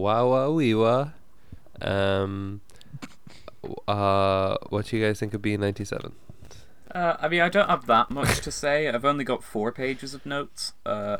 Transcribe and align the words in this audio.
wow 0.00 0.28
wow 0.30 0.50
wah. 0.78 1.08
Um, 1.82 2.60
uh, 3.86 4.56
what 4.68 4.86
do 4.86 4.96
you 4.96 5.04
guys 5.06 5.20
think 5.20 5.34
of 5.34 5.42
B 5.42 5.56
ninety 5.56 5.84
seven? 5.84 6.12
Uh, 6.94 7.16
I 7.20 7.28
mean, 7.28 7.40
I 7.40 7.48
don't 7.48 7.68
have 7.68 7.86
that 7.86 8.10
much 8.10 8.40
to 8.40 8.50
say. 8.50 8.88
I've 8.88 9.04
only 9.04 9.24
got 9.24 9.44
four 9.44 9.70
pages 9.70 10.12
of 10.14 10.26
notes. 10.26 10.72
Uh, 10.84 11.18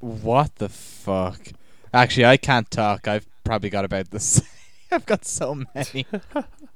What 0.00 0.56
the 0.56 0.68
fuck? 0.68 1.48
Actually, 1.92 2.24
I 2.26 2.36
can't 2.38 2.70
talk. 2.70 3.06
I've 3.06 3.26
probably 3.44 3.68
got 3.70 3.84
about 3.84 4.10
the 4.10 4.20
same. 4.32 4.46
I've 4.90 5.04
got 5.04 5.24
so 5.26 5.54
many. 5.74 6.06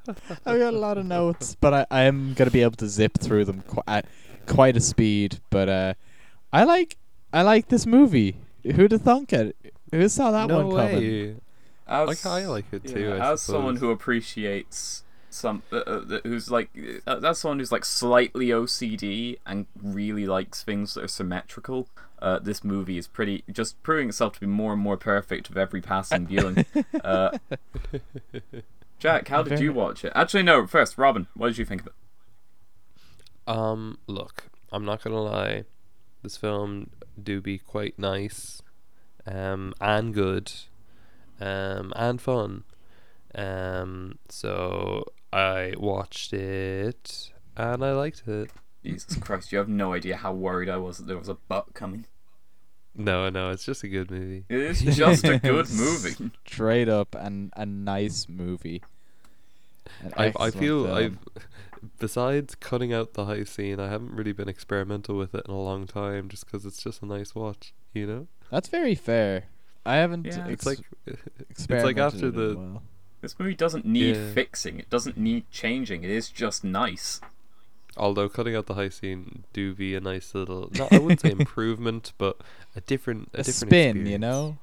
I've 0.08 0.44
got 0.44 0.74
a 0.74 0.78
lot 0.78 0.98
of 0.98 1.06
notes, 1.06 1.56
but 1.60 1.72
I, 1.72 1.86
I 1.90 2.02
am 2.02 2.34
gonna 2.34 2.50
be 2.50 2.62
able 2.62 2.76
to 2.76 2.88
zip 2.88 3.18
through 3.18 3.46
them 3.46 3.62
qu- 3.66 3.82
at 3.86 4.04
quite 4.46 4.76
a 4.76 4.80
speed. 4.80 5.40
But 5.48 5.68
uh, 5.70 5.94
I 6.52 6.64
like 6.64 6.96
I 7.32 7.40
like 7.42 7.68
this 7.68 7.86
movie. 7.86 8.36
Who'd 8.64 8.92
have 8.92 9.02
thunk 9.02 9.32
it? 9.32 9.56
Who 9.92 10.08
saw 10.08 10.30
that 10.32 10.48
no 10.48 10.66
one 10.66 10.76
coming? 10.76 10.96
way. 10.98 11.36
as, 11.86 12.08
Like, 12.08 12.26
I 12.26 12.46
like 12.46 12.64
it 12.72 12.84
too, 12.84 13.00
yeah, 13.00 13.26
I 13.26 13.32
as 13.32 13.42
someone 13.42 13.76
who 13.76 13.90
appreciates 13.90 15.04
some, 15.30 15.62
uh, 15.72 15.76
uh, 15.76 16.20
who's 16.24 16.50
like, 16.50 16.70
uh, 17.06 17.18
that's 17.18 17.40
someone 17.40 17.58
who's 17.58 17.72
like 17.72 17.84
slightly 17.84 18.48
OCD 18.48 19.38
and 19.46 19.66
really 19.80 20.26
likes 20.26 20.62
things 20.62 20.94
that 20.94 21.04
are 21.04 21.08
symmetrical. 21.08 21.88
Uh, 22.20 22.38
this 22.38 22.62
movie 22.62 22.98
is 22.98 23.06
pretty, 23.06 23.44
just 23.50 23.82
proving 23.82 24.08
itself 24.08 24.34
to 24.34 24.40
be 24.40 24.46
more 24.46 24.72
and 24.72 24.80
more 24.80 24.96
perfect 24.96 25.48
with 25.48 25.58
every 25.58 25.80
passing 25.80 26.26
viewing. 26.26 26.64
uh, 27.04 27.36
Jack, 28.98 29.28
how 29.28 29.42
did 29.42 29.58
you 29.58 29.72
watch 29.72 30.04
it? 30.04 30.12
Actually, 30.14 30.44
no. 30.44 30.66
First, 30.66 30.96
Robin, 30.96 31.26
what 31.34 31.48
did 31.48 31.58
you 31.58 31.64
think 31.64 31.80
of 31.82 31.88
it? 31.88 31.92
Um, 33.46 33.98
look, 34.06 34.44
I'm 34.70 34.84
not 34.84 35.02
gonna 35.02 35.20
lie, 35.20 35.64
this 36.22 36.36
film 36.36 36.90
do 37.20 37.40
be 37.40 37.58
quite 37.58 37.98
nice, 37.98 38.61
um, 39.26 39.74
and 39.80 40.14
good, 40.14 40.52
um, 41.40 41.92
and 41.96 42.20
fun. 42.20 42.64
Um, 43.34 44.18
so 44.28 45.04
I 45.32 45.74
watched 45.78 46.32
it 46.32 47.30
and 47.56 47.84
I 47.84 47.92
liked 47.92 48.24
it. 48.26 48.50
Jesus 48.84 49.16
Christ, 49.16 49.52
you 49.52 49.58
have 49.58 49.68
no 49.68 49.92
idea 49.92 50.16
how 50.16 50.32
worried 50.32 50.68
I 50.68 50.76
was 50.76 50.98
that 50.98 51.06
there 51.06 51.16
was 51.16 51.28
a 51.28 51.34
butt 51.34 51.72
coming. 51.74 52.06
No, 52.94 53.30
no, 53.30 53.50
it's 53.50 53.64
just 53.64 53.84
a 53.84 53.88
good 53.88 54.10
movie. 54.10 54.44
It 54.48 54.60
is 54.60 54.82
just 54.82 55.24
a 55.24 55.38
good 55.38 55.70
movie. 55.72 56.30
Straight 56.46 56.88
up 56.88 57.14
and 57.14 57.52
a 57.56 57.64
nice 57.64 58.28
movie. 58.28 58.82
An 60.02 60.12
I 60.16 60.32
I 60.38 60.50
feel 60.50 60.84
film. 60.84 60.96
I've 60.96 61.18
besides 61.98 62.54
cutting 62.54 62.92
out 62.92 63.14
the 63.14 63.24
high 63.24 63.44
scene, 63.44 63.80
I 63.80 63.88
haven't 63.88 64.12
really 64.12 64.32
been 64.32 64.48
experimental 64.48 65.16
with 65.16 65.34
it 65.34 65.42
in 65.48 65.54
a 65.54 65.60
long 65.60 65.86
time, 65.86 66.28
just 66.28 66.44
because 66.44 66.66
it's 66.66 66.82
just 66.82 67.02
a 67.02 67.06
nice 67.06 67.34
watch, 67.34 67.72
you 67.94 68.06
know. 68.06 68.26
That's 68.52 68.68
very 68.68 68.94
fair. 68.94 69.44
I 69.84 69.96
haven't. 69.96 70.26
Yeah, 70.26 70.46
It's 70.46 70.66
like 70.66 70.78
it's 71.50 71.68
like 71.68 71.96
after 71.96 72.26
in 72.26 72.34
the 72.36 72.54
while. 72.56 72.82
This 73.22 73.38
movie 73.38 73.54
doesn't 73.54 73.84
need 73.86 74.14
Yeah. 74.16 74.32
fixing. 74.34 74.78
It 74.78 74.90
doesn't 74.90 75.16
need 75.16 75.50
changing. 75.50 76.04
It 76.04 76.10
is 76.10 76.28
just 76.28 76.62
nice. 76.62 77.20
Although 77.96 78.28
cutting 78.28 78.54
out 78.54 78.66
the 78.66 78.74
high 78.74 78.88
scene 78.90 79.44
do 79.52 79.74
be 79.74 79.94
a 79.94 80.00
nice 80.00 80.34
little, 80.34 80.70
not 80.78 80.92
I 80.92 80.98
wouldn't 80.98 81.20
say 81.22 81.30
improvement, 81.40 82.12
but 82.18 82.36
a 82.76 82.80
different, 82.82 83.28
a, 83.34 83.40
a 83.40 83.42
different 83.44 83.70
spin, 83.70 84.06
you 84.06 84.18
know. 84.18 84.58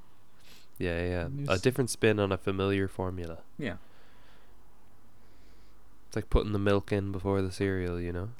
Yeah, 0.77 1.01
yeah, 1.05 1.27
New 1.31 1.45
a 1.49 1.53
s- 1.53 1.61
different 1.61 1.89
spin 1.89 2.19
on 2.19 2.31
a 2.31 2.37
familiar 2.37 2.87
formula. 2.87 3.39
Yeah. 3.57 3.75
It's 6.07 6.15
like 6.15 6.29
putting 6.29 6.53
the 6.53 6.59
milk 6.59 6.91
in 6.91 7.11
before 7.11 7.41
the 7.41 7.51
cereal, 7.51 7.99
you 7.99 8.11
know. 8.13 8.29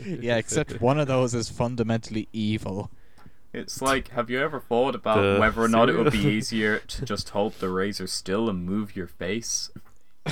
Yeah, 0.00 0.36
except 0.38 0.80
one 0.80 0.98
of 0.98 1.08
those 1.08 1.34
is 1.34 1.50
fundamentally 1.50 2.26
evil. 2.32 2.90
It's 3.56 3.80
like, 3.80 4.08
have 4.08 4.28
you 4.28 4.38
ever 4.38 4.60
thought 4.60 4.94
about 4.94 5.22
The 5.22 5.40
whether 5.40 5.62
or 5.62 5.68
not 5.68 5.88
it 5.88 5.96
would 5.96 6.12
be 6.12 6.18
easier 6.18 6.78
to 6.88 7.04
just 7.06 7.30
hold 7.30 7.54
the 7.54 7.70
razor 7.70 8.06
still 8.06 8.50
and 8.50 8.66
move 8.66 8.94
your 8.94 9.06
face? 9.06 9.70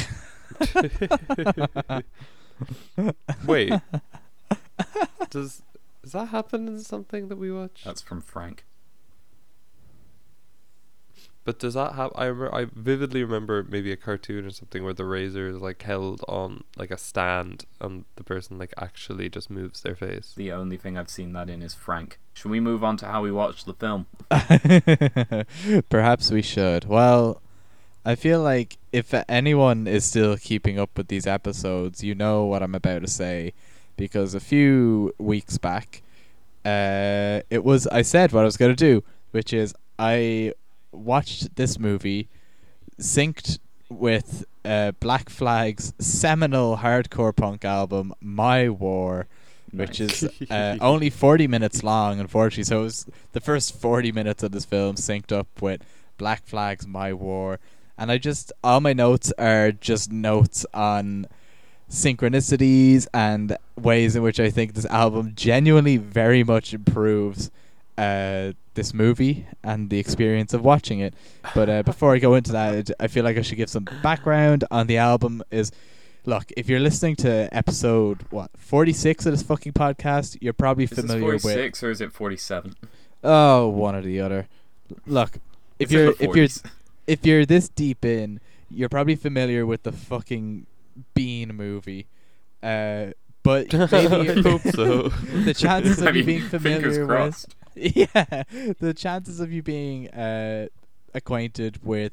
Wait, 3.47 3.73
does 5.31 5.63
does 6.03 6.13
that 6.13 6.27
happen 6.27 6.69
in 6.69 6.81
something 6.81 7.29
that 7.29 7.37
we 7.39 7.51
watch? 7.51 7.83
That's 7.83 8.03
from 8.03 8.21
Frank. 8.21 8.67
But 11.45 11.59
does 11.59 11.75
that 11.75 11.93
have? 11.93 12.11
I 12.15 12.25
remember, 12.25 12.55
I 12.55 12.67
vividly 12.73 13.23
remember 13.23 13.63
maybe 13.69 13.93
a 13.93 13.97
cartoon 13.97 14.47
or 14.47 14.51
something 14.51 14.83
where 14.83 14.95
the 14.95 15.05
razor 15.05 15.49
is 15.49 15.59
like 15.59 15.83
held 15.83 16.25
on 16.27 16.65
like 16.77 16.91
a 16.91 16.97
stand, 16.97 17.67
and 17.81 18.07
the 18.17 18.25
person 18.25 18.59
like 18.59 18.73
actually 18.79 19.29
just 19.29 19.51
moves 19.51 19.83
their 19.83 19.95
face. 19.95 20.33
The 20.37 20.53
only 20.53 20.79
thing 20.79 20.97
I've 20.97 21.11
seen 21.11 21.35
that 21.35 21.51
in 21.51 21.61
is 21.61 21.75
Frank. 21.75 22.19
Should 22.33 22.51
we 22.51 22.61
move 22.61 22.83
on 22.83 22.97
to 22.99 23.07
how 23.07 23.23
we 23.23 23.31
watched 23.31 23.67
the 23.67 23.75
film? 23.75 24.07
Perhaps 25.91 26.31
we 26.31 26.41
should. 26.41 26.87
Well, 26.87 27.43
I 28.07 28.15
feel 28.15 28.43
like 28.43 28.79
if 28.91 29.13
anyone 29.29 29.87
is 29.87 30.07
still 30.07 30.39
keeping 30.39 30.79
up 30.79 30.97
with 30.97 31.09
these 31.09 31.27
episodes, 31.27 32.03
you 32.03 32.15
know 32.15 32.45
what 32.47 32.63
I'm 32.63 32.75
about 32.75 33.03
to 33.03 33.09
say, 33.09 33.53
because 33.99 34.35
a 34.35 34.41
few 34.41 35.15
weeks 35.19 35.59
back, 35.59 36.03
uh, 36.65 37.41
it 37.51 37.65
was 37.65 37.87
I 37.89 38.01
said 38.01 38.33
what 38.33 38.41
I 38.41 38.45
was 38.45 38.57
going 38.57 38.75
to 38.75 38.77
do, 38.77 39.05
which 39.33 39.53
is 39.53 39.75
I 39.99 40.55
watched 40.95 41.57
this 41.57 41.79
movie 41.79 42.29
synced 43.01 43.59
with 43.89 44.45
uh, 44.65 44.93
Black 45.01 45.29
Flag's 45.29 45.93
seminal 45.99 46.79
hardcore 46.79 47.35
punk 47.35 47.65
album, 47.65 48.15
My 48.21 48.69
War, 48.69 49.27
which 49.73 50.01
Nice. 50.01 50.23
is 50.23 50.51
uh, 50.51 50.77
only 50.81 51.11
40 51.11 51.47
minutes 51.49 51.83
long, 51.83 52.21
unfortunately. 52.21 52.65
So 52.65 52.81
it 52.81 52.85
was 52.85 53.07
the 53.33 53.41
first 53.41 53.79
40 53.79 54.13
minutes 54.13 54.43
of 54.43 54.53
this 54.53 54.65
film 54.65 54.97
synced 54.97 55.33
up 55.33 55.49
with 55.61 55.83
Black 56.17 56.47
Flag's 56.47 56.87
My 56.87 57.13
War. 57.13 57.59
And 57.99 58.11
I 58.11 58.19
just, 58.19 58.53
all 58.63 58.81
my 58.81 58.93
notes 58.93 59.33
are 59.39 59.71
just 59.73 60.11
notes 60.11 60.65
on 60.75 61.27
synchronicities 61.91 63.07
and 63.15 63.57
ways 63.81 64.17
in 64.17 64.23
which 64.23 64.41
I 64.41 64.51
think 64.51 64.75
this 64.75 64.87
album 64.87 65.33
genuinely 65.35 65.97
very 65.97 66.43
much 66.43 66.75
improves 66.75 67.51
uh, 67.97 68.53
this 68.75 68.93
movie 68.95 69.47
and 69.63 69.91
the 69.91 69.99
experience 69.99 70.53
of 70.55 70.63
watching 70.65 71.01
it. 71.01 71.15
But 71.55 71.69
uh, 71.69 71.83
before 71.83 72.15
I 72.15 72.19
go 72.19 72.35
into 72.35 72.53
that, 72.53 72.91
I 73.01 73.07
feel 73.07 73.25
like 73.25 73.37
I 73.37 73.43
should 73.43 73.57
give 73.59 73.71
some 73.71 73.87
background 74.03 74.65
on 74.71 74.87
the 74.87 74.99
album. 74.99 75.43
Is 75.51 75.73
look, 76.27 76.53
if 76.57 76.69
you're 76.69 76.81
listening 76.81 77.17
to 77.17 77.49
episode 77.53 78.23
what 78.31 78.51
46 78.57 79.27
of 79.27 79.33
this 79.33 79.43
fucking 79.43 79.73
podcast, 79.73 80.39
you're 80.41 80.53
probably 80.53 80.85
Is 80.85 80.91
this 80.91 81.01
familiar 81.01 81.33
with 81.35 81.43
46 81.43 81.83
or 81.83 81.91
is 81.91 82.01
it 82.01 82.13
47? 82.13 82.75
oh 83.23 83.69
one 83.69 83.95
or 83.95 84.03
the 84.03 84.21
other. 84.21 84.49
Look, 85.07 85.37
if 85.79 85.87
It's 85.87 85.93
you're 85.93 86.13
the 86.13 86.25
if 86.25 86.37
you're 86.37 86.49
if 87.07 87.27
you're 87.27 87.47
this 87.47 87.69
deep 87.69 88.05
in, 88.05 88.41
you're 88.71 88.89
probably 88.89 89.17
familiar 89.17 89.65
with 89.67 89.83
the 89.83 89.93
fucking 89.93 90.67
Bean 91.15 91.55
movie. 91.55 92.07
Uh, 92.63 93.09
but 93.43 93.73
maybe 93.93 94.31
I 94.31 94.41
hope 94.41 94.63
so. 94.63 95.09
the 95.09 95.55
chances 95.55 96.01
of 96.01 96.09
I 96.09 96.11
you 96.13 96.25
being 96.25 96.43
familiar 96.43 97.01
with 97.01 97.09
crossed. 97.09 97.55
yeah, 97.77 98.45
the 98.79 98.95
chances 98.95 99.41
of 99.41 99.53
you 99.53 99.63
being 99.63 100.09
uh, 100.11 100.69
acquainted 101.13 101.85
with 101.85 102.13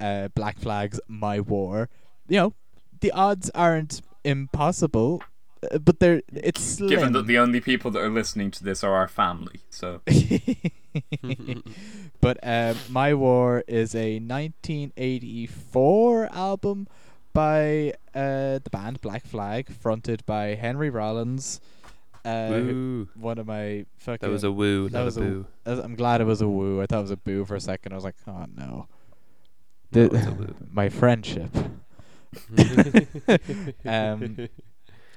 uh, 0.00 0.28
Black 0.34 0.58
Flag's 0.58 1.00
My 1.08 1.40
War, 1.40 1.88
you 2.28 2.38
know, 2.38 2.52
the 3.00 3.10
odds 3.12 3.50
aren't 3.54 4.02
impossible, 4.24 5.22
uh, 5.70 5.78
but 5.78 6.00
they're 6.00 6.22
it's 6.32 6.60
slim. 6.60 6.90
Given 6.90 7.12
that 7.12 7.26
the 7.26 7.38
only 7.38 7.60
people 7.60 7.90
that 7.92 8.00
are 8.00 8.10
listening 8.10 8.50
to 8.52 8.64
this 8.64 8.82
are 8.82 8.94
our 8.94 9.08
family, 9.08 9.60
so 9.70 10.00
but 12.20 12.38
uh, 12.42 12.74
My 12.88 13.14
War 13.14 13.62
is 13.68 13.94
a 13.94 14.18
1984 14.18 16.28
album 16.32 16.88
by 17.32 17.94
uh, 18.14 18.58
the 18.62 18.70
band 18.70 19.00
Black 19.00 19.26
Flag, 19.26 19.70
fronted 19.70 20.24
by 20.26 20.54
Henry 20.54 20.90
Rollins. 20.90 21.60
Uh, 22.24 23.04
one 23.20 23.38
of 23.38 23.46
my 23.46 23.84
fucking. 23.98 24.26
That 24.26 24.32
was 24.32 24.44
a 24.44 24.50
woo, 24.52 24.88
that 24.88 24.98
not 24.98 25.04
was 25.04 25.16
a 25.18 25.20
a- 25.20 25.24
boo. 25.24 25.46
Uh, 25.66 25.80
I'm 25.84 25.94
glad 25.94 26.20
it 26.20 26.24
was 26.24 26.40
a 26.40 26.48
woo. 26.48 26.80
I 26.80 26.86
thought 26.86 26.98
it 27.00 27.02
was 27.02 27.10
a 27.10 27.16
boo 27.18 27.44
for 27.44 27.54
a 27.54 27.60
second. 27.60 27.92
I 27.92 27.94
was 27.96 28.04
like, 28.04 28.16
oh 28.26 28.46
no. 28.56 28.86
No, 29.92 30.08
The- 30.08 30.16
it's 30.16 30.26
a 30.26 30.32
woo. 30.32 30.54
my 30.72 30.88
friendship. 30.88 31.50
Um, 33.84 34.48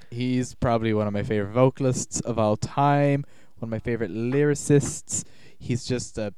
He's 0.10 0.54
probably 0.56 0.94
one 0.94 1.06
of 1.08 1.12
my 1.14 1.24
favorite 1.24 1.52
vocalists 1.52 2.22
of 2.22 2.40
all 2.40 2.56
time. 2.56 3.26
One 3.60 3.68
of 3.68 3.72
my 3.72 3.80
favorite 3.80 4.12
lyricists. 4.12 5.26
He's 5.60 5.84
just 5.86 6.18
a, 6.18 6.34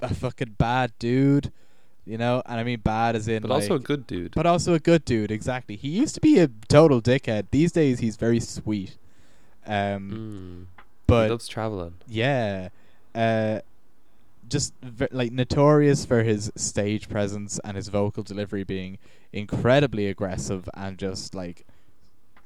a 0.00 0.12
fucking 0.12 0.56
bad 0.58 0.92
dude, 0.98 1.52
you 2.04 2.18
know. 2.18 2.42
And 2.46 2.58
I 2.58 2.64
mean 2.64 2.80
bad 2.80 3.14
as 3.14 3.28
in 3.28 3.42
but 3.42 3.52
also 3.52 3.76
a 3.76 3.78
good 3.78 4.08
dude. 4.08 4.32
but 4.34 4.44
also 4.46 4.74
a 4.74 4.80
good 4.80 5.04
dude. 5.04 5.30
Exactly. 5.30 5.76
He 5.76 5.88
used 5.90 6.16
to 6.16 6.20
be 6.20 6.40
a 6.40 6.48
total 6.68 7.00
dickhead. 7.00 7.48
These 7.52 7.70
days, 7.70 8.00
he's 8.00 8.16
very 8.16 8.40
sweet. 8.40 8.96
Um, 9.66 10.68
Mm. 10.76 10.82
but 11.06 11.24
he 11.24 11.30
loves 11.30 11.48
traveling. 11.48 11.94
yeah, 12.08 12.68
uh, 13.14 13.60
just 14.48 14.74
v- 14.82 15.06
like 15.12 15.32
notorious 15.32 16.04
for 16.04 16.22
his 16.22 16.50
stage 16.56 17.08
presence 17.08 17.58
and 17.64 17.76
his 17.76 17.88
vocal 17.88 18.22
delivery 18.22 18.64
being 18.64 18.98
incredibly 19.32 20.08
aggressive 20.08 20.68
and 20.74 20.98
just 20.98 21.34
like 21.34 21.64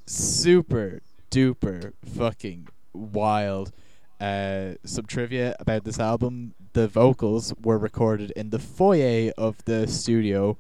super 0.07 1.01
duper 1.31 1.93
fucking 2.05 2.69
wild. 2.93 3.73
uh, 4.21 4.73
some 4.85 5.05
trivia 5.05 5.55
about 5.61 5.85
this 5.85 5.99
album: 6.01 6.55
the 6.73 6.89
vocals 6.89 7.53
were 7.63 7.77
recorded 7.79 8.31
in 8.33 8.49
the 8.51 8.59
foyer 8.59 9.31
of 9.37 9.63
the 9.67 9.87
studio 9.87 10.57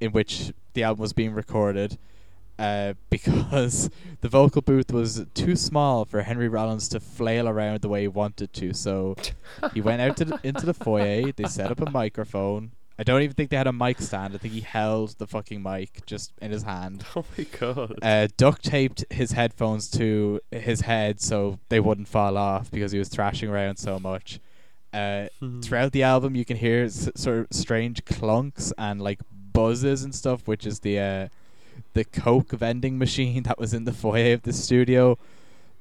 in 0.00 0.10
which 0.10 0.52
the 0.74 0.82
album 0.82 1.00
was 1.02 1.12
being 1.12 1.32
recorded. 1.32 1.96
Uh, 2.58 2.94
because 3.10 3.88
the 4.20 4.28
vocal 4.28 4.62
booth 4.62 4.90
was 4.92 5.24
too 5.34 5.54
small 5.56 6.04
for 6.04 6.22
Henry 6.22 6.48
Rollins 6.48 6.88
to 6.88 7.00
flail 7.00 7.48
around 7.48 7.80
the 7.82 7.88
way 7.88 8.02
he 8.02 8.08
wanted 8.08 8.52
to, 8.54 8.74
so 8.74 9.14
he 9.72 9.80
went 9.80 10.00
out 10.02 10.16
to 10.16 10.24
the, 10.24 10.40
into 10.42 10.66
the 10.66 10.74
foyer. 10.74 11.30
They 11.32 11.44
set 11.44 11.70
up 11.70 11.80
a 11.80 11.90
microphone. 11.90 12.72
I 13.00 13.04
don't 13.04 13.22
even 13.22 13.34
think 13.36 13.50
they 13.50 13.56
had 13.56 13.68
a 13.68 13.72
mic 13.72 14.00
stand. 14.00 14.34
I 14.34 14.38
think 14.38 14.54
he 14.54 14.60
held 14.60 15.10
the 15.18 15.26
fucking 15.28 15.62
mic 15.62 16.04
just 16.04 16.32
in 16.42 16.50
his 16.50 16.64
hand. 16.64 17.04
Oh 17.14 17.24
my 17.38 17.44
god. 17.60 17.94
Uh, 18.02 18.26
duct 18.36 18.64
taped 18.64 19.04
his 19.10 19.30
headphones 19.32 19.88
to 19.92 20.40
his 20.50 20.80
head 20.80 21.20
so 21.20 21.60
they 21.68 21.78
wouldn't 21.78 22.08
fall 22.08 22.36
off 22.36 22.72
because 22.72 22.90
he 22.90 22.98
was 22.98 23.08
thrashing 23.08 23.50
around 23.50 23.76
so 23.76 24.00
much. 24.00 24.40
Uh, 24.92 25.28
throughout 25.62 25.92
the 25.92 26.02
album, 26.02 26.34
you 26.34 26.44
can 26.44 26.56
hear 26.56 26.84
s- 26.84 27.08
sort 27.14 27.38
of 27.38 27.46
strange 27.52 28.04
clunks 28.04 28.72
and 28.76 29.00
like 29.00 29.20
buzzes 29.52 30.02
and 30.02 30.12
stuff, 30.12 30.48
which 30.48 30.66
is 30.66 30.80
the 30.80 30.98
uh, 30.98 31.28
the 31.98 32.04
Coke 32.04 32.52
vending 32.52 32.96
machine 32.96 33.42
that 33.44 33.58
was 33.58 33.74
in 33.74 33.84
the 33.84 33.92
foyer 33.92 34.34
of 34.34 34.42
the 34.42 34.52
studio. 34.52 35.18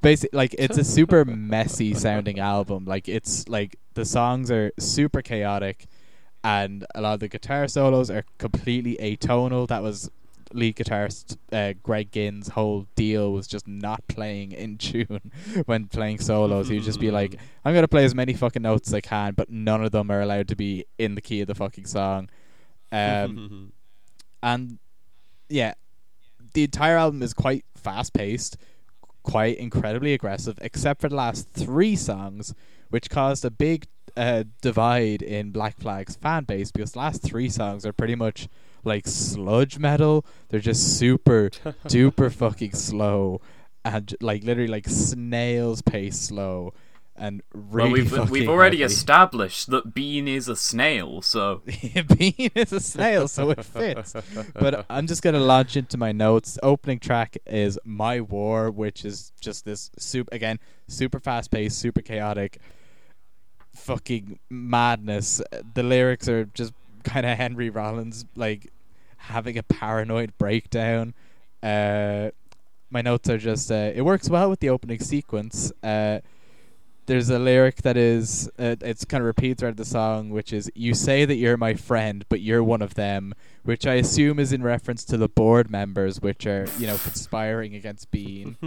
Basically, 0.02 0.36
like 0.36 0.56
it's 0.58 0.78
a 0.78 0.84
super 0.84 1.24
messy 1.54 1.94
sounding 1.94 2.40
album. 2.40 2.86
Like 2.86 3.08
it's 3.08 3.48
like 3.48 3.78
the 3.94 4.06
songs 4.06 4.50
are 4.52 4.72
super 4.80 5.22
chaotic, 5.22 5.86
and 6.44 6.86
a 6.96 7.02
lot 7.02 7.14
of 7.16 7.20
the 7.20 7.28
guitar 7.28 7.68
solos 7.68 8.10
are 8.10 8.24
completely 8.38 8.98
atonal. 9.00 9.68
That 9.68 9.84
was 9.84 10.10
lead 10.54 10.78
guitarist 10.78 11.36
uh, 11.52 11.74
Greg 11.84 12.10
Ginn's 12.10 12.48
whole 12.48 12.88
deal 12.96 13.34
was 13.34 13.48
just 13.48 13.68
not 13.68 14.08
playing 14.08 14.54
in 14.54 14.78
tune 14.88 15.32
when 15.66 15.88
playing 15.88 16.20
solos. 16.20 16.70
He'd 16.70 16.84
just 16.84 17.00
be 17.00 17.12
like, 17.12 17.36
"I'm 17.64 17.76
gonna 17.76 17.88
play 17.88 18.06
as 18.06 18.16
many 18.16 18.34
fucking 18.34 18.62
notes 18.62 18.90
as 18.90 18.94
I 18.96 19.02
can, 19.02 19.34
but 19.34 19.50
none 19.52 19.84
of 19.84 19.92
them 19.92 20.10
are 20.10 20.22
allowed 20.22 20.48
to 20.48 20.56
be 20.56 20.86
in 20.98 21.14
the 21.16 21.22
key 21.22 21.42
of 21.42 21.48
the 21.48 21.56
fucking 21.56 21.86
song." 21.86 22.30
Um, 22.92 23.74
and 24.42 24.80
yeah, 25.50 25.74
the 26.58 26.64
entire 26.64 26.98
album 26.98 27.22
is 27.22 27.36
quite 27.36 27.66
fast 27.76 28.14
paced, 28.14 28.58
quite 29.22 29.60
incredibly 29.60 30.12
aggressive, 30.12 30.58
except 30.60 31.00
for 31.00 31.08
the 31.08 31.16
last 31.16 31.52
three 31.54 31.96
songs, 31.96 32.56
which 32.90 33.12
caused 33.12 33.46
a 33.46 33.52
big 33.52 33.86
uh, 34.16 34.44
divide 34.64 35.22
in 35.22 35.52
Black 35.52 35.78
Flag's 35.78 36.16
fan 36.16 36.46
base 36.46 36.72
because 36.72 36.94
the 36.94 36.98
last 36.98 37.22
three 37.22 37.48
songs 37.48 37.86
are 37.86 37.94
pretty 37.94 38.16
much 38.16 38.48
like 38.84 39.08
sludge 39.08 39.78
metal. 39.78 40.26
They're 40.50 40.60
just 40.60 40.98
super 40.98 41.52
duper 41.86 42.32
fucking 42.32 42.74
slow 42.74 43.40
and 43.86 44.16
like 44.20 44.44
literally 44.44 44.68
like 44.68 44.90
snail's 44.90 45.84
pace 45.84 46.20
slow 46.20 46.74
and 47.18 47.42
really 47.54 48.04
well, 48.04 48.22
we've 48.22 48.30
we've 48.30 48.50
already 48.50 48.84
established 48.84 49.70
that 49.72 49.94
Bean 49.94 50.28
is 50.28 50.48
a 50.48 50.56
snail, 50.56 51.22
so 51.22 51.62
Bean 52.18 52.52
is 52.56 52.72
a 52.72 52.80
snail, 52.80 53.28
so 53.28 53.50
it 53.50 53.64
fits. 53.66 54.14
But 54.54 54.86
I'm 54.90 55.08
just 55.08 55.22
gonna 55.22 55.40
launch 55.40 55.76
into 55.76 55.98
my 55.98 56.12
notes. 56.12 56.58
Opening 56.62 57.00
track 57.00 57.38
is 57.46 57.80
"My 57.84 58.22
War," 58.22 58.70
which 58.70 59.04
is 59.04 59.32
just 59.42 59.66
this 59.66 59.90
super 59.98 60.34
again, 60.34 60.60
super 60.88 61.20
fast 61.20 61.52
paced, 61.52 61.80
super 61.80 62.02
chaotic, 62.02 62.60
fucking 63.74 64.40
madness. 64.50 65.42
The 65.74 65.84
lyrics 65.84 66.28
are 66.28 66.46
just 66.46 66.74
kind 67.04 67.26
of 67.26 67.38
Henry 67.38 67.70
Rollins 67.70 68.26
like 68.36 68.72
having 69.18 69.58
a 69.58 69.64
paranoid 69.64 70.38
breakdown. 70.38 71.14
Uh, 71.64 72.30
my 72.90 73.02
notes 73.02 73.30
are 73.30 73.38
just 73.38 73.72
uh, 73.72 73.92
it 73.94 74.02
works 74.02 74.30
well 74.30 74.50
with 74.50 74.60
the 74.60 74.70
opening 74.70 75.00
sequence. 75.00 75.72
Uh, 75.84 76.20
there's 77.08 77.30
a 77.30 77.40
lyric 77.40 77.82
that 77.82 77.98
is 77.98 78.48
uh, 78.60 78.76
it's 78.82 79.04
kind 79.06 79.22
of 79.22 79.26
repeats 79.26 79.60
throughout 79.60 79.76
the 79.78 79.86
song 79.86 80.30
which 80.30 80.54
is 80.54 80.70
you 80.76 80.94
say 80.94 81.26
that 81.26 81.36
you're 81.36 81.58
my 81.58 81.74
friend 81.74 82.24
but 82.30 82.40
you're 82.42 82.64
one 82.64 82.82
of 82.82 82.94
them 82.94 83.34
which 83.64 83.86
i 83.88 83.96
assume 83.96 84.40
is 84.40 84.54
in 84.54 84.62
reference 84.62 85.04
to 85.04 85.18
the 85.18 85.28
board 85.28 85.70
members 85.72 86.22
which 86.22 86.46
are 86.46 86.68
you 86.78 86.86
know 86.86 86.98
conspiring 86.98 87.74
against 87.76 88.12
bean 88.12 88.56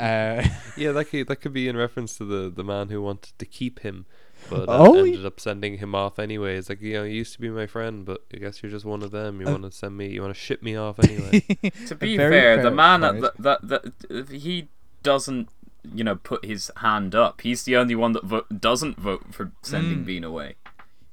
uh, 0.00 0.42
yeah, 0.76 0.92
that 0.92 1.06
could 1.10 1.26
that 1.28 1.36
could 1.36 1.52
be 1.52 1.68
in 1.68 1.76
reference 1.76 2.16
to 2.18 2.24
the 2.24 2.50
the 2.50 2.64
man 2.64 2.88
who 2.88 3.02
wanted 3.02 3.32
to 3.38 3.44
keep 3.46 3.80
him, 3.80 4.06
but 4.48 4.68
uh, 4.68 4.78
Oh, 4.78 4.94
ended 5.04 5.26
up 5.26 5.40
sending 5.40 5.78
him 5.78 5.94
off 5.94 6.18
anyway. 6.18 6.56
It's 6.56 6.68
like 6.68 6.80
you 6.80 6.94
know, 6.94 7.02
you 7.04 7.16
used 7.16 7.32
to 7.34 7.40
be 7.40 7.48
my 7.50 7.66
friend, 7.66 8.04
but 8.04 8.22
I 8.32 8.36
guess 8.38 8.62
you're 8.62 8.70
just 8.70 8.84
one 8.84 9.02
of 9.02 9.10
them. 9.10 9.40
You 9.40 9.48
Uh, 9.48 9.52
want 9.52 9.64
to 9.64 9.72
send 9.72 9.96
me, 9.96 10.08
you 10.08 10.22
want 10.22 10.34
to 10.34 10.40
ship 10.40 10.62
me 10.62 10.76
off 10.76 10.98
anyway. 11.02 11.40
to 11.86 11.94
be 11.96 12.16
fair, 12.16 12.30
fair 12.30 12.62
the 12.62 12.70
man 12.70 13.00
point. 13.00 13.20
that, 13.22 13.60
that, 13.68 13.92
that, 14.08 14.28
he 14.30 14.68
doesn't 15.02 15.48
you 15.94 16.04
know 16.04 16.16
put 16.16 16.44
his 16.44 16.70
hand 16.78 17.14
up. 17.14 17.40
He's 17.42 17.62
the 17.64 17.76
only 17.76 17.94
one 17.94 18.12
that 18.12 18.24
vo- 18.24 18.46
doesn't 18.56 18.98
vote 18.98 19.26
for 19.32 19.52
sending 19.62 20.00
Mm. 20.00 20.06
Bean 20.06 20.24
away. 20.24 20.54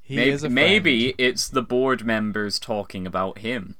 he 0.01 0.15
maybe 0.15 0.31
is 0.31 0.43
a 0.43 0.49
maybe 0.49 1.15
it's 1.17 1.47
the 1.49 1.61
board 1.61 2.05
members 2.05 2.59
talking 2.59 3.07
about 3.07 3.39
him. 3.39 3.75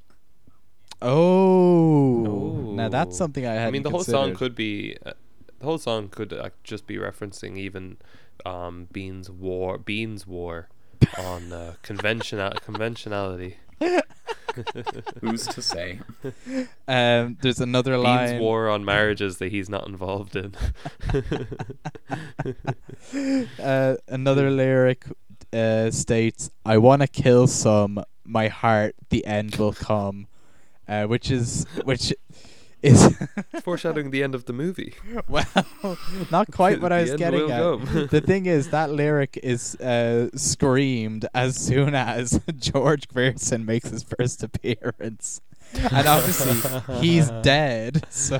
oh 1.02 2.72
now 2.74 2.88
that's 2.88 3.16
something 3.16 3.46
i 3.46 3.52
had 3.54 3.68
I 3.68 3.70
mean, 3.70 3.82
the 3.82 3.90
whole 3.90 4.04
song 4.04 4.34
could 4.34 4.54
be, 4.54 4.96
uh, 5.04 5.12
the 5.58 5.64
whole 5.64 5.78
song 5.78 6.08
could 6.08 6.32
uh, 6.32 6.50
just 6.64 6.86
be 6.86 6.96
referencing 6.96 7.56
even 7.56 7.96
um, 8.44 8.88
Bean's 8.92 9.30
war, 9.30 9.78
Bean's 9.78 10.26
war 10.26 10.68
on 11.18 11.52
uh, 11.52 11.74
conventional 11.82 12.50
conventionality. 12.64 13.56
Who's 15.20 15.46
to 15.46 15.62
say? 15.62 16.00
um 16.88 17.36
there's 17.40 17.60
another 17.60 17.98
line 17.98 18.30
Bean's 18.30 18.40
war 18.40 18.68
on 18.68 18.84
marriages 18.84 19.38
that 19.38 19.50
he's 19.52 19.68
not 19.68 19.86
involved 19.86 20.36
in. 20.36 20.54
uh, 23.62 23.96
another 24.08 24.50
lyric 24.50 25.04
uh, 25.52 25.90
states, 25.90 26.50
"I 26.64 26.78
want 26.78 27.02
to 27.02 27.08
kill 27.08 27.46
some. 27.46 28.02
My 28.24 28.48
heart, 28.48 28.94
the 29.10 29.24
end 29.24 29.56
will 29.56 29.72
come," 29.72 30.26
uh, 30.88 31.04
which 31.04 31.30
is 31.30 31.66
which 31.84 32.12
is 32.86 33.16
Foreshadowing 33.62 34.10
the 34.10 34.22
end 34.22 34.34
of 34.34 34.44
the 34.46 34.52
movie. 34.52 34.94
well, 35.28 35.44
not 36.30 36.50
quite 36.52 36.80
what 36.80 36.92
I 36.98 37.02
was 37.02 37.14
getting 37.14 37.50
at. 37.50 38.10
the 38.10 38.20
thing 38.20 38.46
is 38.46 38.70
that 38.70 38.90
lyric 38.90 39.38
is 39.42 39.74
uh, 39.76 40.28
screamed 40.34 41.26
as 41.34 41.56
soon 41.56 41.94
as 41.94 42.40
George 42.58 43.08
Grierson 43.08 43.64
makes 43.64 43.90
his 43.90 44.02
first 44.02 44.42
appearance. 44.42 45.40
And 45.74 46.06
obviously 46.06 46.54
he's 47.00 47.28
dead, 47.42 48.06
so 48.08 48.38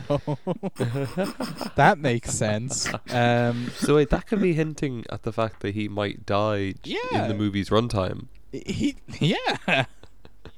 that 1.74 1.96
makes 1.98 2.30
sense. 2.32 2.88
Um, 3.10 3.70
So 3.76 3.96
wait, 3.96 4.10
that 4.10 4.26
could 4.26 4.40
be 4.40 4.52
hinting 4.54 5.04
at 5.10 5.22
the 5.24 5.32
fact 5.32 5.60
that 5.60 5.74
he 5.74 5.88
might 5.88 6.24
die 6.24 6.74
j- 6.82 6.96
in 7.12 7.28
the 7.28 7.34
movie's 7.34 7.68
runtime, 7.70 8.26
he, 8.52 8.96
yeah, 9.20 9.86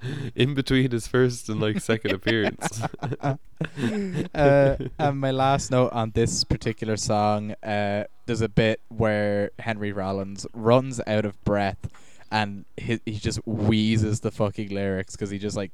in 0.34 0.54
between 0.54 0.90
his 0.90 1.06
first 1.06 1.48
and 1.48 1.60
like 1.60 1.80
second 1.80 2.12
appearance. 2.12 2.82
uh, 3.20 4.76
and 4.98 5.20
my 5.20 5.30
last 5.30 5.70
note 5.70 5.92
on 5.92 6.12
this 6.12 6.44
particular 6.44 6.96
song, 6.96 7.52
uh, 7.62 8.04
there's 8.26 8.40
a 8.40 8.48
bit 8.48 8.80
where 8.88 9.50
Henry 9.58 9.92
Rollins 9.92 10.46
runs 10.52 11.00
out 11.06 11.24
of 11.24 11.42
breath, 11.44 11.88
and 12.30 12.64
he 12.76 13.00
he 13.04 13.18
just 13.18 13.44
wheezes 13.46 14.20
the 14.20 14.30
fucking 14.30 14.68
lyrics 14.68 15.16
because 15.16 15.30
he 15.30 15.38
just 15.38 15.56
like, 15.56 15.72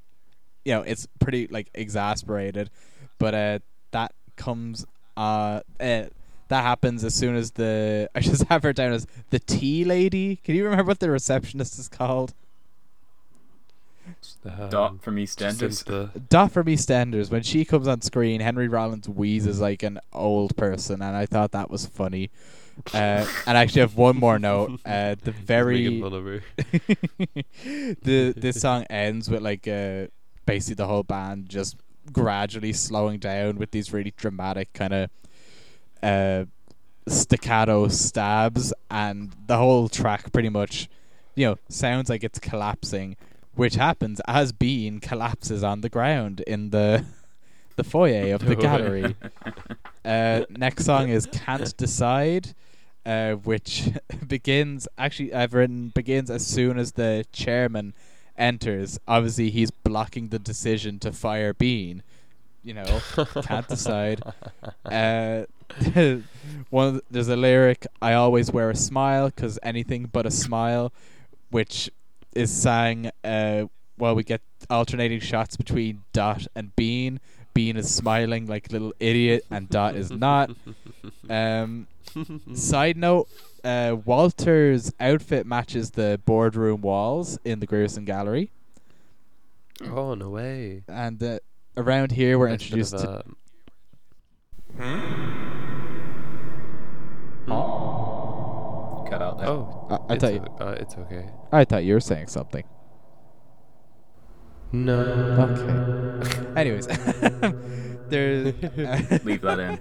you 0.65 0.73
know, 0.73 0.83
it's 0.83 1.07
pretty 1.19 1.47
like 1.49 1.69
exasperated, 1.75 2.71
but 3.19 3.35
uh, 3.35 3.59
that 3.93 4.13
comes 4.37 4.87
uh. 5.17 5.61
uh 5.81 6.05
that 6.49 6.63
happens 6.63 7.05
as 7.05 7.15
soon 7.15 7.37
as 7.37 7.53
the 7.53 8.09
I 8.15 8.21
just 8.21 8.45
have 8.45 8.63
her 8.65 8.75
down 8.75 8.93
as 8.93 9.07
the 9.31 9.39
tea 9.39 9.83
lady. 9.83 10.37
Can 10.37 10.55
you 10.55 10.65
remember 10.65 10.85
what 10.85 11.01
the 11.01 11.11
receptionist 11.11 11.79
is 11.79 11.89
called? 11.89 12.35
Um, 14.45 14.71
Dot 14.71 15.03
from 15.03 15.17
just 15.17 15.39
EastEnders. 15.39 15.87
into- 15.89 16.19
Dot 16.29 16.53
from 16.53 16.67
EastEnders. 16.67 17.31
When 17.31 17.43
she 17.43 17.65
comes 17.65 17.89
on 17.89 18.01
screen, 18.03 18.41
Henry 18.41 18.69
Rollins 18.69 19.09
wheezes 19.09 19.61
like 19.61 19.83
an 19.83 19.99
old 20.13 20.57
person, 20.57 21.01
and 21.03 21.17
I 21.17 21.27
thought 21.27 21.53
that 21.53 21.71
was 21.71 21.87
funny. 21.87 22.31
Uh, 22.93 23.27
and 23.47 23.57
I 23.57 23.63
actually 23.63 23.83
have 23.83 23.97
one 23.97 24.17
more 24.17 24.39
note. 24.39 24.81
Uh, 24.85 25.15
the 25.23 25.31
very 25.31 26.01
fun 26.01 26.13
of 26.13 26.25
her. 26.25 26.43
the 28.03 28.35
this 28.37 28.61
song 28.61 28.85
ends 28.91 29.31
with 29.31 29.43
like 29.43 29.67
uh, 29.67 30.07
basically 30.45 30.75
the 30.75 30.87
whole 30.87 31.03
band 31.05 31.49
just 31.49 31.77
gradually 32.13 32.73
slowing 32.73 33.19
down 33.19 33.57
with 33.57 33.71
these 33.71 33.93
really 33.93 34.13
dramatic 34.17 34.73
kind 34.75 34.93
of 34.93 35.11
uh, 36.03 36.45
staccato 37.09 37.89
stabs, 37.89 38.73
and 38.91 39.35
the 39.47 39.57
whole 39.57 39.89
track 39.89 40.33
pretty 40.33 40.49
much, 40.51 40.89
you 41.35 41.47
know, 41.47 41.57
sounds 41.69 42.11
like 42.11 42.23
it's 42.25 42.39
collapsing, 42.39 43.17
which 43.57 43.75
happens 43.77 44.21
as 44.27 44.53
Bean 44.53 45.01
collapses 45.01 45.63
on 45.63 45.81
the 45.81 45.89
ground 45.89 46.41
in 46.47 46.71
the 46.71 47.05
the 47.77 47.85
foyer 47.85 48.35
of 48.35 48.45
the 48.47 48.57
gallery. 48.67 49.17
Uh, 50.05 50.45
next 50.51 50.85
song 50.85 51.09
is 51.09 51.25
"Can't 51.33 51.75
Decide," 51.79 52.55
uh, 53.07 53.33
which 53.37 53.89
begins. 54.29 54.87
Actually, 54.99 55.33
I've 55.33 55.55
written 55.55 55.89
begins 55.95 56.31
as 56.31 56.47
soon 56.47 56.79
as 56.79 56.93
the 56.93 57.25
chairman 57.33 57.95
enters. 58.37 59.01
Obviously, 59.09 59.49
he's 59.49 59.71
blocking 59.71 60.29
the 60.29 60.39
decision 60.39 60.99
to 60.99 61.11
fire 61.11 61.55
Bean. 61.55 62.03
You 62.63 62.75
know, 62.75 63.01
can't 63.43 63.67
decide. 63.67 64.21
Uh, 64.85 65.45
one 66.69 66.97
the- 66.97 67.03
there's 67.11 67.29
a 67.29 67.37
lyric 67.37 67.87
I 68.03 68.13
always 68.13 68.53
wear 68.53 68.69
a 68.69 68.77
smile 68.77 69.31
cuz 69.31 69.59
anything 69.63 70.11
but 70.13 70.27
a 70.27 70.31
smile 70.31 70.93
which 71.51 71.91
is 72.35 72.51
sang 72.53 73.11
uh 73.25 73.65
while 73.97 74.15
we 74.15 74.25
get 74.25 74.41
alternating 74.71 75.21
shots 75.21 75.57
between 75.57 76.03
Dot 76.13 76.47
and 76.55 76.75
Bean. 76.77 77.21
Bean 77.55 77.77
is 77.77 77.95
smiling 77.95 78.47
like 78.47 78.69
a 78.71 78.73
little 78.73 78.93
idiot 78.99 79.45
and 79.51 79.69
Dot 79.69 79.95
is 79.95 80.11
not. 80.11 80.51
Um 81.31 81.87
Side 82.55 82.97
note, 82.97 83.29
uh, 83.65 83.97
Walter's 84.05 84.93
outfit 85.01 85.47
matches 85.47 85.91
the 85.93 86.21
boardroom 86.25 86.81
walls 86.81 87.39
in 87.45 87.59
the 87.59 87.67
Grierson 87.67 88.05
Gallery, 88.05 88.53
oh 89.91 90.15
no 90.15 90.31
way. 90.31 90.83
and 90.87 91.21
uh, 91.21 91.39
around 91.77 92.13
here 92.13 92.39
we're 92.39 92.51
That's 92.51 92.67
a 92.67 92.71
bit 92.71 92.79
introduced 92.79 92.95
of 92.95 93.25
to. 93.25 93.35
a- 94.79 94.85
Cut 99.19 99.23
out 99.23 99.39
there. 99.39 99.49
Oh, 99.49 99.87
I, 99.91 99.95
I 99.95 100.15
it's, 100.15 100.25
thought 100.25 100.35
you, 100.35 100.45
o- 100.61 100.65
uh, 100.65 100.71
it's 100.81 100.95
okay. 100.97 101.27
I 101.53 101.65
thought 101.65 101.85
you 101.85 101.95
were 101.95 102.01
saying 102.01 102.27
something. 102.29 102.65
No. 104.73 104.99
Okay. 104.99 106.51
Anyways, 106.61 106.87
there's 108.09 108.55
Leave 109.25 109.41
that 109.43 109.79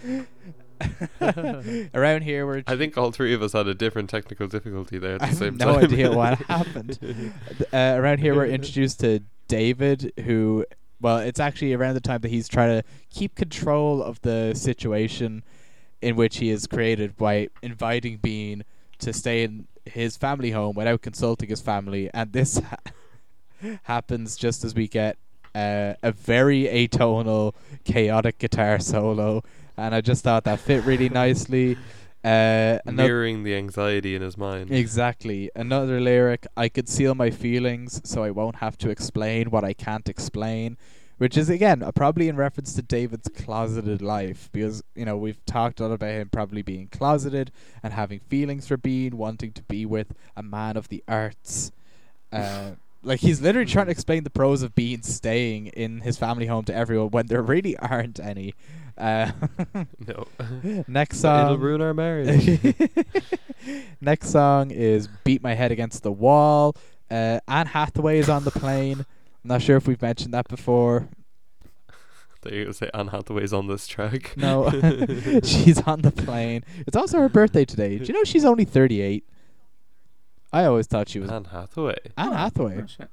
in. 0.00 0.26
around 1.94 2.22
here 2.22 2.46
we're. 2.46 2.62
I 2.66 2.76
think 2.76 2.96
all 2.96 3.10
three 3.10 3.34
of 3.34 3.42
us 3.42 3.54
had 3.54 3.66
a 3.66 3.74
different 3.74 4.08
technical 4.10 4.46
difficulty 4.46 4.98
there 4.98 5.14
at 5.14 5.20
the 5.20 5.24
I 5.26 5.28
have 5.30 5.36
same 5.38 5.56
no 5.56 5.64
time. 5.66 5.74
No 5.74 5.80
idea 5.80 6.12
what 6.12 6.38
happened. 6.42 6.98
uh, 7.72 7.76
around 7.96 8.18
here 8.18 8.34
we're 8.36 8.46
introduced 8.46 9.00
to 9.00 9.20
David, 9.48 10.12
who, 10.24 10.64
well, 11.00 11.18
it's 11.18 11.40
actually 11.40 11.72
around 11.74 11.94
the 11.94 12.00
time 12.00 12.20
that 12.20 12.28
he's 12.30 12.46
trying 12.48 12.80
to 12.80 12.86
keep 13.10 13.34
control 13.34 14.00
of 14.02 14.20
the 14.22 14.54
situation 14.54 15.42
in 16.04 16.16
which 16.16 16.36
he 16.38 16.50
is 16.50 16.66
created 16.66 17.16
by 17.16 17.48
inviting 17.62 18.18
Bean 18.18 18.64
to 18.98 19.12
stay 19.12 19.42
in 19.42 19.66
his 19.86 20.16
family 20.16 20.50
home 20.50 20.76
without 20.76 21.02
consulting 21.02 21.48
his 21.48 21.60
family, 21.60 22.10
and 22.12 22.32
this 22.32 22.58
ha- 22.70 23.76
happens 23.84 24.36
just 24.36 24.64
as 24.64 24.74
we 24.74 24.86
get 24.88 25.16
uh, 25.54 25.94
a 26.02 26.12
very 26.12 26.64
atonal, 26.64 27.54
chaotic 27.84 28.38
guitar 28.38 28.78
solo, 28.78 29.42
and 29.76 29.94
I 29.94 30.00
just 30.00 30.24
thought 30.24 30.44
that 30.44 30.60
fit 30.60 30.84
really 30.84 31.08
nicely. 31.08 31.76
Uh, 32.24 32.78
another- 32.86 33.08
Mirroring 33.08 33.42
the 33.44 33.54
anxiety 33.54 34.14
in 34.14 34.22
his 34.22 34.36
mind. 34.36 34.70
Exactly. 34.70 35.50
Another 35.54 36.00
lyric, 36.00 36.46
I 36.56 36.68
could 36.68 36.88
seal 36.88 37.14
my 37.14 37.30
feelings 37.30 38.00
so 38.04 38.22
I 38.24 38.30
won't 38.30 38.56
have 38.56 38.78
to 38.78 38.90
explain 38.90 39.50
what 39.50 39.64
I 39.64 39.74
can't 39.74 40.08
explain. 40.08 40.76
Which 41.18 41.36
is, 41.36 41.48
again, 41.48 41.88
probably 41.94 42.28
in 42.28 42.36
reference 42.36 42.74
to 42.74 42.82
David's 42.82 43.28
closeted 43.28 44.02
life. 44.02 44.48
Because, 44.52 44.82
you 44.94 45.04
know, 45.04 45.16
we've 45.16 45.44
talked 45.46 45.78
a 45.80 45.84
lot 45.86 45.94
about 45.94 46.10
him 46.10 46.28
probably 46.28 46.62
being 46.62 46.88
closeted 46.88 47.52
and 47.82 47.92
having 47.92 48.20
feelings 48.28 48.66
for 48.66 48.76
being, 48.76 49.16
wanting 49.16 49.52
to 49.52 49.62
be 49.62 49.86
with 49.86 50.12
a 50.36 50.42
man 50.42 50.76
of 50.76 50.88
the 50.88 51.04
arts. 51.06 51.70
Uh, 52.32 52.72
like, 53.04 53.20
he's 53.20 53.40
literally 53.40 53.66
trying 53.70 53.86
to 53.86 53.92
explain 53.92 54.24
the 54.24 54.30
pros 54.30 54.62
of 54.62 54.74
being 54.74 55.02
staying 55.02 55.68
in 55.68 56.00
his 56.00 56.16
family 56.18 56.46
home 56.46 56.64
to 56.64 56.74
everyone 56.74 57.10
when 57.10 57.26
there 57.26 57.42
really 57.42 57.76
aren't 57.76 58.18
any. 58.18 58.54
Uh, 58.98 59.30
No. 60.06 60.26
next 60.86 61.18
song. 61.20 61.46
It'll 61.46 61.58
ruin 61.58 61.80
our 61.80 61.94
marriage. 61.94 62.60
Next 64.00 64.28
song 64.30 64.70
is 64.70 65.08
"Beat 65.24 65.42
My 65.42 65.54
Head 65.54 65.72
Against 65.72 66.02
the 66.02 66.12
Wall." 66.12 66.76
Uh, 67.10 67.40
Anne 67.48 67.66
Hathaway 67.66 68.18
is 68.18 68.28
on 68.28 68.44
the 68.44 68.50
plane. 68.50 69.04
I'm 69.44 69.48
not 69.48 69.62
sure 69.62 69.76
if 69.76 69.86
we've 69.86 70.00
mentioned 70.00 70.32
that 70.32 70.48
before. 70.48 71.08
There 72.42 72.54
you 72.54 72.64
go. 72.66 72.72
Say 72.72 72.90
Anne 72.94 73.08
Hathaway's 73.08 73.52
on 73.52 73.66
this 73.68 73.86
track. 73.86 74.34
No, 74.36 74.70
she's 75.44 75.80
on 75.82 76.02
the 76.02 76.10
plane. 76.10 76.64
It's 76.86 76.96
also 76.96 77.18
her 77.20 77.28
birthday 77.28 77.64
today. 77.64 77.98
Do 77.98 78.04
you 78.04 78.14
know 78.14 78.24
she's 78.24 78.44
only 78.44 78.64
38? 78.64 79.24
I 80.52 80.64
always 80.64 80.86
thought 80.86 81.08
she 81.08 81.18
was 81.18 81.30
Anne 81.30 81.44
Hathaway. 81.46 81.96
Anne 82.16 82.28
oh, 82.28 82.32
Hathaway. 82.34 82.80
Oh, 82.82 82.86
shit. 82.86 83.08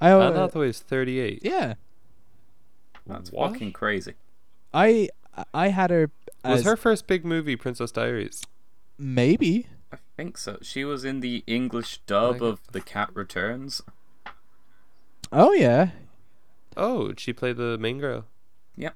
I 0.00 0.10
Anne 0.10 0.20
always, 0.20 0.36
Hathaway's 0.36 0.80
38. 0.80 1.40
yeah. 1.42 1.74
That's 3.06 3.30
What? 3.32 3.52
fucking 3.52 3.72
crazy. 3.72 4.14
I 4.72 5.08
I 5.52 5.68
had 5.68 5.90
her 5.90 6.10
Was 6.44 6.64
her 6.64 6.76
first 6.76 7.06
big 7.06 7.24
movie 7.24 7.56
Princess 7.56 7.90
Diaries? 7.92 8.42
maybe. 8.98 9.66
I 9.92 9.96
think 10.16 10.38
so. 10.38 10.58
She 10.62 10.84
was 10.84 11.04
in 11.04 11.20
the 11.20 11.42
English 11.46 12.00
dub 12.06 12.34
Like- 12.34 12.42
of 12.42 12.60
The 12.72 12.80
Cat 12.80 13.10
Returns. 13.14 13.82
Oh 15.34 15.52
yeah. 15.52 15.90
Oh, 16.76 17.12
she 17.16 17.32
played 17.32 17.56
the 17.56 17.76
main 17.78 17.98
girl. 17.98 18.24
Yep. 18.76 18.94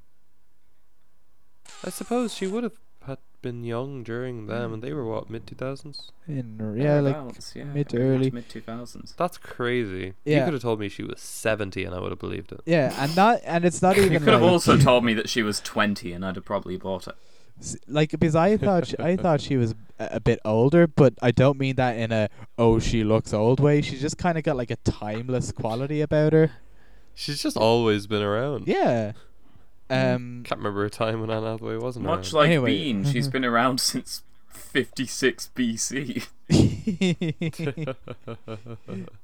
I 1.85 1.90
suppose 1.90 2.35
she 2.35 2.47
would 2.47 2.64
have 2.64 2.78
had 3.07 3.18
been 3.42 3.62
young 3.64 4.02
during 4.02 4.47
them, 4.47 4.73
and 4.75 4.83
they 4.83 4.92
were 4.92 5.04
what 5.04 5.30
mid 5.30 5.47
2000s. 5.47 6.11
In 6.26 6.59
yeah, 6.76 7.00
like 7.00 7.16
yeah, 7.54 7.64
mid 7.64 7.88
to 7.90 7.99
early. 7.99 8.30
mid 8.30 8.49
two 8.49 8.61
thousands. 8.61 9.14
That's 9.16 9.38
crazy. 9.38 10.14
Yeah. 10.25 10.38
You 10.38 10.45
could 10.45 10.52
have 10.54 10.62
told 10.62 10.80
me 10.80 10.88
she 10.88 11.04
was 11.04 11.21
70, 11.21 11.85
and 11.85 11.95
I 11.95 12.00
would 12.00 12.11
have 12.11 12.18
believed 12.18 12.52
it. 12.52 12.61
yeah, 12.66 12.95
and 12.99 13.14
not 13.16 13.40
and 13.45 13.64
it's 13.64 13.80
not 13.83 13.97
You 13.97 14.04
even 14.04 14.18
could 14.25 14.33
have 14.33 14.42
like, 14.42 14.50
also 14.50 14.76
told 14.76 15.04
me 15.04 15.14
that 15.14 15.28
she 15.28 15.42
was 15.42 15.61
twenty, 15.61 16.12
and 16.12 16.25
I'd 16.25 16.37
have 16.37 16.45
probably 16.45 16.76
bought 16.76 17.07
it. 17.09 17.14
S- 17.61 17.77
like 17.87 18.11
because 18.19 18.35
I 18.37 18.57
thought 18.57 18.87
she, 18.88 18.99
I 18.99 19.17
thought 19.17 19.41
she 19.41 19.57
was 19.57 19.75
a, 19.99 20.09
a 20.12 20.21
bit 20.21 20.38
older, 20.45 20.87
but 20.87 21.15
I 21.21 21.31
don't 21.31 21.59
mean 21.59 21.77
that 21.77 21.97
in 21.97 22.12
a 22.12 22.29
oh 22.57 22.79
she 22.79 23.05
looks 23.05 23.33
old 23.33 23.61
way. 23.61 23.81
She's 23.83 24.00
just 24.00 24.19
kind 24.19 24.38
of 24.38 24.45
got 24.45 24.57
like 24.57 24.71
a 24.71 24.77
timeless 24.77 25.53
quality 25.53 26.00
about 26.00 26.33
her. 26.33 26.53
She's 27.15 27.43
just 27.43 27.57
always 27.57 28.07
been 28.07 28.23
around. 28.23 28.69
Yeah. 28.69 29.12
Um. 29.91 30.43
Can't 30.45 30.59
remember 30.59 30.85
a 30.85 30.91
time 30.91 31.21
when 31.21 31.31
Anne 31.31 31.43
Hathaway 31.43 31.77
wasn't 31.79 32.05
Much 32.05 32.33
around. 32.33 32.41
like 32.43 32.47
Anyway. 32.50 32.71
Bean, 32.71 33.05
she's 33.05 33.27
been 33.37 33.45
around 33.45 33.81
since 33.81 34.23
fifty 34.49 35.07
six 35.07 35.50
BC. 35.57 36.27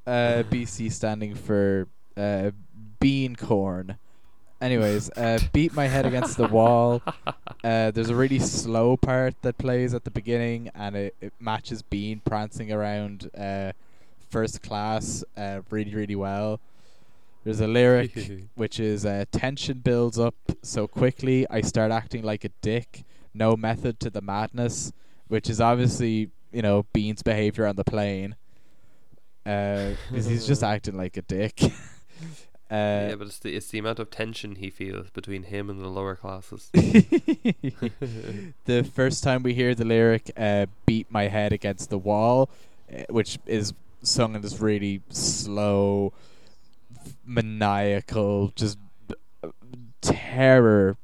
uh, 0.06 0.42
BC 0.50 0.90
standing 0.92 1.34
for 1.34 1.86
uh, 2.16 2.50
bean 3.00 3.36
corn. 3.36 3.96
Anyways, 4.64 5.10
uh, 5.10 5.38
beat 5.52 5.74
my 5.74 5.86
head 5.88 6.06
against 6.06 6.38
the 6.38 6.48
wall. 6.48 7.02
Uh, 7.62 7.90
there's 7.90 8.08
a 8.08 8.14
really 8.14 8.38
slow 8.38 8.96
part 8.96 9.34
that 9.42 9.58
plays 9.58 9.92
at 9.92 10.04
the 10.04 10.10
beginning, 10.10 10.70
and 10.74 10.96
it, 10.96 11.14
it 11.20 11.34
matches 11.38 11.82
Bean 11.82 12.22
prancing 12.24 12.72
around 12.72 13.28
uh, 13.36 13.72
first 14.30 14.62
class 14.62 15.22
uh, 15.36 15.60
really, 15.68 15.94
really 15.94 16.16
well. 16.16 16.60
There's 17.44 17.60
a 17.60 17.66
lyric 17.66 18.14
which 18.54 18.80
is 18.80 19.04
uh, 19.04 19.26
tension 19.30 19.80
builds 19.80 20.18
up 20.18 20.34
so 20.62 20.86
quickly, 20.88 21.46
I 21.50 21.60
start 21.60 21.92
acting 21.92 22.22
like 22.22 22.42
a 22.46 22.50
dick. 22.62 23.04
No 23.34 23.56
method 23.56 24.00
to 24.00 24.08
the 24.08 24.22
madness, 24.22 24.94
which 25.28 25.50
is 25.50 25.60
obviously 25.60 26.30
you 26.52 26.62
know 26.62 26.86
Bean's 26.94 27.22
behavior 27.22 27.66
on 27.66 27.76
the 27.76 27.84
plane. 27.84 28.34
Uh, 29.44 29.90
'cause 30.08 30.24
he's 30.24 30.46
just 30.46 30.62
acting 30.72 30.96
like 30.96 31.18
a 31.18 31.22
dick. 31.22 31.60
Uh, 32.74 33.06
yeah, 33.10 33.14
but 33.16 33.26
it's 33.28 33.38
the, 33.38 33.54
it's 33.56 33.68
the 33.68 33.78
amount 33.78 33.98
of 33.98 34.10
tension 34.10 34.56
he 34.56 34.70
feels 34.70 35.10
between 35.10 35.44
him 35.44 35.70
and 35.70 35.80
the 35.80 35.88
lower 35.88 36.16
classes. 36.16 36.70
the 36.72 37.74
first 38.94 39.22
time 39.22 39.42
we 39.42 39.54
hear 39.54 39.74
the 39.74 39.84
lyric 39.84 40.30
uh, 40.36 40.66
"beat 40.86 41.10
my 41.10 41.28
head 41.28 41.52
against 41.52 41.90
the 41.90 41.98
wall," 41.98 42.48
uh, 42.92 43.02
which 43.10 43.38
is 43.46 43.72
sung 44.02 44.34
in 44.34 44.42
this 44.42 44.60
really 44.60 45.02
slow, 45.10 46.12
maniacal, 47.24 48.52
just 48.54 48.78
terror 50.00 50.96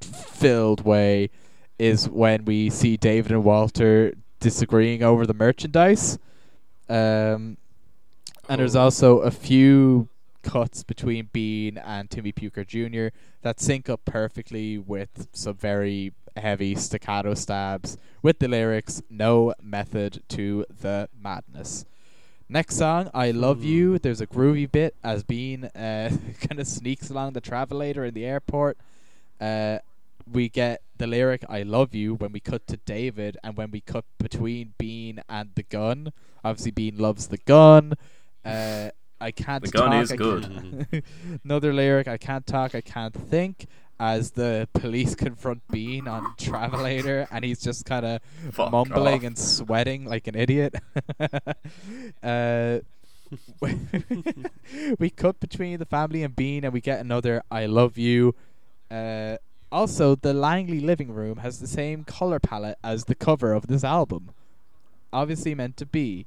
filled 0.00 0.84
way, 0.84 1.30
is 1.78 2.08
when 2.08 2.44
we 2.44 2.70
see 2.70 2.96
David 2.96 3.32
and 3.32 3.44
Walter 3.44 4.14
disagreeing 4.40 5.02
over 5.02 5.26
the 5.26 5.34
merchandise. 5.34 6.18
Um, 6.88 7.56
and 8.48 8.60
there's 8.60 8.76
Oh. 8.76 8.82
also 8.82 9.18
a 9.18 9.30
few 9.30 10.08
cuts 10.42 10.82
between 10.82 11.28
Bean 11.32 11.78
and 11.78 12.10
Timmy 12.10 12.32
Puker 12.32 12.66
Jr. 12.66 13.14
that 13.42 13.60
sync 13.60 13.88
up 13.88 14.04
perfectly 14.04 14.78
with 14.78 15.28
some 15.32 15.54
very 15.54 16.12
heavy 16.36 16.74
staccato 16.74 17.34
stabs 17.34 17.96
with 18.22 18.38
the 18.38 18.48
lyrics 18.48 19.02
"No 19.10 19.54
method 19.62 20.22
to 20.28 20.64
the 20.68 21.08
madness." 21.20 21.84
Next 22.48 22.76
song, 22.76 23.10
"I 23.12 23.30
Love 23.30 23.62
You." 23.62 23.92
Hmm. 23.92 23.96
There's 24.02 24.20
a 24.20 24.26
groovy 24.26 24.70
bit 24.70 24.94
as 25.04 25.22
Bean 25.22 25.64
uh, 25.64 26.10
kind 26.40 26.60
of 26.60 26.66
sneaks 26.66 27.10
along 27.10 27.34
the 27.34 27.40
travelator 27.40 28.06
in 28.08 28.14
the 28.14 28.24
airport. 28.24 28.78
Uh, 29.40 29.78
we 30.30 30.48
get 30.48 30.80
the 30.96 31.06
lyric 31.06 31.44
"I 31.48 31.62
love 31.62 31.94
you" 31.94 32.14
when 32.14 32.32
we 32.32 32.40
cut 32.40 32.66
to 32.68 32.78
David, 32.78 33.36
and 33.44 33.56
when 33.56 33.70
we 33.70 33.80
cut 33.80 34.04
between 34.18 34.74
Bean 34.78 35.22
and 35.28 35.50
the 35.54 35.62
gun. 35.62 36.12
Obviously, 36.44 36.70
Bean 36.70 36.96
loves 36.96 37.28
the 37.28 37.38
gun. 37.38 37.94
Uh, 38.44 38.90
I 39.20 39.30
can't. 39.30 39.64
The 39.64 39.70
gun 39.70 39.90
talk, 39.90 40.02
is 40.02 40.12
I 40.12 40.16
good. 40.16 41.04
Another 41.44 41.72
lyric: 41.72 42.08
"I 42.08 42.16
can't 42.16 42.46
talk, 42.46 42.74
I 42.74 42.80
can't 42.80 43.14
think." 43.14 43.66
As 44.00 44.30
the 44.30 44.68
police 44.74 45.16
confront 45.16 45.66
Bean 45.72 46.06
on 46.06 46.34
Travelator, 46.36 47.26
and 47.32 47.44
he's 47.44 47.60
just 47.60 47.84
kind 47.84 48.06
of 48.06 48.20
mumbling 48.56 49.22
off. 49.22 49.24
and 49.24 49.36
sweating 49.36 50.04
like 50.04 50.28
an 50.28 50.36
idiot. 50.36 50.76
uh, 52.22 52.78
we 54.98 55.10
cut 55.10 55.40
between 55.40 55.78
the 55.80 55.84
family 55.84 56.22
and 56.22 56.36
Bean, 56.36 56.62
and 56.64 56.72
we 56.72 56.80
get 56.80 57.00
another 57.00 57.42
"I 57.50 57.66
love 57.66 57.98
you." 57.98 58.34
Uh, 58.90 59.36
Also, 59.70 60.14
the 60.14 60.32
Langley 60.32 60.80
living 60.80 61.12
room 61.12 61.38
has 61.38 61.58
the 61.58 61.66
same 61.66 62.02
color 62.04 62.38
palette 62.38 62.78
as 62.82 63.04
the 63.04 63.14
cover 63.14 63.52
of 63.52 63.66
this 63.66 63.84
album. 63.84 64.30
Obviously 65.12 65.54
meant 65.54 65.76
to 65.76 65.84
be. 65.86 66.24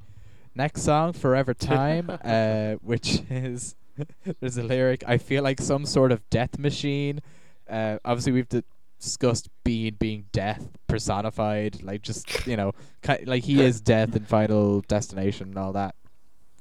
Next 0.56 0.82
song, 0.82 1.14
Forever 1.14 1.54
Time, 1.54 2.10
uh, 2.24 2.74
which 2.82 3.22
is 3.30 3.76
there's 4.40 4.58
a 4.58 4.64
lyric. 4.64 5.04
I 5.08 5.18
feel 5.18 5.44
like 5.44 5.62
some 5.62 5.86
sort 5.86 6.12
of 6.12 6.28
death 6.30 6.58
machine. 6.58 7.22
Uh, 7.70 7.98
obviously, 8.04 8.34
we've 8.34 8.64
discussed 9.00 9.50
being 9.64 9.96
being 10.00 10.26
death 10.32 10.70
personified, 10.88 11.82
like 11.84 12.02
just 12.02 12.46
you 12.46 12.58
know, 12.58 12.74
ki- 13.02 13.26
like 13.26 13.44
he 13.44 13.62
is 13.62 13.82
death 13.82 14.16
in 14.16 14.26
Final 14.26 14.82
Destination 14.82 15.50
and 15.50 15.58
all 15.58 15.74
that. 15.74 15.96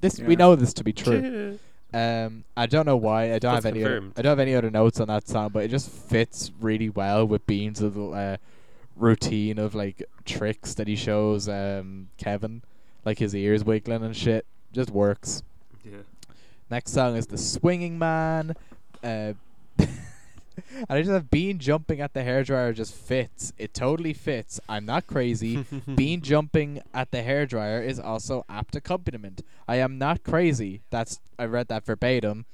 This 0.01 0.19
we 0.19 0.37
know 0.37 0.57
this 0.57 0.75
to 0.75 0.85
be 0.85 0.93
true. 0.93 1.59
Um, 1.93 2.45
I 2.57 2.67
don't 2.67 2.87
know 2.87 2.97
why. 2.97 3.35
I 3.35 3.41
don't 3.41 3.55
That's 3.55 3.65
have 3.65 3.75
any. 3.75 3.85
Other. 3.85 4.05
I 4.17 4.23
don't 4.23 4.31
have 4.31 4.39
any 4.39 4.55
other 4.55 4.71
notes 4.71 5.01
on 5.01 5.09
that 5.09 5.27
song, 5.27 5.51
but 5.53 5.65
it 5.65 5.73
just 5.73 5.91
fits 5.91 6.53
really 6.61 6.89
well 6.89 7.27
with 7.27 7.45
Bean's 7.47 7.83
little 7.83 8.15
uh, 8.15 8.37
routine 8.95 9.59
of 9.59 9.75
like 9.75 10.03
tricks 10.25 10.75
that 10.75 10.87
he 10.87 10.95
shows 10.95 11.49
um, 11.49 12.09
Kevin, 12.17 12.63
like 13.05 13.19
his 13.19 13.35
ears 13.35 13.65
wiggling 13.65 14.03
and 14.03 14.17
shit. 14.17 14.47
Just 14.73 14.91
works. 14.91 15.43
Yeah. 15.85 16.03
Next 16.71 16.93
song 16.93 17.17
is 17.17 17.27
the 17.27 17.39
Swinging 17.39 17.99
Man. 17.99 18.55
Uh, 19.03 19.33
and 19.79 20.89
I 20.89 21.01
just 21.01 21.11
have 21.11 21.31
Bean 21.31 21.59
jumping 21.59 22.01
at 22.01 22.15
the 22.15 22.21
hairdryer 22.21 22.75
just 22.75 22.95
fits. 22.95 23.53
It 23.59 23.75
totally 23.75 24.13
fits. 24.13 24.61
I'm 24.69 24.85
not 24.85 25.07
crazy. 25.07 25.65
Bean 25.95 26.21
jumping 26.21 26.83
at 26.95 27.11
the 27.11 27.19
hairdryer 27.19 27.85
is 27.85 27.99
also 27.99 28.45
apt 28.49 28.77
accompaniment. 28.77 29.43
I 29.67 29.77
am 29.77 29.99
not 29.99 30.23
crazy. 30.23 30.83
That's 30.91 31.21
I 31.39 31.47
read 31.47 31.69
that 31.69 31.85
verbatim. 31.85 32.47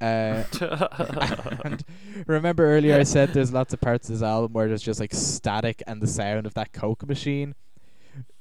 Uh, 0.00 0.44
and 1.64 1.84
remember 2.26 2.64
earlier 2.64 2.96
I 2.98 3.02
said 3.02 3.34
there's 3.34 3.52
lots 3.52 3.74
of 3.74 3.82
parts 3.82 4.08
of 4.08 4.14
this 4.14 4.22
album 4.22 4.54
where 4.54 4.66
there's 4.66 4.82
just 4.82 4.98
like 4.98 5.12
static 5.12 5.82
and 5.86 6.00
the 6.00 6.06
sound 6.06 6.46
of 6.46 6.54
that 6.54 6.72
Coke 6.72 7.06
machine. 7.06 7.54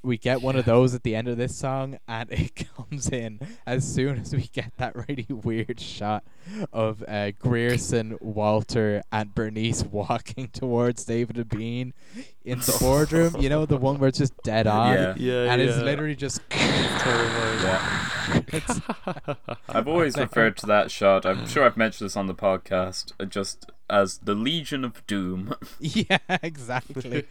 We 0.02 0.18
get 0.18 0.42
one 0.42 0.56
of 0.56 0.64
those 0.64 0.96
at 0.96 1.04
the 1.04 1.14
end 1.14 1.28
of 1.28 1.36
this 1.38 1.56
song, 1.58 2.00
and 2.08 2.32
it 2.34 2.66
comes 2.78 3.10
in 3.10 3.40
as 3.66 3.86
soon 3.86 4.18
as 4.20 4.34
we 4.34 4.44
get 4.54 4.72
that 4.78 4.96
really 5.08 5.28
weird 5.30 5.80
shot 5.80 6.24
of 6.72 7.04
uh, 7.08 7.32
Grierson, 7.32 8.18
Walter, 8.22 9.04
and 9.12 9.36
Bernice 9.36 9.84
walking 9.84 10.48
towards 10.54 11.04
David 11.04 11.38
and 11.38 11.50
Bean 11.50 11.94
in 12.46 12.60
the 12.60 12.78
boardroom. 12.80 13.36
You 13.40 13.50
know 13.50 13.66
the 13.66 13.78
one 13.78 14.00
where 14.00 14.08
it's 14.08 14.20
just 14.20 14.34
dead 14.44 14.68
on, 14.68 14.94
Yeah. 14.94 15.14
yeah, 15.18 15.52
and 15.52 15.62
yeah. 15.62 15.68
it's 15.68 15.78
literally 15.78 16.16
just. 16.16 16.42
it's, 18.52 18.80
I've 19.68 19.88
always 19.88 20.18
referred 20.18 20.56
to 20.58 20.66
that 20.68 20.92
shot. 20.92 21.26
I'm 21.26 21.48
sure 21.48 21.66
I've 21.66 21.78
mentioned 21.78 22.06
this 22.06 22.16
on 22.16 22.28
the 22.28 22.36
podcast, 22.36 23.14
uh, 23.20 23.26
just 23.26 23.70
as 23.90 24.20
the 24.20 24.36
Legion 24.36 24.84
of 24.84 25.06
Doom. 25.08 25.54
yeah, 25.80 26.18
exactly. 26.44 27.26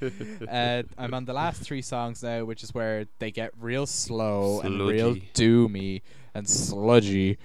uh, 0.50 0.82
I'm 0.96 1.14
on 1.14 1.24
the 1.24 1.32
last 1.32 1.62
three 1.62 1.82
songs 1.82 2.22
now, 2.22 2.44
which 2.44 2.62
is 2.62 2.74
where 2.74 3.06
they 3.18 3.30
get 3.30 3.52
real 3.58 3.86
slow 3.86 4.60
and 4.60 4.86
real 4.86 5.14
doomy 5.34 6.02
and 6.34 6.48
sludgy. 6.48 7.38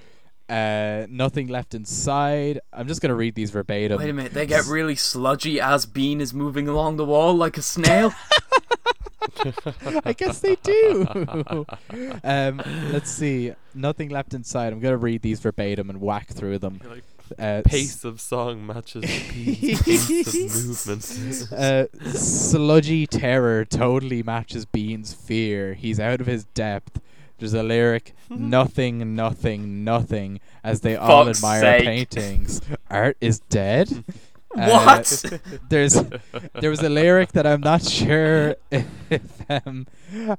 Uh, 0.49 1.07
nothing 1.09 1.47
left 1.47 1.73
inside. 1.73 2.59
I'm 2.71 2.87
just 2.87 3.01
gonna 3.01 3.15
read 3.15 3.35
these 3.35 3.51
verbatim. 3.51 3.97
Wait 3.97 4.09
a 4.09 4.13
minute, 4.13 4.33
they 4.33 4.45
get 4.45 4.65
really 4.65 4.95
sludgy 4.95 5.59
as 5.59 5.85
Bean 5.85 6.19
is 6.19 6.33
moving 6.33 6.67
along 6.67 6.97
the 6.97 7.05
wall 7.05 7.33
like 7.33 7.57
a 7.57 7.61
snail. 7.61 8.13
I 10.05 10.13
guess 10.13 10.39
they 10.39 10.55
do. 10.57 11.07
um, 12.23 12.61
let's 12.91 13.09
see. 13.09 13.53
Nothing 13.73 14.09
left 14.09 14.33
inside. 14.33 14.73
I'm 14.73 14.79
gonna 14.79 14.97
read 14.97 15.21
these 15.21 15.39
verbatim 15.39 15.89
and 15.89 16.01
whack 16.01 16.27
through 16.27 16.59
them. 16.59 16.81
Like, 16.87 17.03
Uh, 17.39 17.61
pace 17.65 18.03
of 18.03 18.19
song 18.21 18.65
matches 18.65 19.03
Bean's 19.03 19.81
pace 19.83 20.87
of 20.87 21.49
movement. 21.49 21.51
uh, 21.53 21.85
sludgy 22.13 23.07
terror 23.07 23.65
totally 23.65 24.23
matches 24.23 24.65
Bean's 24.65 25.13
fear. 25.13 25.73
He's 25.73 25.99
out 25.99 26.21
of 26.21 26.27
his 26.27 26.45
depth. 26.45 26.99
There's 27.39 27.53
a 27.53 27.63
lyric, 27.63 28.13
nothing, 28.29 29.15
nothing, 29.15 29.83
nothing, 29.83 30.39
as 30.63 30.81
they 30.81 30.95
all 30.95 31.27
admire 31.27 31.61
sake. 31.61 31.83
paintings. 31.83 32.61
Art 32.89 33.17
is 33.21 33.39
dead. 33.49 34.03
Uh, 34.55 34.69
what? 34.85 35.39
there's 35.69 35.93
there 36.59 36.69
was 36.69 36.79
a 36.81 36.87
lyric 36.89 37.31
that 37.31 37.47
I'm 37.47 37.61
not 37.61 37.81
sure 37.81 38.55
if 38.69 39.49
um, 39.49 39.87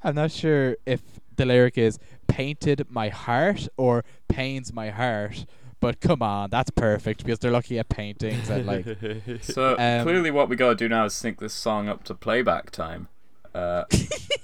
I'm 0.05 0.15
not 0.15 0.31
sure 0.31 0.77
if 0.87 1.01
the 1.35 1.45
lyric 1.45 1.77
is 1.77 1.99
painted 2.29 2.87
my 2.89 3.09
heart 3.09 3.67
or 3.77 4.05
pains 4.29 4.73
my 4.73 4.91
heart. 4.91 5.47
But 5.85 6.01
come 6.01 6.23
on, 6.23 6.49
that's 6.49 6.71
perfect 6.71 7.25
because 7.25 7.41
they're 7.41 7.51
looking 7.51 7.77
at 7.77 7.91
paintings 7.91 8.49
and 8.49 8.65
like 8.65 8.87
So 9.43 9.77
Um, 9.79 10.03
clearly, 10.03 10.31
what 10.31 10.49
we 10.49 10.57
gotta 10.57 10.75
do 10.75 10.89
now 10.89 11.05
is 11.05 11.13
sync 11.13 11.41
this 11.41 11.53
song 11.53 11.91
up 11.91 12.05
to 12.05 12.15
playback 12.15 12.71
time, 12.71 13.09
uh, 13.55 13.85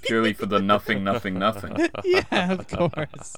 purely 0.03 0.33
for 0.33 0.45
the 0.45 0.59
nothing, 0.59 1.03
nothing, 1.03 1.39
nothing. 1.39 1.89
yeah, 2.03 2.51
of 2.51 2.67
course. 2.67 3.35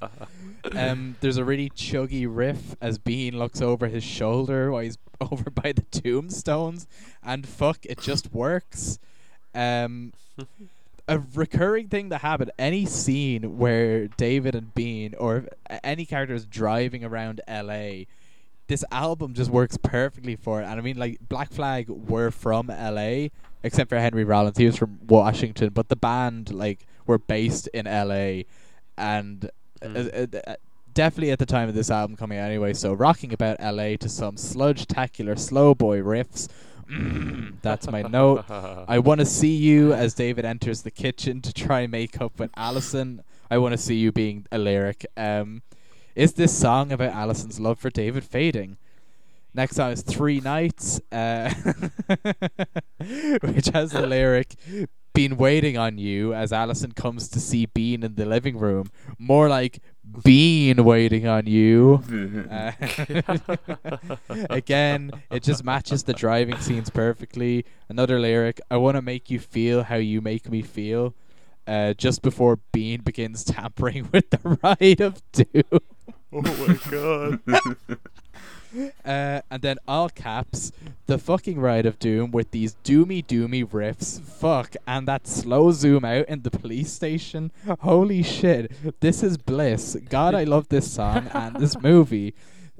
Um, 0.73 1.15
there's 1.21 1.37
a 1.37 1.45
really 1.45 1.69
chuggy 1.69 2.27
riff 2.29 2.75
as 2.81 2.97
Bean 2.97 3.39
looks 3.39 3.61
over 3.61 3.87
his 3.87 4.03
shoulder 4.03 4.69
while 4.69 4.83
he's 4.83 4.97
over 5.21 5.49
by 5.49 5.71
the 5.71 5.83
tombstones, 5.83 6.87
and 7.23 7.47
fuck, 7.47 7.85
it 7.85 8.01
just 8.01 8.33
works. 8.33 8.99
Um, 9.55 10.11
a 11.07 11.19
recurring 11.35 11.87
thing 11.89 12.09
that 12.09 12.21
happened 12.21 12.51
any 12.57 12.85
scene 12.85 13.57
where 13.57 14.07
David 14.07 14.55
and 14.55 14.73
Bean 14.73 15.15
or 15.17 15.45
any 15.83 16.05
character 16.05 16.33
is 16.33 16.45
driving 16.45 17.03
around 17.03 17.41
LA. 17.47 18.05
This 18.67 18.85
album 18.91 19.33
just 19.33 19.51
works 19.51 19.77
perfectly 19.77 20.35
for 20.37 20.61
it, 20.61 20.65
and 20.65 20.79
I 20.79 20.81
mean, 20.81 20.97
like 20.97 21.17
Black 21.27 21.51
Flag 21.51 21.89
were 21.89 22.31
from 22.31 22.67
LA, 22.67 23.27
except 23.61 23.89
for 23.89 23.99
Henry 23.99 24.23
Rollins, 24.23 24.57
he 24.57 24.65
was 24.65 24.77
from 24.77 24.99
Washington, 25.05 25.69
but 25.73 25.89
the 25.89 25.97
band 25.97 26.53
like 26.53 26.85
were 27.05 27.17
based 27.19 27.67
in 27.73 27.85
LA, 27.85 28.43
and 28.97 29.49
Mm. 29.83 30.35
uh, 30.35 30.39
uh, 30.51 30.55
definitely 30.93 31.31
at 31.31 31.39
the 31.39 31.45
time 31.45 31.67
of 31.67 31.75
this 31.75 31.91
album 31.91 32.15
coming 32.15 32.37
out 32.37 32.45
anyway. 32.49 32.73
So 32.73 32.93
rocking 32.93 33.33
about 33.33 33.57
LA 33.59 33.97
to 33.97 34.07
some 34.07 34.37
sludge-tacular 34.37 35.37
slow 35.37 35.75
boy 35.75 35.99
riffs. 35.99 36.47
Mm, 36.89 37.55
that's 37.61 37.89
my 37.89 38.01
note. 38.01 38.45
I 38.49 38.99
want 38.99 39.19
to 39.19 39.25
see 39.25 39.55
you 39.55 39.93
as 39.93 40.13
David 40.13 40.45
enters 40.45 40.81
the 40.81 40.91
kitchen 40.91 41.41
to 41.41 41.53
try 41.53 41.81
and 41.81 41.91
make 41.91 42.21
up 42.21 42.39
with 42.39 42.51
Allison. 42.55 43.23
I 43.49 43.57
want 43.57 43.73
to 43.73 43.77
see 43.77 43.95
you 43.95 44.11
being 44.11 44.45
a 44.51 44.57
lyric. 44.57 45.05
Um, 45.15 45.61
is 46.15 46.33
this 46.33 46.57
song 46.57 46.91
about 46.91 47.13
Allison's 47.13 47.59
love 47.59 47.79
for 47.79 47.89
David 47.89 48.23
fading? 48.23 48.77
Next 49.55 49.75
song 49.75 49.91
is 49.91 50.01
Three 50.01 50.39
Nights, 50.39 50.99
uh, 51.11 51.53
which 53.41 53.67
has 53.67 53.91
the 53.91 54.05
lyric 54.07 54.55
Been 55.13 55.37
waiting 55.37 55.77
on 55.77 55.99
you 55.99 56.33
as 56.33 56.51
Allison 56.51 56.91
comes 56.91 57.29
to 57.29 57.39
see 57.39 57.67
Bean 57.67 58.01
in 58.01 58.15
the 58.15 58.25
living 58.25 58.57
room. 58.57 58.89
More 59.19 59.47
like 59.47 59.79
Bean 60.23 60.83
waiting 60.83 61.27
on 61.27 61.47
you. 61.47 62.03
Uh, 62.49 62.71
again, 64.49 65.11
it 65.31 65.43
just 65.43 65.63
matches 65.63 66.03
the 66.03 66.13
driving 66.13 66.57
scenes 66.59 66.89
perfectly. 66.89 67.65
Another 67.89 68.19
lyric 68.19 68.59
I 68.69 68.77
want 68.77 68.95
to 68.95 69.01
make 69.01 69.29
you 69.31 69.39
feel 69.39 69.83
how 69.83 69.95
you 69.95 70.21
make 70.21 70.49
me 70.49 70.61
feel. 70.61 71.15
Uh, 71.65 71.93
just 71.93 72.21
before 72.21 72.59
Bean 72.73 73.01
begins 73.01 73.43
tampering 73.45 74.09
with 74.11 74.29
the 74.29 74.59
ride 74.63 74.99
of 74.99 75.21
doom. 75.31 75.79
oh 76.33 76.41
my 76.41 76.79
god. 76.91 77.99
Uh, 79.05 79.41
and 79.51 79.61
then 79.61 79.77
all 79.87 80.09
caps, 80.09 80.71
the 81.07 81.17
fucking 81.17 81.59
ride 81.59 81.85
of 81.85 81.99
doom 81.99 82.31
with 82.31 82.51
these 82.51 82.75
doomy 82.83 83.23
doomy 83.25 83.67
riffs. 83.67 84.21
Fuck, 84.21 84.75
and 84.87 85.07
that 85.07 85.27
slow 85.27 85.71
zoom 85.71 86.05
out 86.05 86.27
in 86.27 86.41
the 86.41 86.49
police 86.51 86.91
station. 86.91 87.51
Holy 87.81 88.23
shit, 88.23 88.71
this 89.01 89.21
is 89.21 89.37
bliss. 89.37 89.97
God, 90.09 90.33
I 90.33 90.45
love 90.45 90.69
this 90.69 90.89
song 90.91 91.27
and 91.33 91.57
this 91.57 91.79
movie. 91.81 92.33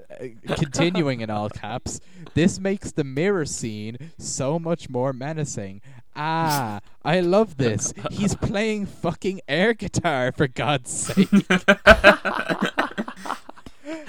Uh, 0.09 0.27
continuing 0.55 1.21
in 1.21 1.29
all 1.29 1.49
caps, 1.49 1.99
this 2.33 2.59
makes 2.59 2.91
the 2.91 3.03
mirror 3.03 3.45
scene 3.45 3.97
so 4.17 4.57
much 4.57 4.89
more 4.89 5.11
menacing. 5.13 5.81
Ah, 6.15 6.79
I 7.03 7.19
love 7.19 7.57
this. 7.57 7.93
He's 8.11 8.35
playing 8.35 8.85
fucking 8.85 9.41
air 9.47 9.73
guitar 9.73 10.31
for 10.31 10.47
God's 10.47 10.91
sake. 10.91 11.29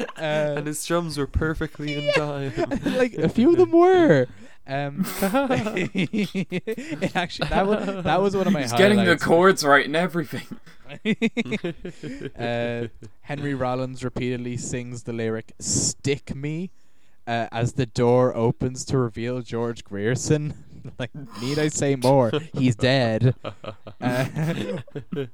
Uh, 0.01 0.55
and 0.59 0.67
his 0.67 0.85
drums 0.87 1.19
were 1.19 1.27
perfectly 1.27 1.95
in 2.07 2.13
time. 2.15 2.53
like 2.85 3.15
a 3.15 3.29
few 3.29 3.51
of 3.53 3.57
them 3.59 3.73
were. 3.73 4.27
Um, 4.67 5.05
it 5.95 7.15
actually 7.15 7.49
that 7.51 7.67
was 7.67 8.05
that 8.05 8.23
was 8.23 8.35
one 8.37 8.47
of 8.47 8.53
my 8.53 8.63
He's 8.63 8.73
getting 8.73 9.05
the 9.05 9.19
chords 9.19 9.63
right 9.65 9.85
and 9.85 9.95
everything. 9.95 10.47
uh, 12.39 12.89
Henry 13.23 13.55
Rollins 13.55 14.03
repeatedly 14.05 14.57
sings 14.57 15.03
the 15.03 15.13
lyric 15.13 15.53
"Stick 15.59 16.35
me" 16.35 16.71
uh, 17.27 17.49
as 17.53 17.75
the 17.75 17.87
door 17.87 18.35
opens 18.35 18.85
to 18.87 18.97
reveal 18.99 19.43
George 19.43 19.85
Grierson. 19.85 20.55
like, 20.99 21.11
need 21.41 21.59
I 21.59 21.69
say 21.69 21.97
more? 21.97 22.33
He's 22.53 22.77
dead. 22.77 23.35
Uh, 24.01 24.81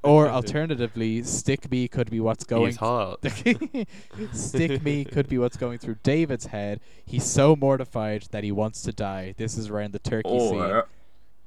or 0.01 0.29
alternatively, 0.29 1.23
stick 1.23 1.69
me 1.69 1.89
could 1.89 2.09
be 2.09 2.21
what's 2.21 2.45
going. 2.45 2.67
He's 2.67 2.77
hot. 2.77 3.19
stick 4.31 4.81
me 4.81 5.03
could 5.03 5.27
be 5.27 5.37
what's 5.37 5.57
going 5.57 5.77
through 5.77 5.97
David's 6.03 6.45
head. 6.47 6.79
He's 7.05 7.25
so 7.25 7.55
mortified 7.57 8.27
that 8.31 8.45
he 8.45 8.51
wants 8.51 8.81
to 8.83 8.93
die. 8.93 9.35
This 9.37 9.57
is 9.57 9.69
around 9.69 9.91
the 9.91 9.99
turkey 9.99 10.29
scene. 10.29 10.55
Or, 10.55 10.87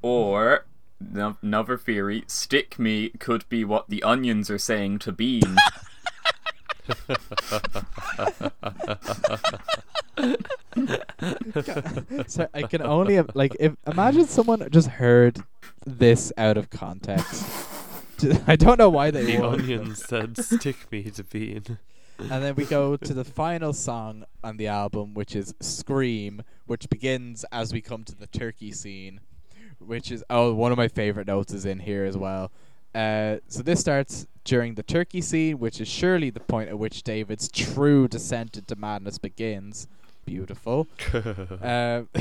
or 0.03 0.67
no- 1.01 1.39
another 1.41 1.79
theory: 1.79 2.25
stick 2.27 2.79
me 2.79 3.09
could 3.11 3.49
be 3.49 3.65
what 3.65 3.89
the 3.89 4.03
onions 4.03 4.51
are 4.51 4.59
saying 4.59 4.99
to 5.01 5.13
Bean. 5.13 5.57
So 12.27 12.49
I 12.55 12.63
can 12.63 12.83
only 12.83 13.21
like 13.35 13.57
if 13.61 13.75
imagine 13.87 14.27
someone 14.27 14.69
just 14.71 14.89
heard 14.89 15.39
this 15.87 16.33
out 16.37 16.57
of 16.57 16.71
context. 16.71 17.45
I 18.47 18.57
don't 18.57 18.79
know 18.79 18.91
why 18.91 19.11
they 19.11 19.25
The 19.25 19.39
would. 19.41 19.61
onion 19.61 19.95
said, 19.95 20.37
"Stick 20.39 20.91
me 20.91 21.03
to 21.11 21.25
Bean." 21.25 21.79
And 22.19 22.45
then 22.45 22.55
we 22.55 22.65
go 22.65 22.97
to 22.97 23.13
the 23.13 23.25
final 23.25 23.73
song 23.73 24.25
on 24.45 24.57
the 24.57 24.69
album, 24.69 25.15
which 25.15 25.35
is 25.35 25.53
Scream, 25.61 26.43
which 26.67 26.89
begins 26.89 27.45
as 27.51 27.73
we 27.73 27.81
come 27.81 28.05
to 28.05 28.15
the 28.15 28.29
turkey 28.29 28.71
scene, 28.71 29.21
which 29.79 30.13
is 30.13 30.25
oh 30.31 30.55
one 30.55 30.71
of 30.73 30.79
my 30.79 30.89
favorite 30.89 31.27
notes 31.27 31.53
is 31.53 31.65
in 31.67 31.81
here 31.81 32.05
as 32.05 32.17
well. 32.17 32.51
Uh, 32.95 33.39
so 33.49 33.63
this 33.63 33.81
starts 33.81 34.27
during 34.45 34.75
the 34.75 34.83
turkey 34.83 35.21
scene, 35.21 35.59
which 35.59 35.81
is 35.81 35.89
surely 35.89 36.31
the 36.31 36.41
point 36.41 36.69
at 36.69 36.79
which 36.79 37.03
David's 37.03 37.49
true 37.49 38.07
descent 38.07 38.57
into 38.57 38.77
madness 38.77 39.19
begins. 39.19 39.89
Beautiful. 40.27 40.87
Uh, 41.15 42.05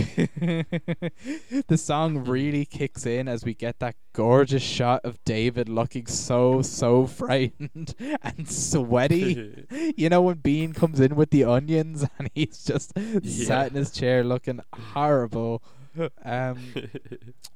the 1.67 1.77
song 1.77 2.23
really 2.25 2.65
kicks 2.65 3.05
in 3.05 3.27
as 3.27 3.43
we 3.43 3.53
get 3.53 3.79
that 3.79 3.95
gorgeous 4.13 4.61
shot 4.61 5.01
of 5.03 5.23
David 5.25 5.67
looking 5.67 6.05
so 6.05 6.61
so 6.61 7.05
frightened 7.05 7.93
and 8.21 8.49
sweaty. 8.49 9.65
You 9.97 10.09
know 10.09 10.21
when 10.21 10.37
Bean 10.37 10.73
comes 10.73 10.99
in 10.99 11.15
with 11.15 11.31
the 11.31 11.43
onions 11.43 12.05
and 12.17 12.29
he's 12.33 12.63
just 12.63 12.93
sat 13.25 13.69
in 13.69 13.75
his 13.75 13.91
chair 13.91 14.23
looking 14.23 14.61
horrible. 14.73 15.61
Um, 16.23 16.73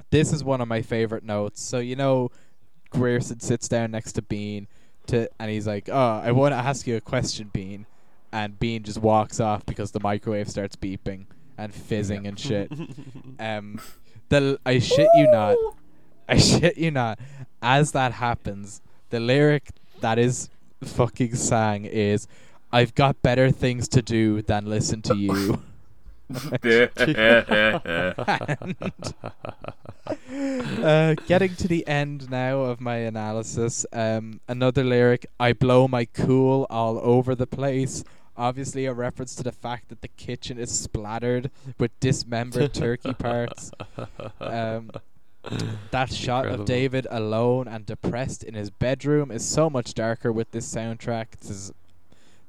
this 0.09 0.33
is 0.33 0.43
one 0.43 0.61
of 0.61 0.67
my 0.67 0.81
favorite 0.81 1.23
notes. 1.23 1.61
So 1.61 1.79
you 1.79 1.95
know, 1.95 2.31
Grierson 2.97 3.41
sits 3.41 3.67
down 3.67 3.91
next 3.91 4.13
to 4.13 4.21
Bean 4.21 4.67
to, 5.07 5.29
and 5.39 5.51
he's 5.51 5.67
like, 5.67 5.89
"Oh, 5.89 6.21
I 6.23 6.31
want 6.31 6.53
to 6.53 6.57
ask 6.57 6.87
you 6.87 6.95
a 6.95 7.01
question, 7.01 7.49
Bean." 7.53 7.85
And 8.31 8.59
Bean 8.59 8.83
just 8.83 8.97
walks 8.97 9.39
off 9.39 9.65
because 9.65 9.91
the 9.91 9.99
microwave 9.99 10.49
starts 10.49 10.75
beeping 10.75 11.25
and 11.57 11.73
fizzing 11.73 12.27
and 12.27 12.39
shit. 12.39 12.71
Um, 13.39 13.79
the 14.29 14.59
I 14.65 14.79
shit 14.79 15.07
you 15.15 15.29
not, 15.29 15.57
I 16.27 16.37
shit 16.37 16.77
you 16.77 16.89
not. 16.89 17.19
As 17.61 17.91
that 17.91 18.13
happens, 18.13 18.81
the 19.11 19.19
lyric 19.19 19.69
that 20.01 20.17
is 20.17 20.49
fucking 20.83 21.35
sang 21.35 21.85
is, 21.85 22.27
"I've 22.71 22.95
got 22.95 23.21
better 23.21 23.51
things 23.51 23.87
to 23.89 24.01
do 24.01 24.41
than 24.41 24.65
listen 24.65 25.03
to 25.03 25.15
you." 25.15 25.61
uh, 30.83 31.15
getting 31.27 31.55
to 31.55 31.67
the 31.67 31.87
end 31.87 32.29
now 32.29 32.59
of 32.61 32.79
my 32.79 32.97
analysis. 32.97 33.85
Um, 33.91 34.39
another 34.47 34.83
lyric: 34.83 35.25
"I 35.39 35.53
blow 35.53 35.87
my 35.87 36.05
cool 36.05 36.67
all 36.69 36.99
over 36.99 37.35
the 37.35 37.47
place." 37.47 38.03
Obviously, 38.35 38.85
a 38.85 38.93
reference 38.93 39.33
to 39.35 39.43
the 39.43 39.51
fact 39.51 39.89
that 39.89 40.01
the 40.01 40.07
kitchen 40.09 40.59
is 40.59 40.69
splattered 40.71 41.49
with 41.79 41.99
dismembered 41.99 42.73
turkey 42.73 43.13
parts. 43.27 43.71
Um, 44.39 44.91
that 45.91 46.11
shot 46.13 46.45
Incredible. 46.45 46.61
of 46.61 46.67
David 46.67 47.07
alone 47.09 47.67
and 47.67 47.85
depressed 47.85 48.43
in 48.43 48.53
his 48.53 48.69
bedroom 48.69 49.31
is 49.31 49.45
so 49.45 49.69
much 49.69 49.93
darker 49.93 50.31
with 50.31 50.51
this 50.51 50.71
soundtrack. 50.71 51.31
This 51.39 51.49
is 51.49 51.71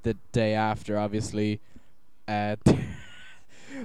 the 0.02 0.14
day 0.32 0.54
after, 0.54 0.98
obviously. 0.98 1.60
Uh, 2.26 2.56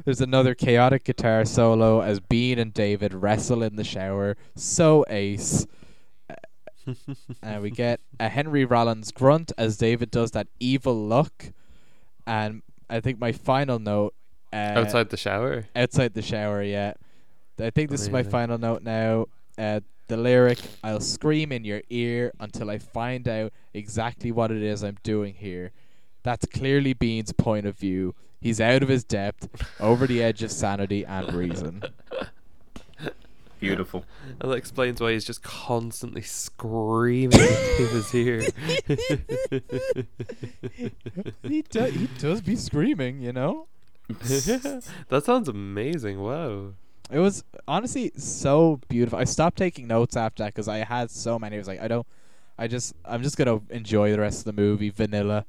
there's 0.05 0.21
another 0.21 0.55
chaotic 0.55 1.03
guitar 1.03 1.45
solo 1.45 2.01
as 2.01 2.19
Bean 2.19 2.59
and 2.59 2.73
David 2.73 3.13
wrestle 3.13 3.63
in 3.63 3.75
the 3.75 3.83
shower. 3.83 4.37
So 4.55 5.05
ace. 5.09 5.65
Uh, 6.29 6.93
and 7.41 7.61
we 7.61 7.71
get 7.71 7.99
a 8.19 8.29
Henry 8.29 8.65
Rollins 8.65 9.11
grunt 9.11 9.51
as 9.57 9.77
David 9.77 10.11
does 10.11 10.31
that 10.31 10.47
evil 10.59 11.07
look. 11.07 11.51
And 12.25 12.61
I 12.89 12.99
think 12.99 13.19
my 13.19 13.31
final 13.31 13.79
note. 13.79 14.13
Uh, 14.51 14.73
Outside 14.75 15.09
the 15.09 15.17
shower. 15.17 15.65
outside 15.75 16.13
the 16.13 16.21
shower 16.21 16.61
yet. 16.61 16.97
I 17.59 17.69
think 17.69 17.89
this 17.89 18.01
is 18.01 18.09
my 18.09 18.23
final 18.23 18.57
note 18.57 18.83
now. 18.83 19.25
Uh, 19.57 19.79
the 20.07 20.17
lyric, 20.17 20.59
I'll 20.83 20.99
scream 20.99 21.51
in 21.51 21.63
your 21.63 21.81
ear 21.89 22.31
until 22.39 22.69
I 22.69 22.77
find 22.77 23.27
out 23.27 23.53
exactly 23.73 24.31
what 24.31 24.51
it 24.51 24.61
is 24.61 24.83
I'm 24.83 24.97
doing 25.03 25.33
here. 25.35 25.71
That's 26.23 26.45
clearly 26.45 26.93
Bean's 26.93 27.31
point 27.31 27.65
of 27.65 27.77
view. 27.77 28.15
He's 28.43 28.59
out 28.59 28.83
of 28.83 28.89
his 28.89 29.05
depth, 29.05 29.47
over 29.79 30.05
the 30.05 30.21
edge 30.21 30.43
of 30.43 30.51
sanity 30.51 31.05
and 31.05 31.33
reason. 31.33 31.81
Beautiful. 33.61 34.03
And 34.41 34.51
that 34.51 34.55
explains 34.55 34.99
why 34.99 35.13
he's 35.13 35.23
just 35.23 35.41
constantly 35.41 36.23
screaming 36.23 37.39
into 37.39 37.87
his 37.87 38.13
ear. 38.13 38.43
he, 41.41 41.61
do- 41.61 41.85
he 41.85 42.09
does 42.19 42.41
be 42.41 42.57
screaming, 42.57 43.21
you 43.21 43.31
know? 43.31 43.67
that 44.09 45.21
sounds 45.23 45.47
amazing. 45.47 46.19
Wow. 46.19 46.73
It 47.09 47.19
was 47.19 47.45
honestly 47.65 48.11
so 48.17 48.81
beautiful. 48.89 49.19
I 49.19 49.23
stopped 49.23 49.57
taking 49.57 49.87
notes 49.87 50.17
after 50.17 50.43
that 50.43 50.53
because 50.53 50.67
I 50.67 50.79
had 50.79 51.09
so 51.09 51.39
many. 51.39 51.55
I 51.55 51.59
was 51.59 51.69
like, 51.69 51.79
I 51.79 51.87
don't, 51.87 52.05
I 52.57 52.67
just, 52.67 52.93
I'm 53.05 53.23
just 53.23 53.37
gonna 53.37 53.61
enjoy 53.69 54.11
the 54.11 54.19
rest 54.19 54.39
of 54.39 54.53
the 54.53 54.61
movie, 54.61 54.89
vanilla. 54.89 55.45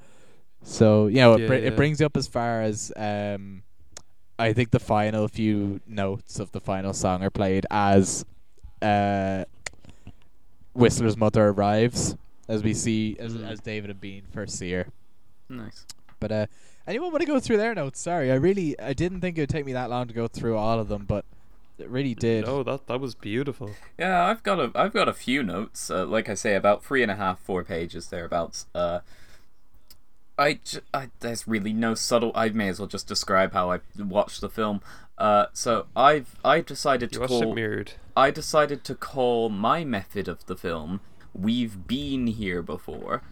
So 0.65 1.07
you 1.07 1.17
know, 1.17 1.35
it, 1.35 1.47
br- 1.47 1.55
Yeah, 1.55 1.61
it 1.69 1.77
brings 1.77 2.01
you 2.01 2.07
up 2.07 2.17
as 2.17 2.27
far 2.27 2.63
as 2.63 2.91
um, 2.97 3.63
I 4.39 4.53
think 4.53 4.71
the 4.73 4.81
final 4.81 5.29
few 5.29 5.81
notes 5.87 6.41
of 6.41 6.51
the 6.53 6.61
final 6.61 6.93
song 6.93 7.23
are 7.23 7.31
played 7.31 7.67
as 7.71 8.25
uh, 8.83 9.45
Whistler's 10.75 11.17
mother 11.17 11.49
arrives, 11.49 12.17
as 12.49 12.63
we 12.63 12.75
see 12.75 13.17
as 13.19 13.35
Mhm. 13.35 13.49
as 13.49 13.61
David 13.61 13.91
and 13.91 14.01
Bean 14.01 14.25
first 14.33 14.59
see 14.59 14.73
her. 14.73 14.87
Nice. 15.49 15.87
But 16.19 16.33
uh, 16.33 16.47
anyone 16.87 17.13
want 17.13 17.21
to 17.21 17.27
go 17.27 17.39
through 17.39 17.59
their 17.59 17.75
notes? 17.75 18.01
Sorry, 18.01 18.31
I 18.33 18.35
really, 18.35 18.79
I 18.81 18.93
didn't 18.93 19.21
think 19.21 19.37
it 19.39 19.43
would 19.43 19.51
take 19.51 19.67
me 19.67 19.73
that 19.75 19.91
long 19.91 20.09
to 20.09 20.15
go 20.15 20.27
through 20.27 20.57
all 20.57 20.79
of 20.81 20.89
them, 20.89 21.05
but 21.05 21.25
it 21.79 21.89
really 21.89 22.15
did. 22.15 22.47
No, 22.47 22.63
that 22.63 22.87
that 22.87 23.01
was 23.01 23.15
beautiful. 23.15 23.71
Yeah, 23.99 24.25
I've 24.27 24.43
got 24.43 24.59
a 24.59 24.71
I've 24.75 24.93
got 24.93 25.09
a 25.09 25.13
few 25.13 25.43
notes. 25.43 25.91
Uh, 25.91 26.07
like 26.07 26.29
I 26.29 26.35
say, 26.35 26.55
about 26.55 26.83
three 26.83 27.03
and 27.03 27.11
a 27.11 27.17
half, 27.17 27.39
four 27.41 27.63
pages 27.65 28.09
thereabouts. 28.09 28.67
Uh, 28.75 29.01
I, 30.39 30.55
j- 30.65 30.81
I 30.93 31.11
there's 31.21 31.47
really 31.47 31.73
no 31.73 31.95
subtle. 31.95 32.33
I 32.35 32.49
may 32.49 32.69
as 32.69 32.79
well 32.81 32.89
just 32.89 33.07
describe 33.07 33.53
how 33.53 33.71
I 33.71 33.81
watched 33.99 34.41
the 34.41 34.49
film. 34.51 34.81
Uh, 35.17 35.47
so 35.53 35.87
I've 35.95 36.37
I 36.45 36.61
decided 36.61 37.13
You 37.13 37.17
to 37.17 37.21
watched 37.21 37.31
call 37.31 37.59
it. 37.59 37.97
I 38.17 38.31
decided 38.31 38.83
to 38.85 38.95
call 38.95 39.49
my 39.49 39.85
method 39.85 40.27
of 40.29 40.45
the 40.47 40.57
film 40.57 41.01
"We've 41.33 41.87
been 41.87 42.27
here 42.27 42.63
before," 42.63 43.23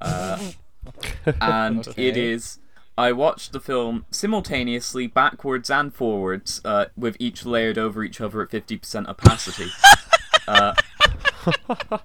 uh, 0.00 0.50
and 1.40 1.88
Okay. 1.88 2.06
it 2.08 2.16
is. 2.18 2.58
I 2.98 3.12
watched 3.12 3.52
the 3.52 3.60
film 3.60 4.04
simultaneously, 4.10 5.06
backwards 5.06 5.70
and 5.70 5.94
forwards, 5.94 6.60
uh, 6.66 6.86
with 6.94 7.16
each 7.18 7.46
layered 7.46 7.78
over 7.78 8.04
each 8.04 8.20
other 8.20 8.42
at 8.42 8.50
fifty 8.50 8.76
percent 8.76 9.08
opacity. 9.08 9.70
uh, 10.46 10.74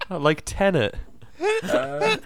like 0.10 0.44
Tenet. 0.46 0.96
Uh, 1.64 2.18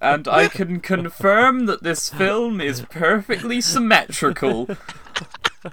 and 0.00 0.28
I 0.28 0.48
can 0.48 0.80
confirm 0.80 1.66
that 1.66 1.82
this 1.82 2.10
film 2.10 2.60
is 2.60 2.82
perfectly 2.82 3.60
symmetrical. 3.60 4.68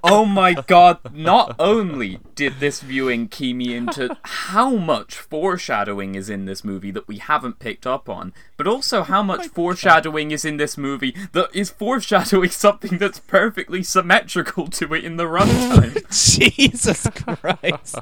Oh 0.04 0.26
my 0.26 0.54
god, 0.54 1.00
not 1.14 1.56
only 1.60 2.20
did 2.36 2.60
this 2.60 2.80
viewing 2.80 3.28
key 3.28 3.54
me 3.54 3.76
into 3.76 4.18
how 4.24 4.76
much 4.76 5.16
foreshadowing 5.16 6.16
is 6.16 6.30
in 6.30 6.46
this 6.46 6.64
movie 6.64 6.92
that 6.92 7.08
we 7.08 7.18
haven't 7.18 7.60
picked 7.60 7.86
up 7.86 8.10
on, 8.10 8.34
but 8.58 8.66
also 8.66 9.04
how 9.04 9.22
much 9.22 9.50
foreshadowing 9.50 10.32
is 10.32 10.46
in 10.46 10.58
this 10.58 10.78
movie 10.78 11.16
that 11.34 11.50
is 11.54 11.70
foreshadowing 11.70 12.50
something 12.50 12.98
that's 12.98 13.20
perfectly 13.20 13.84
symmetrical 13.84 14.68
to 14.68 14.94
it 14.94 15.04
in 15.04 15.18
the 15.18 15.26
runtime. 15.26 16.02
Jesus 16.40 17.08
Christ! 17.14 18.00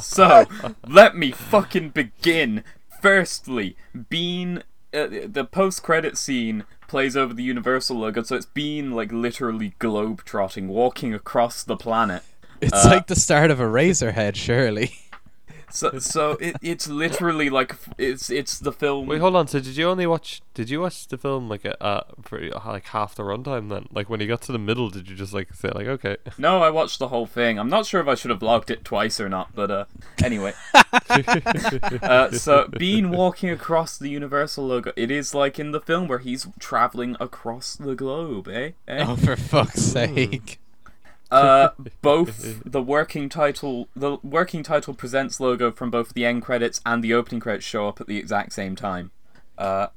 So, 0.00 0.46
let 0.86 1.16
me 1.16 1.32
fucking 1.32 1.90
begin. 1.90 2.64
Firstly, 3.00 3.76
Bean, 4.08 4.58
uh, 4.92 5.06
the 5.26 5.48
post-credit 5.50 6.16
scene 6.18 6.64
plays 6.88 7.16
over 7.16 7.32
the 7.32 7.42
Universal 7.42 7.98
logo, 7.98 8.22
so 8.22 8.36
it's 8.36 8.46
Bean 8.46 8.90
like 8.92 9.12
literally 9.12 9.74
globe-trotting, 9.78 10.68
walking 10.68 11.14
across 11.14 11.62
the 11.62 11.76
planet. 11.76 12.22
It's 12.60 12.84
Uh, 12.84 12.88
like 12.90 13.06
the 13.06 13.16
start 13.16 13.50
of 13.50 13.58
a 13.60 13.64
Razorhead, 13.64 14.36
surely. 14.36 14.92
So, 15.72 15.98
so 15.98 16.32
it, 16.32 16.56
it's 16.62 16.88
literally 16.88 17.50
like 17.50 17.76
it's 17.98 18.30
it's 18.30 18.58
the 18.58 18.72
film. 18.72 19.06
Wait, 19.06 19.20
hold 19.20 19.36
on. 19.36 19.48
So 19.48 19.60
did 19.60 19.76
you 19.76 19.88
only 19.88 20.06
watch? 20.06 20.42
Did 20.54 20.70
you 20.70 20.80
watch 20.80 21.08
the 21.08 21.18
film 21.18 21.48
like 21.48 21.64
a 21.64 21.82
uh, 21.82 22.04
for 22.22 22.40
like 22.40 22.86
half 22.86 23.14
the 23.14 23.22
runtime? 23.22 23.68
Then, 23.68 23.86
like 23.92 24.10
when 24.10 24.20
you 24.20 24.26
got 24.26 24.42
to 24.42 24.52
the 24.52 24.58
middle, 24.58 24.90
did 24.90 25.08
you 25.08 25.16
just 25.16 25.32
like 25.32 25.52
say 25.54 25.70
like 25.70 25.86
okay? 25.86 26.16
No, 26.38 26.62
I 26.62 26.70
watched 26.70 26.98
the 26.98 27.08
whole 27.08 27.26
thing. 27.26 27.58
I'm 27.58 27.68
not 27.68 27.86
sure 27.86 28.00
if 28.00 28.08
I 28.08 28.14
should 28.14 28.30
have 28.30 28.42
logged 28.42 28.70
it 28.70 28.84
twice 28.84 29.20
or 29.20 29.28
not, 29.28 29.54
but 29.54 29.70
uh, 29.70 29.84
anyway. 30.22 30.54
uh, 32.02 32.30
so 32.30 32.68
Bean 32.68 33.10
walking 33.10 33.50
across 33.50 33.98
the 33.98 34.08
Universal 34.08 34.66
logo. 34.66 34.92
It 34.96 35.10
is 35.10 35.34
like 35.34 35.58
in 35.58 35.72
the 35.72 35.80
film 35.80 36.08
where 36.08 36.18
he's 36.18 36.46
traveling 36.58 37.16
across 37.20 37.76
the 37.76 37.94
globe, 37.94 38.48
eh? 38.48 38.72
eh? 38.88 39.04
Oh, 39.06 39.16
for 39.16 39.36
fuck's 39.36 39.82
sake! 39.82 40.58
Uh, 41.30 41.70
both 42.02 42.62
the 42.64 42.82
working 42.82 43.28
title, 43.28 43.88
the 43.94 44.18
working 44.22 44.62
title 44.62 44.94
presents 44.94 45.38
logo 45.40 45.70
from 45.70 45.90
both 45.90 46.12
the 46.14 46.24
end 46.24 46.42
credits 46.42 46.80
and 46.84 47.04
the 47.04 47.14
opening 47.14 47.40
credits 47.40 47.64
show 47.64 47.86
up 47.88 48.00
at 48.00 48.06
the 48.06 48.16
exact 48.18 48.52
same 48.52 48.74
time. 48.76 49.10
Uh, 49.56 49.88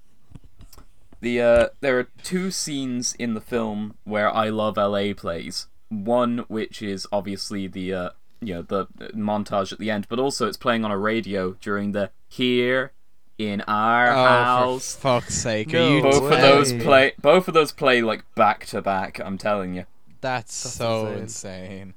the 1.22 1.42
uh, 1.42 1.68
there 1.82 1.98
are 2.00 2.08
two 2.22 2.52
scenes 2.52 3.16
in 3.16 3.34
the 3.34 3.42
film 3.42 3.96
where 4.04 4.30
I 4.34 4.50
Love 4.50 4.78
LA 4.78 5.14
plays. 5.16 5.68
One 5.90 6.40
which 6.48 6.82
is 6.82 7.08
obviously 7.12 7.68
the 7.68 7.94
uh, 7.94 8.10
you 8.42 8.56
know 8.56 8.62
the 8.62 8.88
montage 9.16 9.72
at 9.72 9.80
the 9.80 9.90
end, 9.90 10.08
but 10.10 10.20
also 10.20 10.48
it's 10.48 10.58
playing 10.58 10.84
on 10.84 10.92
a 10.92 10.98
radio 10.98 11.54
during 11.62 11.94
the 11.94 12.10
here 12.28 12.92
in 13.38 13.62
our 13.62 14.12
Oh, 14.12 14.16
house. 14.26 14.96
for 14.96 15.22
fuck's 15.22 15.36
sake! 15.36 15.72
No 15.72 15.88
Are 15.88 15.96
you 15.96 16.02
Both 16.04 16.32
of 16.32 16.42
those 16.42 16.74
play. 16.74 17.14
Both 17.22 17.48
of 17.48 17.54
those 17.54 17.72
play 17.72 18.02
like 18.02 18.24
back 18.36 18.66
to 18.68 18.82
back. 18.82 19.20
I'm 19.24 19.38
telling 19.38 19.74
you. 19.76 19.86
That's, 20.24 20.64
That's 20.64 20.76
so 20.76 21.08
insane. 21.08 21.22
insane. 21.22 21.94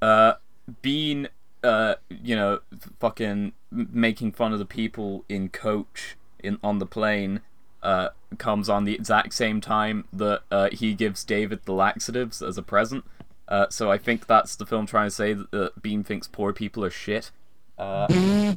uh, 0.00 0.32
Bean, 0.80 1.28
uh, 1.62 1.96
you 2.08 2.34
know, 2.34 2.60
fucking 3.00 3.52
making 3.70 4.32
fun 4.32 4.52
of 4.54 4.58
the 4.58 4.64
people 4.64 5.24
in 5.28 5.48
coach 5.50 6.16
in 6.42 6.58
on 6.62 6.78
the 6.78 6.86
plane, 6.86 7.40
uh, 7.82 8.08
comes 8.38 8.68
on 8.70 8.84
the 8.84 8.94
exact 8.94 9.34
same 9.34 9.60
time 9.60 10.04
that 10.12 10.40
uh, 10.50 10.68
he 10.72 10.94
gives 10.94 11.22
David 11.24 11.60
the 11.66 11.72
laxatives 11.72 12.40
as 12.40 12.56
a 12.56 12.62
present. 12.62 13.04
Uh, 13.46 13.66
so 13.68 13.90
I 13.90 13.98
think 13.98 14.26
that's 14.26 14.56
the 14.56 14.64
film 14.64 14.86
trying 14.86 15.08
to 15.08 15.10
say 15.10 15.34
that 15.34 15.52
uh, 15.52 15.68
Bean 15.82 16.02
thinks 16.02 16.26
poor 16.26 16.52
people 16.54 16.84
are 16.84 16.90
shit. 16.90 17.30
Uh, 17.76 18.54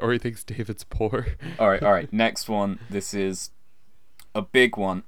or 0.00 0.12
he 0.12 0.18
thinks 0.18 0.44
David's 0.44 0.84
poor. 0.84 1.26
all 1.58 1.68
right, 1.68 1.82
all 1.82 1.92
right. 1.92 2.12
Next 2.12 2.48
one. 2.48 2.78
This 2.88 3.12
is 3.12 3.50
a 4.34 4.40
big 4.42 4.76
one. 4.76 5.02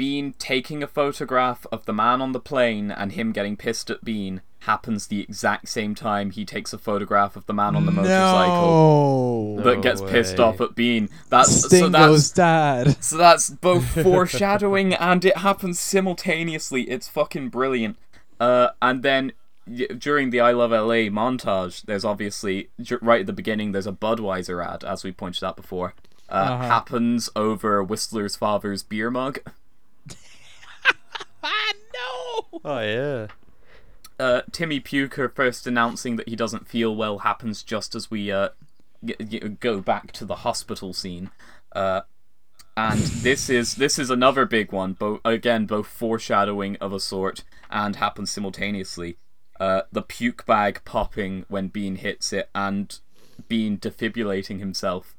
Bean 0.00 0.32
taking 0.38 0.82
a 0.82 0.86
photograph 0.86 1.66
of 1.70 1.84
the 1.84 1.92
man 1.92 2.22
on 2.22 2.32
the 2.32 2.40
plane 2.40 2.90
and 2.90 3.12
him 3.12 3.32
getting 3.32 3.56
pissed 3.56 3.90
at 3.90 4.02
Bean 4.02 4.40
happens 4.60 5.06
the 5.08 5.20
exact 5.20 5.68
same 5.68 5.94
time 5.94 6.30
he 6.30 6.44
takes 6.44 6.72
a 6.72 6.78
photograph 6.78 7.36
of 7.36 7.44
the 7.46 7.52
man 7.54 7.76
on 7.76 7.84
the 7.86 7.92
motorcycle 7.92 9.56
No. 9.56 9.62
that 9.62 9.82
gets 9.82 10.00
pissed 10.00 10.38
off 10.40 10.60
at 10.60 10.74
Bean. 10.74 11.08
That's 11.28 11.62
so 11.62 11.68
Stingo's 11.68 12.30
that's 12.32 12.32
dad. 12.32 12.96
so 13.04 13.16
that's 13.18 13.50
both 13.50 13.84
foreshadowing 14.02 14.94
and 14.94 15.24
it 15.24 15.36
happens 15.38 15.78
simultaneously. 15.78 16.82
It's 16.82 17.08
fucking 17.08 17.48
brilliant. 17.50 17.96
Uh, 18.38 18.68
and 18.80 19.02
then 19.02 19.32
during 19.98 20.30
the 20.30 20.40
I 20.40 20.52
Love 20.52 20.70
LA 20.70 21.08
montage, 21.10 21.82
there's 21.82 22.04
obviously 22.04 22.70
right 23.02 23.20
at 23.20 23.26
the 23.26 23.32
beginning 23.34 23.72
there's 23.72 23.86
a 23.86 23.92
Budweiser 23.92 24.64
ad, 24.64 24.82
as 24.84 25.04
we 25.04 25.12
pointed 25.12 25.44
out 25.44 25.56
before. 25.56 25.94
Uh, 26.28 26.32
Uh-huh. 26.32 26.64
Happens 26.68 27.28
over 27.36 27.82
Whistler's 27.82 28.36
father's 28.36 28.82
beer 28.82 29.10
mug. 29.10 29.40
Oh 32.64 32.80
yeah. 32.80 33.26
uh, 34.18 34.42
Timmy 34.52 34.80
Puker 34.80 35.32
first 35.34 35.66
announcing 35.66 36.16
that 36.16 36.28
he 36.28 36.36
doesn't 36.36 36.68
feel 36.68 36.94
well 36.94 37.18
happens 37.20 37.62
just 37.62 37.94
as 37.94 38.10
we 38.10 38.30
uh, 38.30 38.50
g- 39.04 39.14
g- 39.24 39.38
go 39.38 39.80
back 39.80 40.12
to 40.12 40.24
the 40.24 40.36
hospital 40.36 40.92
scene. 40.92 41.30
Uh, 41.72 42.02
and 42.76 42.98
this 43.22 43.48
is 43.48 43.76
this 43.76 43.98
is 43.98 44.10
another 44.10 44.44
big 44.46 44.72
one. 44.72 44.94
Both 44.94 45.20
again, 45.24 45.66
both 45.66 45.86
foreshadowing 45.86 46.76
of 46.76 46.92
a 46.92 47.00
sort 47.00 47.44
and 47.70 47.96
happens 47.96 48.30
simultaneously. 48.30 49.16
Uh, 49.58 49.82
the 49.92 50.02
puke 50.02 50.44
bag 50.46 50.80
popping 50.84 51.44
when 51.48 51.68
Bean 51.68 51.96
hits 51.96 52.32
it, 52.32 52.48
and 52.54 52.98
Bean 53.48 53.78
defibrillating 53.78 54.58
himself. 54.58 55.14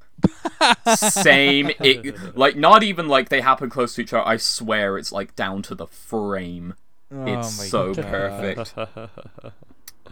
Same, 0.95 1.71
it, 1.79 2.35
like 2.35 2.55
not 2.55 2.83
even 2.83 3.07
like 3.07 3.29
they 3.29 3.41
happen 3.41 3.69
close 3.69 3.95
to 3.95 4.01
each 4.01 4.13
other. 4.13 4.27
I 4.27 4.37
swear, 4.37 4.97
it's 4.97 5.11
like 5.11 5.35
down 5.35 5.61
to 5.63 5.75
the 5.75 5.87
frame. 5.87 6.75
It's 7.11 7.59
oh 7.59 7.61
my 7.61 7.67
so 7.67 7.93
God. 7.93 8.05
perfect. 8.05 9.53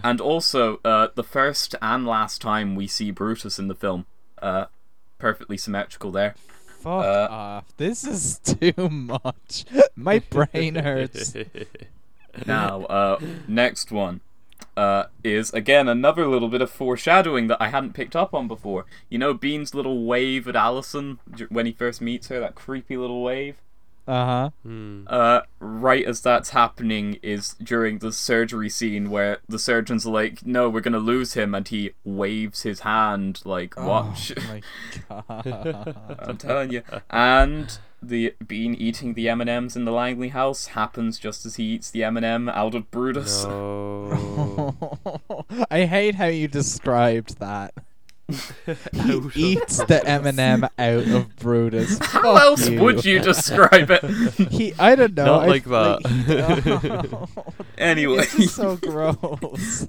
And 0.04 0.22
also, 0.22 0.80
uh, 0.86 1.10
the 1.16 1.26
first 1.26 1.76
and 1.82 2.06
last 2.08 2.42
time 2.42 2.76
we 2.76 2.88
see 2.88 3.12
Brutus 3.12 3.60
in 3.60 3.68
the 3.68 3.76
film, 3.76 4.06
uh, 4.42 4.66
perfectly 5.18 5.58
symmetrical 5.58 6.10
there. 6.10 6.36
Fuck 6.80 7.04
Uh, 7.04 7.28
off. 7.30 7.66
This 7.76 8.06
is 8.06 8.40
too 8.44 8.88
much. 8.90 9.66
My 9.98 10.20
brain 10.20 10.76
hurts. 10.76 11.36
Now, 12.46 12.84
uh, 12.86 13.20
next 13.48 13.92
one 13.92 14.22
uh, 14.78 15.06
is 15.24 15.52
again 15.52 15.90
another 15.90 16.26
little 16.28 16.48
bit 16.48 16.62
of 16.62 16.70
foreshadowing 16.70 17.48
that 17.48 17.58
I 17.60 17.68
hadn't 17.68 17.94
picked 17.94 18.16
up 18.16 18.34
on 18.34 18.48
before. 18.48 18.86
You 19.10 19.18
know, 19.18 19.34
Bean's 19.34 19.74
little 19.76 20.06
wave 20.06 20.48
at 20.48 20.56
Allison 20.56 21.20
when 21.50 21.66
he 21.66 21.74
first 21.74 22.00
meets 22.00 22.28
her, 22.28 22.40
that 22.40 22.56
creepy 22.56 22.96
little 22.96 23.22
wave. 23.22 23.56
Uh 24.10 24.26
huh. 24.26 24.50
Hmm. 24.64 25.04
Uh, 25.06 25.42
right 25.60 26.04
as 26.04 26.22
that's 26.22 26.50
happening 26.50 27.20
is 27.22 27.54
during 27.62 28.00
the 28.00 28.12
surgery 28.12 28.68
scene 28.70 29.12
where 29.12 29.38
the 29.48 29.60
surgeons 29.60 30.08
are 30.08 30.12
like, 30.12 30.44
"No, 30.44 30.68
we're 30.68 30.82
gonna 30.82 30.98
lose 30.98 31.34
him," 31.34 31.54
and 31.54 31.68
he 31.68 31.92
waves 32.04 32.64
his 32.64 32.80
hand 32.80 33.42
like, 33.46 33.80
"Watch." 33.80 34.34
Oh 34.36 35.24
my 35.30 35.42
god. 35.44 35.96
I'm 36.20 36.38
telling 36.38 36.72
you. 36.72 36.82
And 37.12 37.78
the 38.02 38.34
Bean 38.48 38.74
eating 38.74 39.14
the 39.14 39.30
M 39.30 39.42
and 39.42 39.50
M's 39.50 39.76
in 39.76 39.86
the 39.86 39.92
Langley 39.92 40.30
house 40.30 40.68
happens 40.68 41.20
just 41.20 41.46
as 41.46 41.58
he 41.58 41.66
eats 41.66 41.92
the 41.92 42.04
M 42.04 42.18
and 42.18 42.26
M 42.26 42.50
out 42.50 42.74
of 42.74 42.90
Brutus. 42.90 43.44
No. 43.44 44.76
I 45.70 45.86
hate 45.86 46.16
how 46.16 46.26
you 46.26 46.48
described 46.48 47.40
that. 47.40 47.76
He 49.34 49.54
eats 49.54 49.78
the 49.78 50.02
M&M 50.06 50.64
out 50.64 51.08
of 51.08 51.36
Brutus. 51.38 51.98
How 52.02 52.22
Fuck 52.22 52.42
else 52.42 52.70
you. 52.70 52.82
would 52.82 53.06
you 53.06 53.20
describe 53.20 53.90
it? 53.92 54.04
He, 54.52 54.74
I 54.80 54.96
don't 54.96 55.16
know. 55.16 55.26
Not 55.26 55.44
I 55.44 55.48
like 55.48 55.64
feel 55.64 56.00
that. 56.00 57.30
anyway, 57.78 58.26
it's 58.34 58.54
so 58.54 58.76
gross. 58.78 59.88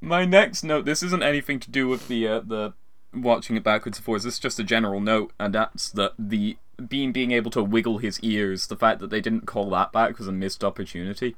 my 0.00 0.24
next 0.24 0.62
note. 0.64 0.84
This 0.84 1.02
isn't 1.02 1.22
anything 1.22 1.60
to 1.60 1.70
do 1.70 1.88
with 1.88 2.08
the 2.08 2.26
uh, 2.26 2.40
the 2.40 2.72
watching 3.12 3.56
it 3.56 3.62
backwards 3.64 3.98
and 3.98 4.04
forwards. 4.04 4.24
This 4.24 4.34
is 4.34 4.40
just 4.40 4.58
a 4.60 4.64
general 4.64 5.00
note, 5.00 5.32
and 5.38 5.54
that's 5.54 5.90
that 5.90 6.12
the 6.18 6.56
Bean 6.88 7.12
being 7.12 7.32
able 7.32 7.50
to 7.52 7.62
wiggle 7.62 7.98
his 7.98 8.20
ears. 8.20 8.66
The 8.68 8.76
fact 8.76 9.00
that 9.00 9.10
they 9.10 9.20
didn't 9.20 9.46
call 9.46 9.68
that 9.70 9.92
back 9.92 10.18
was 10.18 10.28
a 10.28 10.32
missed 10.32 10.64
opportunity. 10.64 11.36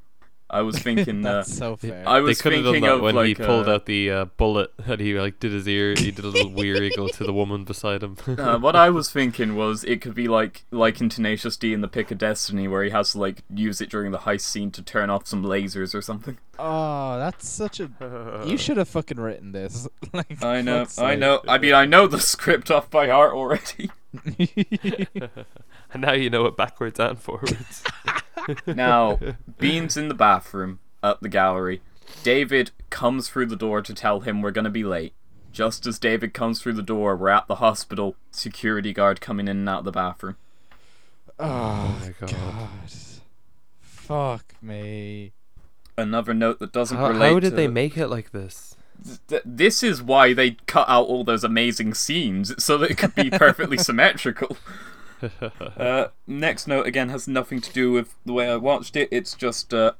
I 0.53 0.61
was 0.61 0.77
thinking. 0.77 1.25
uh, 1.25 1.33
That's 1.33 1.53
so 1.53 1.75
fair. 1.75 2.03
I 2.07 2.19
they 2.19 2.21
was 2.21 2.41
could 2.41 2.53
have 2.53 2.63
done 2.63 2.73
thinking 2.73 2.89
that 2.89 3.01
when 3.01 3.15
like 3.15 3.27
he 3.27 3.35
pulled 3.35 3.67
uh, 3.67 3.73
out 3.73 3.85
the 3.87 4.11
uh, 4.11 4.25
bullet 4.25 4.71
and 4.85 5.01
he 5.01 5.19
like 5.19 5.39
did 5.39 5.51
his 5.51 5.67
ear. 5.67 5.95
He 5.97 6.11
did 6.11 6.23
a 6.23 6.29
little 6.29 6.51
weird 6.51 6.81
eagle 6.83 7.09
to 7.09 7.23
the 7.23 7.33
woman 7.41 7.63
beside 7.63 8.03
him. 8.03 8.17
Uh, 8.27 8.59
what 8.59 8.75
I 8.75 8.89
was 8.89 9.11
thinking 9.11 9.55
was 9.55 9.83
it 9.83 10.01
could 10.01 10.13
be 10.13 10.27
like 10.27 10.65
like 10.71 11.01
in 11.01 11.09
Tenacious 11.09 11.57
D 11.57 11.73
in 11.73 11.81
the 11.81 11.87
Pick 11.87 12.11
of 12.11 12.19
Destiny, 12.19 12.67
where 12.67 12.83
he 12.83 12.91
has 12.91 13.13
to 13.13 13.19
like 13.19 13.43
use 13.53 13.81
it 13.81 13.89
during 13.89 14.11
the 14.11 14.19
heist 14.19 14.41
scene 14.41 14.71
to 14.71 14.83
turn 14.83 15.09
off 15.09 15.27
some 15.27 15.43
lasers 15.43 15.95
or 15.95 16.01
something. 16.01 16.37
oh, 16.59 17.17
that's 17.17 17.49
such 17.49 17.79
a. 17.79 18.43
You 18.45 18.57
should 18.57 18.77
have 18.77 18.89
fucking 18.89 19.19
written 19.19 19.51
this. 19.51 19.87
like, 20.13 20.43
I 20.43 20.61
know, 20.61 20.85
I 20.97 21.15
know. 21.15 21.41
I 21.47 21.57
mean, 21.57 21.73
I 21.73 21.85
know 21.85 22.07
the 22.07 22.19
script 22.19 22.69
off 22.69 22.89
by 22.89 23.07
heart 23.07 23.33
already. 23.33 23.89
and 25.91 26.01
now 26.01 26.13
you 26.13 26.29
know 26.29 26.45
it 26.45 26.55
backwards 26.55 26.99
and 26.99 27.19
forwards. 27.19 27.83
now, 28.67 29.19
Bean's 29.57 29.97
in 29.97 30.07
the 30.07 30.13
bathroom 30.13 30.79
at 31.01 31.21
the 31.21 31.29
gallery. 31.29 31.81
David 32.21 32.71
comes 32.89 33.29
through 33.29 33.47
the 33.47 33.55
door 33.55 33.81
to 33.81 33.93
tell 33.93 34.21
him 34.21 34.41
we're 34.41 34.51
gonna 34.51 34.69
be 34.69 34.83
late. 34.83 35.13
Just 35.51 35.85
as 35.85 35.99
David 35.99 36.33
comes 36.33 36.61
through 36.61 36.73
the 36.73 36.81
door, 36.81 37.15
we're 37.15 37.29
at 37.29 37.47
the 37.47 37.55
hospital. 37.55 38.15
Security 38.31 38.93
guard 38.93 39.21
coming 39.21 39.47
in 39.47 39.57
and 39.57 39.69
out 39.69 39.79
of 39.79 39.85
the 39.85 39.91
bathroom. 39.91 40.37
oh, 41.39 41.45
oh 41.47 41.97
my 42.01 42.13
God. 42.19 42.31
God. 42.31 42.79
Fuck 43.81 44.55
me. 44.61 45.31
Another 45.97 46.33
note 46.33 46.59
that 46.59 46.71
doesn't 46.71 46.97
how, 46.97 47.09
relate 47.09 47.33
how 47.33 47.39
did 47.39 47.49
to 47.51 47.55
they 47.55 47.67
make 47.67 47.97
it 47.97 48.07
like 48.07 48.31
this? 48.31 48.75
Th- 49.27 49.41
this 49.45 49.83
is 49.83 50.01
why 50.01 50.33
they 50.33 50.51
cut 50.67 50.87
out 50.89 51.07
all 51.07 51.23
those 51.23 51.43
amazing 51.43 51.93
scenes 51.93 52.53
so 52.63 52.77
that 52.77 52.91
it 52.91 52.97
could 52.97 53.15
be 53.15 53.29
perfectly 53.29 53.77
symmetrical. 53.89 54.57
Uh, 55.77 56.07
next 56.27 56.67
note 56.67 56.85
again 56.85 57.07
has 57.07 57.29
nothing 57.29 57.61
to 57.61 57.71
do 57.71 57.93
with 57.93 58.13
the 58.25 58.33
way 58.33 58.49
I 58.49 58.57
watched 58.57 58.97
it. 58.97 59.07
It's 59.09 59.35
just 59.35 59.73
uh, 59.73 59.93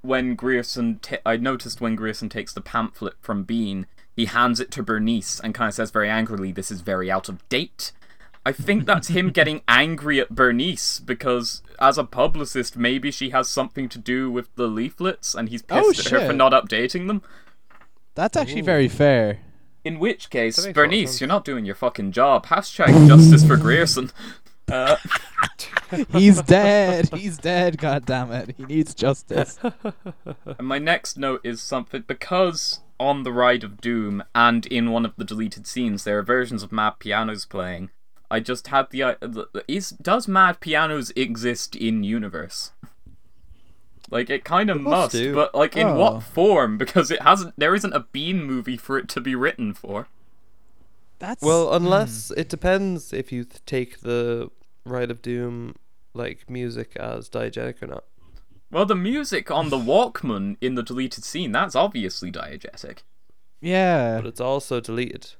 when 0.00 0.34
Grierson, 0.36 1.00
ta- 1.02 1.18
I 1.26 1.36
noticed 1.36 1.82
when 1.82 1.96
Grierson 1.96 2.30
takes 2.30 2.54
the 2.54 2.62
pamphlet 2.62 3.12
from 3.20 3.42
Bean, 3.42 3.84
he 4.16 4.24
hands 4.24 4.58
it 4.58 4.70
to 4.70 4.82
Bernice 4.82 5.38
and 5.38 5.54
kind 5.54 5.68
of 5.68 5.74
says 5.74 5.90
very 5.90 6.08
angrily, 6.08 6.50
"This 6.50 6.70
is 6.70 6.80
very 6.80 7.10
out 7.10 7.28
of 7.28 7.46
date." 7.50 7.92
I 8.46 8.52
think 8.52 8.86
that's 8.86 9.08
him 9.08 9.30
getting 9.32 9.60
angry 9.68 10.18
at 10.18 10.30
Bernice 10.34 10.98
because, 11.00 11.60
as 11.78 11.98
a 11.98 12.04
publicist, 12.04 12.74
maybe 12.74 13.10
she 13.10 13.28
has 13.30 13.50
something 13.50 13.86
to 13.90 13.98
do 13.98 14.30
with 14.30 14.48
the 14.56 14.66
leaflets, 14.66 15.34
and 15.34 15.50
he's 15.50 15.60
pissed 15.60 16.08
Oh, 16.12 16.16
at 16.16 16.22
her 16.22 16.26
for 16.26 16.32
not 16.32 16.52
updating 16.52 17.06
them. 17.06 17.20
That's 18.14 18.36
actually 18.36 18.60
Ooh. 18.62 18.64
very 18.64 18.88
fair. 18.88 19.40
In 19.84 19.98
which 19.98 20.28
case, 20.30 20.56
That 20.56 20.62
makes 20.66 20.76
a 20.76 20.80
lot 20.80 20.84
of 20.84 20.90
Bernice, 20.90 21.10
sense. 21.10 21.20
you're 21.20 21.28
not 21.28 21.44
doing 21.44 21.64
your 21.64 21.74
fucking 21.74 22.12
job. 22.12 22.46
Hashtag 22.46 23.06
justice 23.08 23.44
for 23.46 23.56
Grierson. 23.56 24.10
Uh, 24.70 24.96
He's 26.12 26.42
dead. 26.42 27.08
He's 27.14 27.38
dead. 27.38 27.78
God 27.78 28.04
damn 28.04 28.30
it. 28.32 28.54
He 28.56 28.64
needs 28.64 28.94
justice. 28.94 29.58
and 29.62 30.66
my 30.66 30.78
next 30.78 31.16
note 31.16 31.40
is 31.44 31.62
something 31.62 32.04
because 32.06 32.80
on 33.00 33.22
the 33.22 33.32
Ride 33.32 33.64
of 33.64 33.80
Doom 33.80 34.24
and 34.34 34.66
in 34.66 34.90
one 34.90 35.06
of 35.06 35.14
the 35.16 35.24
deleted 35.24 35.66
scenes 35.66 36.04
there 36.04 36.18
are 36.18 36.22
versions 36.22 36.62
of 36.62 36.72
Mad 36.72 36.94
Pianos 36.98 37.46
playing. 37.46 37.90
I 38.30 38.40
just 38.40 38.66
had 38.66 38.90
the, 38.90 39.02
uh, 39.04 39.14
the 39.20 39.46
the- 39.54 39.64
is 39.66 39.90
does 39.90 40.28
Mad 40.28 40.60
Pianos 40.60 41.12
exist 41.16 41.74
in 41.74 42.04
universe? 42.04 42.72
Like 44.10 44.30
it 44.30 44.44
kind 44.44 44.70
of 44.70 44.80
must, 44.80 44.90
must 44.90 45.12
do. 45.12 45.34
but 45.34 45.54
like 45.54 45.76
in 45.76 45.86
Oh. 45.88 45.94
what 45.98 46.22
form? 46.22 46.78
Because 46.78 47.10
it 47.10 47.22
hasn't. 47.22 47.54
There 47.58 47.74
isn't 47.74 47.92
a 47.92 48.00
Bean 48.00 48.42
movie 48.44 48.76
for 48.76 48.98
it 48.98 49.08
to 49.10 49.20
be 49.20 49.34
written 49.34 49.74
for. 49.74 50.08
That's 51.18 51.42
Well, 51.42 51.68
hmm. 51.68 51.84
unless 51.84 52.30
it 52.36 52.48
depends 52.48 53.12
if 53.12 53.32
you 53.32 53.44
take 53.66 54.00
the 54.00 54.50
Ride 54.84 55.10
of 55.10 55.20
Doom 55.20 55.74
like 56.14 56.48
music 56.48 56.96
as 56.96 57.28
diegetic 57.28 57.82
or 57.82 57.86
not. 57.86 58.04
Well, 58.70 58.86
the 58.86 58.94
music 58.94 59.50
on 59.50 59.70
the 59.70 59.78
Walkman 59.78 60.56
in 60.60 60.74
the 60.74 60.82
deleted 60.82 61.24
scene, 61.24 61.52
that's 61.52 61.74
obviously 61.74 62.30
diegetic. 62.30 62.98
yeah. 63.60 64.18
But 64.18 64.26
it's 64.26 64.40
also 64.40 64.78
deleted, 64.80 65.32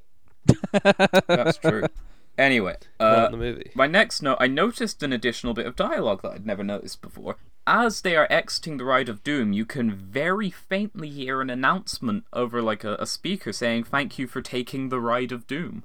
That's 0.72 1.58
true. 1.58 1.84
Anyway, 2.38 2.76
not 3.00 3.18
uh, 3.18 3.26
in 3.26 3.32
the 3.32 3.38
movie. 3.38 3.70
my 3.74 3.86
next 3.88 4.22
note, 4.22 4.36
I 4.40 4.46
noticed 4.46 5.02
an 5.02 5.12
additional 5.12 5.54
bit 5.54 5.66
of 5.66 5.74
dialogue 5.76 6.22
that 6.22 6.30
I'd 6.32 6.46
never 6.46 6.62
noticed 6.62 7.02
before. 7.02 7.36
As 7.66 8.00
they 8.02 8.16
are 8.16 8.28
exiting 8.30 8.76
the 8.78 8.84
Ride 8.84 9.08
of 9.08 9.22
Doom, 9.24 9.52
you 9.52 9.66
can 9.66 9.90
very 9.90 10.48
faintly 10.48 11.10
hear 11.10 11.40
an 11.42 11.50
announcement 11.50 12.24
over 12.32 12.62
like 12.62 12.84
a, 12.84 12.94
a 13.00 13.06
speaker 13.06 13.52
saying, 13.52 13.84
Thank 13.84 14.18
you 14.18 14.26
for 14.26 14.40
taking 14.40 14.88
the 14.88 15.00
Ride 15.00 15.32
of 15.32 15.46
Doom. 15.46 15.82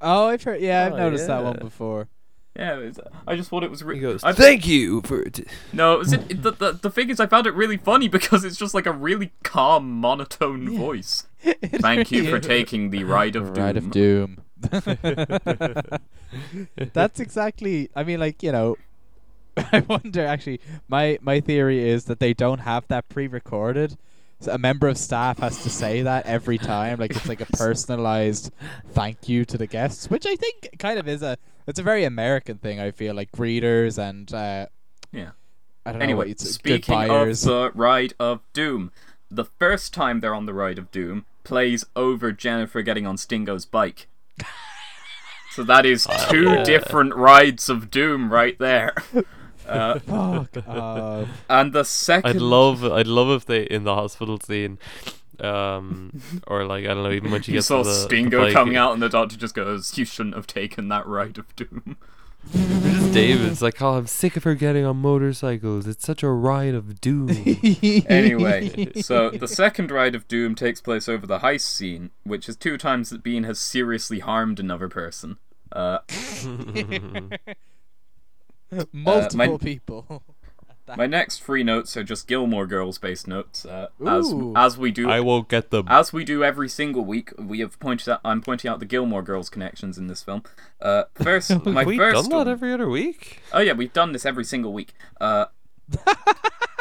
Oh, 0.00 0.28
I've 0.28 0.42
heard. 0.42 0.60
Yeah, 0.60 0.86
I've 0.86 0.92
Oh, 0.94 0.96
noticed 0.96 1.26
that 1.26 1.44
one 1.44 1.58
before. 1.60 2.08
Yeah, 2.56 2.76
was, 2.78 2.98
I 3.26 3.36
just 3.36 3.50
thought 3.50 3.62
it 3.62 3.70
was. 3.70 3.84
Re- 3.84 3.94
He 3.96 4.00
goes, 4.00 4.24
I- 4.24 4.32
"Thank 4.32 4.66
you 4.66 5.00
for." 5.02 5.22
T-. 5.24 5.44
No, 5.72 5.94
it 5.94 5.98
was 5.98 6.12
it, 6.12 6.22
it- 6.30 6.42
the, 6.42 6.50
the 6.50 6.72
the 6.72 6.90
thing 6.90 7.10
is, 7.10 7.20
I 7.20 7.26
found 7.26 7.46
it 7.46 7.54
really 7.54 7.76
funny 7.76 8.08
because 8.16 8.42
it's 8.42 8.56
just 8.56 8.74
like 8.74 8.86
a 8.86 8.92
really 8.92 9.32
calm, 9.44 9.88
monotone 10.00 10.72
Yeah. 10.72 10.78
voice. 10.78 11.26
Thank 11.62 12.10
you 12.10 12.28
for 12.28 12.40
taking 12.40 12.90
the 12.90 13.04
Ride 13.04 13.36
of 13.36 13.52
Doom. 13.54 13.64
Ride 13.64 13.76
of 13.76 13.90
Doom. 13.92 14.42
That's 16.92 17.20
exactly. 17.20 17.90
I 17.94 18.04
mean, 18.04 18.20
like 18.20 18.42
you 18.42 18.52
know, 18.52 18.76
I 19.56 19.80
wonder. 19.80 20.26
Actually, 20.26 20.60
my 20.88 21.18
my 21.20 21.40
theory 21.40 21.88
is 21.88 22.04
that 22.06 22.20
they 22.20 22.34
don't 22.34 22.60
have 22.60 22.86
that 22.88 23.08
pre-recorded. 23.08 23.96
So 24.40 24.52
a 24.52 24.58
member 24.58 24.86
of 24.86 24.96
staff 24.96 25.40
has 25.40 25.64
to 25.64 25.70
say 25.70 26.02
that 26.02 26.26
every 26.26 26.58
time, 26.58 26.98
like 26.98 27.10
it's 27.10 27.28
like 27.28 27.40
a 27.40 27.46
personalized 27.46 28.52
thank 28.90 29.28
you 29.28 29.44
to 29.44 29.58
the 29.58 29.66
guests, 29.66 30.08
which 30.10 30.26
I 30.26 30.36
think 30.36 30.70
kind 30.78 30.98
of 30.98 31.08
is 31.08 31.22
a. 31.22 31.36
It's 31.66 31.78
a 31.78 31.82
very 31.82 32.04
American 32.04 32.56
thing. 32.56 32.80
I 32.80 32.92
feel 32.92 33.14
like 33.14 33.30
greeters 33.32 33.98
and 33.98 34.32
uh, 34.32 34.66
Yeah. 35.12 35.30
I 35.84 35.92
don't 35.92 35.98
know 35.98 35.98
what 35.98 36.02
Anyway, 36.04 36.28
you'd 36.28 36.40
say, 36.40 36.50
speaking 36.50 37.10
of 37.10 37.40
the 37.40 37.72
Ride 37.74 38.14
of 38.18 38.40
Doom, 38.52 38.90
the 39.30 39.44
first 39.44 39.92
time 39.92 40.20
they're 40.20 40.34
on 40.34 40.46
the 40.46 40.54
Ride 40.54 40.78
of 40.78 40.90
Doom 40.90 41.26
plays 41.44 41.84
over 41.96 42.32
Jennifer 42.32 42.82
getting 42.82 43.06
on 43.06 43.16
Stingo's 43.16 43.66
bike. 43.66 44.06
So 45.58 45.64
that 45.64 45.84
is 45.84 46.06
two 46.28 46.44
yeah. 46.44 46.62
different 46.62 47.16
rides 47.16 47.68
of 47.68 47.90
Doom 47.90 48.32
right 48.32 48.56
there. 48.60 48.94
Uh, 49.66 49.98
Fuck 49.98 50.66
off. 50.66 51.28
and 51.50 51.74
the 51.74 51.84
second, 51.84 52.36
I'd 52.36 52.40
love, 52.40 52.82
I'd 52.82 53.06
love 53.06 53.28
if 53.28 53.44
they 53.44 53.64
in 53.64 53.84
the 53.84 53.94
hospital 53.94 54.40
scene, 54.40 54.78
um, 55.40 56.22
or 56.46 56.64
like 56.64 56.84
I 56.86 56.94
don't 56.94 57.02
know, 57.02 57.10
even 57.10 57.30
when 57.30 57.42
she 57.42 57.52
you 57.52 57.58
gets 57.58 57.66
saw 57.66 57.82
the, 57.82 57.92
Stingo 57.92 58.38
the 58.38 58.46
bike, 58.46 58.54
coming 58.54 58.76
out, 58.76 58.94
and 58.94 59.02
the 59.02 59.10
doctor 59.10 59.36
just 59.36 59.54
goes, 59.54 59.98
"You 59.98 60.06
shouldn't 60.06 60.36
have 60.36 60.46
taken 60.46 60.88
that 60.88 61.06
Ride 61.06 61.36
of 61.36 61.54
Doom." 61.54 61.98
Just 62.52 63.12
David's 63.12 63.62
like, 63.62 63.82
oh, 63.82 63.98
I'm 63.98 64.06
sick 64.06 64.36
of 64.36 64.44
her 64.44 64.54
getting 64.54 64.84
on 64.84 64.96
motorcycles. 64.96 65.86
It's 65.86 66.06
such 66.06 66.22
a 66.22 66.30
ride 66.30 66.74
of 66.74 67.00
doom. 67.00 67.28
Anyway, 68.08 68.92
so 69.02 69.30
the 69.34 69.48
second 69.48 69.90
Ride 69.90 70.14
of 70.14 70.26
Doom 70.28 70.54
takes 70.54 70.80
place 70.80 71.08
over 71.08 71.26
the 71.26 71.40
heist 71.40 71.62
scene, 71.62 72.10
which 72.24 72.48
is 72.48 72.56
two 72.56 72.78
times 72.78 73.10
that 73.10 73.22
Bean 73.22 73.44
has 73.44 73.58
seriously 73.58 74.20
harmed 74.20 74.58
another 74.58 74.88
person. 74.88 75.36
Uh, 75.72 75.98
multiple 78.92 79.58
people. 79.58 80.22
My 80.96 81.06
next 81.06 81.42
three 81.42 81.62
notes 81.62 81.98
are 81.98 82.02
just 82.02 82.26
Gilmore 82.26 82.66
Girls 82.66 82.96
based 82.96 83.28
notes. 83.28 83.66
Uh, 83.66 83.88
as 84.06 84.32
Ooh. 84.32 84.54
as 84.56 84.78
we 84.78 84.90
do 84.90 85.10
I 85.10 85.20
won't 85.20 85.46
get 85.48 85.68
them. 85.70 85.86
as 85.86 86.14
we 86.14 86.24
do 86.24 86.42
every 86.42 86.70
single 86.70 87.04
week, 87.04 87.30
we 87.38 87.60
have 87.60 87.78
pointed 87.78 88.08
out. 88.08 88.20
I'm 88.24 88.40
pointing 88.40 88.70
out 88.70 88.78
the 88.80 88.86
Gilmore 88.86 89.22
Girls 89.22 89.50
connections 89.50 89.98
in 89.98 90.06
this 90.06 90.22
film. 90.22 90.44
Uh, 90.80 91.04
first, 91.14 91.50
my 91.66 91.80
Have 91.80 91.86
we 91.86 91.98
first. 91.98 92.14
done 92.14 92.30
that 92.30 92.36
one- 92.36 92.48
every 92.48 92.72
other 92.72 92.88
week? 92.88 93.42
oh 93.52 93.60
yeah, 93.60 93.74
we've 93.74 93.92
done 93.92 94.12
this 94.12 94.24
every 94.24 94.44
single 94.44 94.72
week. 94.72 94.94
Uh, 95.20 95.46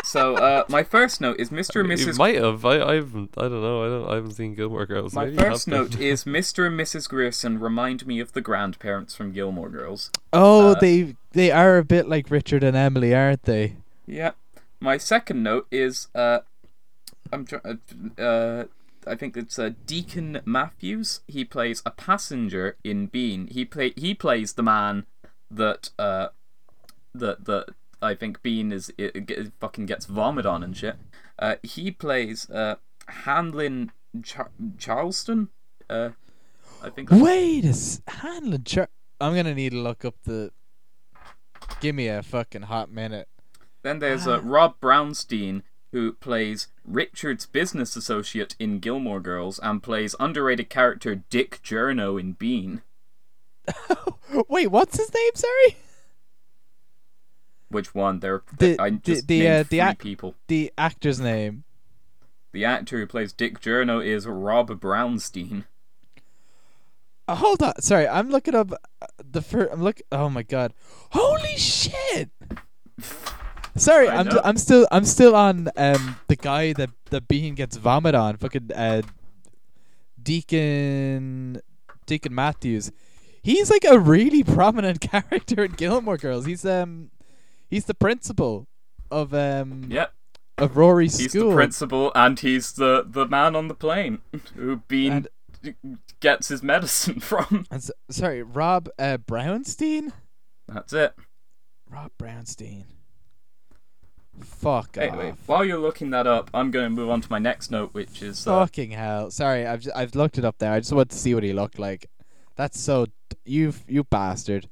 so 0.04 0.36
uh, 0.38 0.64
my 0.70 0.84
first 0.84 1.20
note 1.22 1.40
is 1.40 1.50
Mr. 1.50 1.82
and 1.82 1.90
Mrs. 1.90 2.06
You 2.08 2.14
might 2.14 2.36
have. 2.36 2.64
I, 2.66 2.82
I 2.82 2.94
haven't. 2.96 3.32
I 3.38 3.42
don't 3.44 3.62
know. 3.62 3.84
I 3.84 3.88
don't. 3.88 4.12
I 4.12 4.16
haven't 4.16 4.32
seen 4.34 4.56
Gilmore 4.56 4.86
Girls. 4.86 5.14
My 5.14 5.26
Maybe 5.26 5.38
first 5.38 5.68
note 5.68 6.00
is 6.00 6.24
Mr. 6.24 6.68
and 6.68 6.80
Mrs. 6.80 7.10
Grierson 7.10 7.60
remind 7.60 8.08
me 8.08 8.20
of 8.20 8.34
the 8.34 8.42
grandparents 8.42 9.16
from 9.16 9.32
Gilmore 9.32 9.70
Girls. 9.70 10.12
Oh, 10.34 10.72
Uh, 10.72 10.80
they 10.80 11.16
they 11.32 11.52
are 11.52 11.78
a 11.78 11.84
bit 11.84 12.08
like 12.08 12.32
Richard 12.32 12.64
and 12.64 12.78
Emily, 12.78 13.14
aren't 13.14 13.44
they? 13.44 13.76
Yeah. 14.06 14.32
My 14.80 14.98
second 14.98 15.42
note 15.44 15.68
is 15.72 16.08
uh, 16.16 16.40
I'm 17.34 17.46
trying. 17.46 17.82
uh, 18.18 18.22
uh, 18.22 18.66
I 19.06 19.16
think 19.16 19.38
it's 19.38 19.58
uh, 19.58 19.72
Dakin 19.86 20.42
Matthews. 20.46 21.22
He 21.28 21.46
plays 21.46 21.82
a 21.86 21.92
passenger 21.92 22.76
in 22.84 23.08
Bean. 23.08 23.48
He 23.48 23.66
play 23.66 23.94
he 23.96 24.14
plays 24.14 24.54
the 24.54 24.64
man 24.64 25.06
that 25.50 25.92
uh 25.98 26.28
that 27.16 27.46
that 27.46 27.68
I 28.02 28.14
think 28.16 28.42
Bean 28.44 28.72
is 28.72 28.92
it, 28.98 29.30
it 29.30 29.52
fucking 29.60 29.86
gets 29.88 30.06
vomit 30.06 30.46
on 30.46 30.64
and 30.64 30.76
shit. 30.76 30.96
Uh, 31.40 31.56
he 31.64 31.92
plays 31.92 32.50
uh 32.50 32.76
Hanlon 33.08 33.92
Char- 34.24 34.52
Charleston. 34.78 35.50
Uh, 35.90 36.10
I 36.84 36.90
think. 36.90 37.10
Wait 37.12 37.66
a 37.66 37.70
s- 37.70 38.02
Hanlon 38.08 38.64
Char- 38.64 38.90
I'm 39.20 39.36
gonna 39.36 39.56
need 39.56 39.72
to 39.72 39.80
look 39.80 40.06
up 40.06 40.16
the. 40.24 40.52
Give 41.80 41.96
me 41.96 42.08
a 42.08 42.24
fucking 42.24 42.64
hot 42.64 42.92
minute. 42.92 43.28
Then 43.84 44.00
there's 44.00 44.28
uh, 44.28 44.42
Rob 44.42 44.80
Brownstein, 44.82 45.64
who 45.92 46.14
plays 46.14 46.68
Richard's 46.86 47.46
business 47.46 47.96
associate 47.96 48.56
in 48.60 48.80
Gilmore 48.80 49.20
Girls 49.20 49.60
and 49.60 49.82
plays 49.82 50.16
underrated 50.20 50.70
character 50.70 51.16
Dick 51.16 51.62
Journo 51.64 52.20
in 52.20 52.34
Bean. 52.34 52.82
Wait, 54.50 54.68
what's 54.68 54.98
his 54.98 55.14
name? 55.14 55.32
Sorry, 55.36 55.78
Which 57.70 57.94
one? 57.94 58.20
There, 58.22 58.44
The- 58.58 58.80
I 58.80 58.92
the- 58.92 58.98
just 58.98 59.28
the, 59.28 59.40
named 59.42 59.66
uh, 59.66 59.70
the 59.70 59.80
ac- 59.82 59.96
people. 60.00 60.36
the 60.48 60.72
actor's 60.78 61.20
name. 61.20 61.64
The 62.54 62.64
actor 62.66 62.98
who 62.98 63.06
plays 63.06 63.34
Dick 63.34 63.60
Journo 63.60 64.04
is 64.04 64.26
Rob 64.26 64.70
Brownstein. 64.80 65.66
Oh, 67.28 67.36
hold 67.36 67.62
on, 67.62 67.74
sorry, 67.82 68.08
I'm 68.08 68.30
looking 68.30 68.56
up 68.56 68.72
uh, 68.72 69.06
the 69.30 69.42
first. 69.42 69.74
I'm 69.74 69.84
look. 69.84 70.00
Oh 70.14 70.30
my 70.30 70.44
god! 70.44 70.74
Holy 71.12 71.58
shit! 71.58 72.30
Sorry, 73.76 74.08
I 74.08 74.16
I'm. 74.22 74.30
I'm 74.46 74.58
still 74.58 74.88
I'm 74.92 75.04
still 75.04 75.36
on 75.36 75.68
um 75.76 76.16
the 76.30 76.38
guy 76.38 76.72
that 76.74 76.90
the 77.10 77.20
bean 77.20 77.54
gets 77.56 77.76
vomit 77.76 78.16
on. 78.16 78.38
Fucking 78.38 78.72
uh, 78.74 79.02
Dakin 80.24 81.62
Dakin 82.06 82.34
Matthews. 82.34 82.92
He's 83.42 83.70
like 83.70 83.86
a 83.86 84.00
really 84.00 84.44
prominent 84.44 85.02
character 85.12 85.66
in 85.66 85.74
Gilmore 85.74 86.18
Girls. 86.18 86.46
He's 86.46 86.66
um 86.66 87.12
he's 87.70 87.86
the 87.86 87.94
principal 87.94 88.68
of 89.12 89.34
um 89.34 89.88
Yep, 89.90 90.14
of 90.58 90.76
Rory's 90.78 91.18
he's 91.18 91.32
school. 91.32 91.44
He's 91.46 91.52
the 91.52 91.56
principal 91.56 92.12
and 92.16 92.40
he's 92.40 92.74
the, 92.74 93.06
the 93.08 93.28
man 93.28 93.56
on 93.56 93.68
the 93.68 93.76
plane 93.76 94.20
who 94.56 94.78
Bean 94.88 95.12
And- 95.12 95.28
gets 96.20 96.48
his 96.50 96.62
medicine 96.64 97.20
from. 97.30 97.66
And 97.72 97.80
s- 97.80 97.92
sorry, 98.10 98.42
Rob 98.44 98.90
uh, 99.00 99.18
Brownstein. 99.18 100.12
That's 100.68 100.94
it. 100.94 101.14
Rob 101.90 102.12
Brownstein. 102.20 102.84
Fuck 104.44 104.98
Anyway, 105.00 105.32
off. 105.32 105.38
while 105.48 105.66
you're 105.66 105.80
looking 105.80 106.12
that 106.12 106.28
up, 106.28 106.52
I'm 106.54 106.70
going 106.70 106.86
to 106.86 106.90
move 106.92 107.10
on 107.10 107.22
to 107.22 107.28
my 107.32 107.40
next 107.40 107.72
note, 107.72 107.94
which 107.94 108.22
is 108.22 108.46
uh, 108.46 108.60
Fucking 108.60 108.92
hell! 108.92 109.32
Sorry, 109.32 109.66
I've 109.66 109.82
ju- 109.82 109.92
I've 109.96 110.14
looked 110.14 110.38
it 110.38 110.46
up 110.46 110.60
there. 110.60 110.72
I 110.74 110.80
just 110.80 110.92
wanted 110.92 111.10
to 111.10 111.16
see 111.18 111.34
what 111.34 111.42
he 111.44 111.54
looked 111.54 111.80
like. 111.80 112.06
That's 112.56 112.80
so 112.80 113.08
d- 113.30 113.38
you 113.46 113.74
you 113.88 114.04
bastard. 114.04 114.70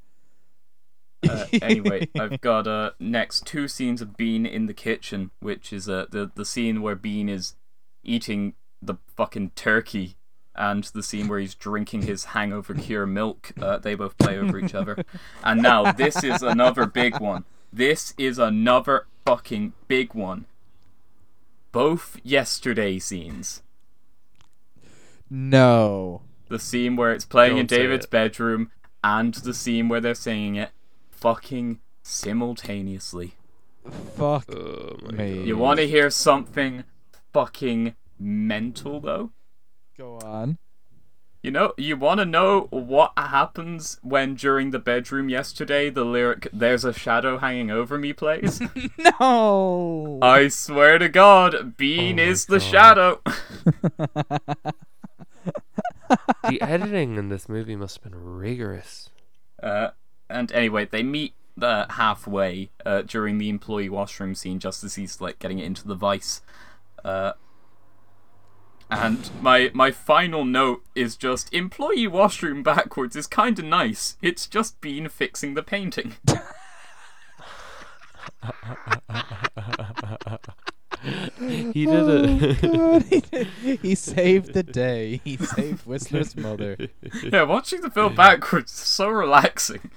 Uh, 1.29 1.45
anyway, 1.61 2.07
I've 2.19 2.41
got 2.41 2.67
uh, 2.67 2.91
next 2.99 3.45
two 3.45 3.67
scenes 3.67 4.01
of 4.01 4.17
Bean 4.17 4.45
in 4.45 4.65
the 4.65 4.73
kitchen, 4.73 5.31
which 5.39 5.71
is 5.73 5.89
uh, 5.89 6.05
the 6.09 6.31
the 6.33 6.45
scene 6.45 6.81
where 6.81 6.95
Bean 6.95 7.29
is 7.29 7.55
eating 8.03 8.53
the 8.81 8.95
fucking 9.15 9.51
turkey, 9.55 10.15
and 10.55 10.83
the 10.85 11.03
scene 11.03 11.27
where 11.27 11.39
he's 11.39 11.55
drinking 11.55 12.03
his 12.03 12.25
hangover 12.25 12.73
cure 12.73 13.05
milk. 13.05 13.51
Uh, 13.61 13.77
they 13.77 13.95
both 13.95 14.17
play 14.17 14.37
over 14.37 14.59
each 14.59 14.75
other. 14.75 15.03
And 15.43 15.61
now 15.61 15.91
this 15.91 16.23
is 16.23 16.41
another 16.41 16.85
big 16.85 17.19
one. 17.19 17.45
This 17.71 18.13
is 18.17 18.39
another 18.39 19.07
fucking 19.25 19.73
big 19.87 20.13
one. 20.13 20.45
Both 21.71 22.19
yesterday 22.23 22.99
scenes. 22.99 23.61
No. 25.29 26.21
The 26.47 26.59
scene 26.59 26.95
where 26.95 27.11
it's 27.11 27.25
playing 27.25 27.57
in 27.57 27.65
Don't 27.65 27.77
say 27.77 27.83
David's 27.83 28.05
bedroom 28.05 28.71
and 29.03 29.33
the 29.33 29.53
scene 29.53 29.89
where 29.89 29.99
they're 29.99 30.15
singing 30.15 30.55
it 30.55 30.71
fucking 31.25 31.79
simultaneously. 32.03 33.33
Fuck 34.15 34.45
Oh 34.55 34.95
me. 35.11 35.37
god. 35.37 35.47
You 35.47 35.57
want 35.57 35.79
to 35.79 35.87
hear 35.87 36.11
something 36.11 36.83
fucking 37.33 37.95
mental 38.19 38.99
though? 38.99 39.31
Go 39.97 40.19
on. 40.19 40.59
You 41.41 41.49
know, 41.51 41.73
you 41.77 41.97
want 41.97 42.19
to 42.19 42.25
know 42.25 42.67
what 42.69 43.13
happens 43.17 43.99
when 44.03 44.35
during 44.35 44.69
the 44.69 44.77
bedroom 44.79 45.29
yesterday 45.29 45.89
the 45.89 46.03
lyric 46.03 46.47
"There's 46.53 46.85
a 46.85 46.93
shadow 46.93 47.39
hanging 47.39 47.71
over 47.71 47.97
me" 47.97 48.13
plays? 48.13 48.61
No. 49.19 50.19
I 50.21 50.47
swear 50.49 50.99
to 50.99 51.09
God, 51.09 51.75
Bean 51.77 52.19
Oh 52.19 52.23
my 52.23 52.29
is 52.29 52.45
the 52.45 52.59
God. 52.59 52.69
shadow. 52.71 53.21
the 56.49 56.61
editing 56.61 57.15
in 57.15 57.29
this 57.29 57.49
movie 57.49 57.75
must 57.75 57.95
have 58.03 58.11
been 58.11 58.19
rigorous. 58.21 59.09
Uh, 59.61 59.89
and 60.29 60.51
anyway, 60.51 60.85
they 60.85 61.03
meet 61.03 61.33
halfway 61.61 62.69
uh, 62.85 63.01
during 63.03 63.37
the 63.37 63.49
employee 63.49 63.89
washroom 63.89 64.35
scene, 64.35 64.59
just 64.59 64.83
as 64.83 64.95
he's 64.95 65.21
like 65.21 65.39
getting 65.39 65.59
it 65.59 65.65
into 65.65 65.87
the 65.87 65.95
vice. 65.95 66.41
Uh, 67.03 67.33
and 68.89 69.31
my 69.41 69.71
my 69.73 69.91
final 69.91 70.45
note 70.45 70.83
is 70.93 71.15
just 71.15 71.53
employee 71.53 72.07
washroom 72.07 72.61
backwards 72.61 73.15
is 73.15 73.27
kind 73.27 73.57
of 73.57 73.65
nice. 73.65 74.17
It's 74.21 74.47
just 74.47 74.79
Bean 74.81 75.09
fixing 75.09 75.53
the 75.53 75.63
painting. 75.63 76.15
He 81.39 81.85
did 81.85 82.09
it. 82.09 82.61
God, 82.61 83.03
he, 83.03 83.19
did- 83.21 83.47
he 83.81 83.95
saved 83.95 84.53
the 84.53 84.63
day. 84.63 85.21
He 85.23 85.37
saved 85.37 85.85
Whistler's 85.85 86.35
mother. 86.35 86.77
yeah, 87.31 87.43
watching 87.43 87.81
the 87.81 87.89
film 87.89 88.15
backwards 88.15 88.71
is 88.71 88.77
so 88.79 89.09
relaxing. 89.09 89.91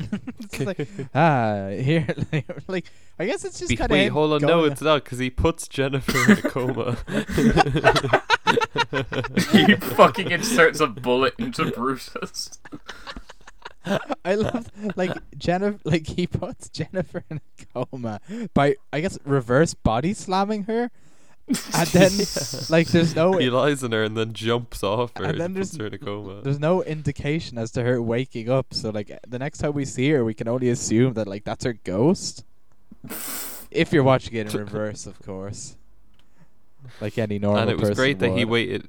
It's 0.00 0.60
like, 0.60 0.88
ah, 1.14 1.68
here, 1.70 2.06
like, 2.68 2.86
I 3.18 3.26
guess 3.26 3.44
it's 3.44 3.58
just 3.58 3.70
Be- 3.70 3.76
kind 3.76 3.90
of. 3.90 3.94
Wait, 3.94 4.08
hold 4.08 4.32
on. 4.32 4.40
No, 4.40 4.64
it's 4.64 4.80
not 4.80 5.04
because 5.04 5.18
he 5.18 5.30
puts 5.30 5.68
Jennifer 5.68 6.32
in 6.32 6.38
a 6.38 6.42
coma. 6.42 6.96
he 9.52 9.74
fucking 9.76 10.30
inserts 10.30 10.80
a 10.80 10.86
bullet 10.86 11.34
into 11.38 11.70
Brutus. 11.70 12.58
I 14.24 14.34
love 14.34 14.70
like 14.96 15.12
Jennifer. 15.38 15.78
Like 15.84 16.06
he 16.06 16.26
puts 16.26 16.68
Jennifer 16.68 17.24
in 17.30 17.38
a 17.40 17.64
coma 17.74 18.20
by, 18.54 18.76
I 18.92 19.00
guess, 19.00 19.18
reverse 19.24 19.74
body 19.74 20.12
slamming 20.14 20.64
her, 20.64 20.90
and 21.48 21.88
then 21.92 22.12
like 22.68 22.88
there's 22.88 23.14
no 23.16 23.32
he 23.38 23.48
lies 23.50 23.82
in 23.82 23.92
her 23.92 24.04
and 24.04 24.16
then 24.16 24.32
jumps 24.34 24.82
off 24.82 25.12
her 25.16 25.24
And 25.24 25.32
and, 25.32 25.40
then 25.40 25.54
there's- 25.54 25.76
her 25.76 25.86
in 25.86 25.94
a 25.94 25.98
coma. 25.98 26.42
there's 26.42 26.60
no 26.60 26.82
indication 26.82 27.56
as 27.58 27.70
to 27.72 27.82
her 27.82 28.00
waking 28.02 28.50
up. 28.50 28.72
So 28.74 28.90
like 28.90 29.18
the 29.26 29.38
next 29.38 29.58
time 29.58 29.72
we 29.72 29.84
see 29.84 30.10
her, 30.10 30.24
we 30.24 30.34
can 30.34 30.46
only 30.48 30.68
assume 30.68 31.14
that 31.14 31.26
like 31.26 31.44
that's 31.44 31.64
her 31.64 31.72
ghost. 31.72 32.44
If 33.70 33.92
you're 33.92 34.02
watching 34.02 34.34
it 34.34 34.52
in 34.52 34.60
reverse, 34.60 35.06
of 35.06 35.18
course. 35.22 35.76
Like 37.00 37.16
any 37.18 37.38
normal 37.38 37.60
and 37.62 37.70
it 37.70 37.78
was 37.78 37.90
great 37.90 38.18
that 38.18 38.36
he 38.36 38.44
waited. 38.44 38.88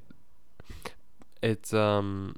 It's 1.41 1.73
um. 1.73 2.35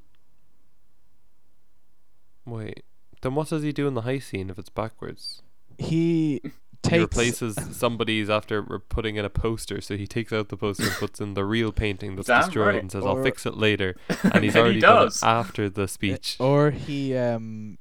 Wait, 2.46 2.84
then 3.22 3.34
what 3.34 3.48
does 3.48 3.62
he 3.62 3.72
do 3.72 3.86
in 3.86 3.94
the 3.94 4.02
high 4.02 4.18
scene 4.18 4.50
if 4.50 4.58
it's 4.58 4.68
backwards? 4.70 5.42
He 5.78 6.40
He 6.88 6.98
replaces 6.98 7.56
somebody's 7.76 8.28
after 8.28 8.60
re- 8.60 8.78
putting 8.88 9.16
in 9.16 9.24
a 9.24 9.30
poster, 9.30 9.80
so 9.80 9.96
he 9.96 10.06
takes 10.06 10.32
out 10.32 10.50
the 10.50 10.56
poster 10.56 10.84
and 10.84 10.92
puts 10.92 11.20
in 11.20 11.34
the 11.34 11.44
real 11.44 11.72
painting 11.72 12.14
that's 12.16 12.28
Damn 12.28 12.42
destroyed 12.42 12.66
right. 12.74 12.80
and 12.82 12.92
says, 12.92 13.02
Or- 13.04 13.16
"I'll 13.18 13.22
fix 13.22 13.46
it 13.46 13.56
later." 13.56 13.96
And 14.22 14.44
he's 14.44 14.54
And 14.54 14.54
he 14.54 14.58
already 14.60 14.80
done 14.80 15.02
it 15.02 15.04
does. 15.06 15.22
after 15.22 15.70
the 15.70 15.88
speech. 15.88 16.36
or 16.38 16.70
he 16.70 17.16
um 17.16 17.78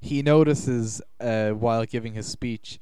he 0.00 0.20
notices 0.22 1.00
uh 1.20 1.50
while 1.50 1.84
giving 1.86 2.14
his 2.14 2.26
speech, 2.26 2.78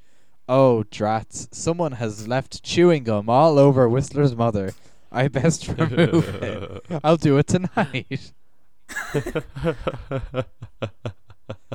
oh 0.48 0.84
drats, 0.90 1.54
someone 1.54 1.92
has 1.92 2.26
left 2.26 2.62
chewing 2.62 3.04
gum 3.04 3.28
all 3.28 3.58
over 3.58 3.88
Whistler's 3.88 4.34
mother. 4.34 4.72
I 5.12 5.28
best 5.28 5.68
remove 5.78 6.26
it. 6.42 6.86
I'll 7.04 7.18
do 7.18 7.36
it 7.36 7.46
tonight. 7.48 8.32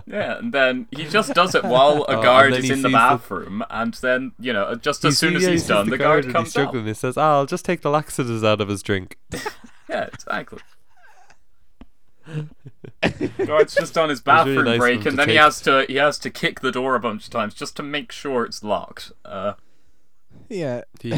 Yeah, 0.10 0.38
and 0.38 0.54
then 0.54 0.88
he 0.96 1.04
just 1.06 1.34
does 1.34 1.54
it 1.54 1.66
while 1.66 2.04
a 2.08 2.18
Oh, 2.18 2.22
guard 2.24 2.54
and 2.54 2.64
is 2.64 2.70
in 2.70 2.70
the 2.70 2.76
sees 2.76 2.84
the- 2.84 2.90
bathroom, 2.98 3.64
and 3.70 3.94
then 3.96 4.32
you 4.40 4.54
know, 4.54 4.74
just 4.76 5.04
You 5.04 5.10
as 5.10 5.18
soon 5.18 5.32
see- 5.32 5.36
as 5.36 5.42
yeah, 5.44 5.48
he 5.50 5.54
he's 5.54 5.62
sees 5.64 5.68
done, 5.68 5.90
the, 5.90 5.98
guard, 5.98 6.24
and 6.26 6.34
comes 6.34 6.48
he's 6.48 6.52
struggling. 6.54 6.84
out. 6.84 6.88
He 6.88 6.94
says, 6.94 7.18
"Ah, 7.18 7.34
"I'll 7.34 7.46
just 7.46 7.66
take 7.66 7.82
the 7.82 7.90
laxatives 7.90 8.44
out 8.44 8.62
of 8.62 8.70
his 8.70 8.82
drink." 8.82 9.18
Yeah, 9.90 10.04
exactly. 10.14 10.60
Guard's 13.46 13.74
just 13.76 13.98
on 13.98 14.10
his 14.10 14.20
It 14.20 14.26
was 14.28 14.46
really 14.46 14.56
bathroom 14.56 14.66
nice 14.66 14.78
break, 14.80 14.96
and 15.06 15.12
to 15.12 15.16
then 15.18 15.30
he 15.30 15.36
has 15.36 15.62
to 15.62 15.86
he 15.88 15.96
has 15.96 16.18
to 16.20 16.30
kick 16.30 16.60
the 16.62 16.72
door 16.72 16.96
a 16.96 17.00
bunch 17.00 17.26
of 17.26 17.30
times 17.32 17.54
just 17.54 17.76
to 17.78 17.84
make 17.84 18.12
sure 18.12 18.44
it's 18.46 18.64
locked. 18.64 19.12
Uh, 19.26 19.54
Yeah. 20.50 20.82
He- 21.02 21.14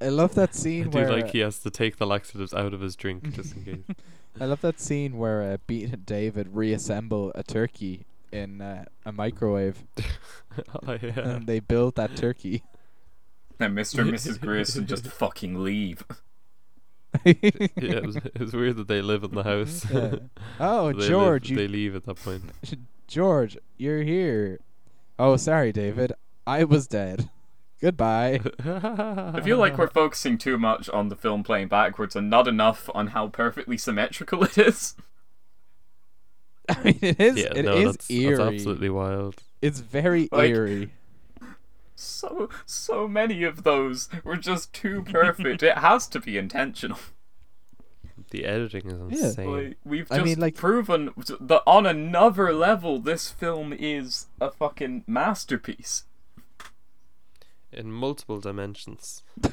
I 0.00 0.08
love 0.08 0.34
that 0.36 0.50
I 0.50 0.52
scene 0.52 0.90
do 0.90 0.98
where 0.98 1.10
like 1.10 1.30
he 1.30 1.38
has 1.40 1.58
to 1.60 1.70
take 1.70 1.96
the 1.98 2.06
laxatives 2.06 2.52
out 2.54 2.74
of 2.74 2.80
his 2.80 2.96
drink 2.96 3.32
just 3.34 3.54
in 3.56 3.64
case. 3.64 3.96
I 4.38 4.44
love 4.44 4.60
that 4.60 4.80
scene 4.80 5.16
where 5.18 5.42
uh, 5.42 5.56
Beat 5.66 5.92
and 5.92 6.06
David 6.06 6.48
reassemble 6.54 7.32
a 7.34 7.42
turkey 7.42 8.04
in 8.32 8.60
uh, 8.60 8.84
a 9.04 9.12
microwave, 9.12 9.84
oh, 10.86 10.92
yeah. 11.02 11.18
and 11.18 11.46
they 11.46 11.58
build 11.60 11.96
that 11.96 12.16
turkey. 12.16 12.62
and 13.58 13.76
Mr. 13.76 14.00
and 14.00 14.12
Mrs. 14.12 14.40
Grierson 14.40 14.86
just 14.86 15.06
fucking 15.08 15.62
leave. 15.62 16.04
yeah, 17.24 17.34
it 17.42 18.06
was, 18.06 18.16
it 18.16 18.38
was 18.38 18.52
weird 18.52 18.76
that 18.76 18.86
they 18.86 19.02
live 19.02 19.24
in 19.24 19.32
the 19.34 19.42
house. 19.42 19.84
Yeah. 19.90 20.14
Oh, 20.60 20.92
They 20.92 20.98
live- 20.98 21.08
George, 21.08 21.50
you 21.50 21.56
they 21.56 21.66
leave 21.68 21.96
at 21.96 22.04
that 22.04 22.16
point. 22.22 22.44
George, 23.08 23.58
you're 23.76 24.02
here. 24.04 24.60
Oh, 25.18 25.36
sorry, 25.36 25.72
David. 25.72 26.12
I 26.46 26.62
was 26.64 26.86
dead. 26.86 27.28
Goodbye. 27.80 28.40
I 28.64 29.40
feel 29.42 29.56
like 29.58 29.78
we're 29.78 29.88
focusing 29.88 30.36
too 30.36 30.58
much 30.58 30.88
on 30.90 31.08
the 31.08 31.16
film 31.16 31.42
playing 31.42 31.68
backwards 31.68 32.14
and 32.14 32.28
not 32.28 32.46
enough 32.46 32.90
on 32.94 33.08
how 33.08 33.28
perfectly 33.28 33.78
symmetrical 33.78 34.44
it 34.44 34.58
is. 34.58 34.94
I 36.68 36.82
mean, 36.84 36.98
it 37.00 37.18
is. 37.20 37.36
yeah, 37.38 37.52
it 37.56 37.64
no, 37.64 37.72
is 37.76 37.92
that's, 37.92 38.10
eerie. 38.10 38.36
that's 38.36 38.54
absolutely 38.54 38.90
wild. 38.90 39.42
It's 39.62 39.80
very 39.80 40.28
Like- 40.30 40.50
eerie. 40.50 40.92
So 41.96 42.48
so 42.64 43.06
many 43.06 43.42
of 43.42 43.62
those 43.62 44.08
were 44.24 44.36
just 44.36 44.72
too 44.72 45.02
perfect. 45.02 45.62
it 45.62 45.76
has 45.78 46.06
to 46.08 46.20
be 46.20 46.38
intentional. 46.38 46.98
The 48.30 48.44
editing 48.46 48.90
is 48.90 49.20
Yeah. 49.20 49.26
insane. 49.26 49.52
Like, 49.68 49.76
we've 49.84 50.10
I 50.12 50.16
just 50.16 50.24
mean, 50.24 50.38
like- 50.40 50.54
proven 50.54 51.10
that 51.40 51.62
on 51.66 51.84
another 51.86 52.52
level, 52.54 53.00
this 53.00 53.30
film 53.30 53.72
is 53.72 54.28
a 54.40 54.50
fucking 54.50 55.04
masterpiece. 55.06 56.04
In 57.72 57.92
multiple 57.92 58.40
dimensions. 58.40 59.22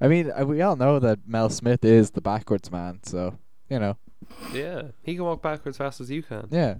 I 0.00 0.08
mean, 0.08 0.30
uh, 0.30 0.44
we 0.46 0.60
all 0.60 0.76
know 0.76 0.98
that 0.98 1.20
Mel 1.26 1.48
Smith 1.48 1.84
is 1.84 2.10
the 2.10 2.20
backwards 2.20 2.70
man, 2.70 3.00
so 3.02 3.38
you 3.70 3.78
know, 3.78 3.96
Yeah, 4.52 4.88
he 5.02 5.14
can 5.14 5.24
walk 5.24 5.42
backwards 5.42 5.78
fast 5.78 6.00
as 6.00 6.10
you 6.10 6.22
can. 6.22 6.48
yeah. 6.50 6.76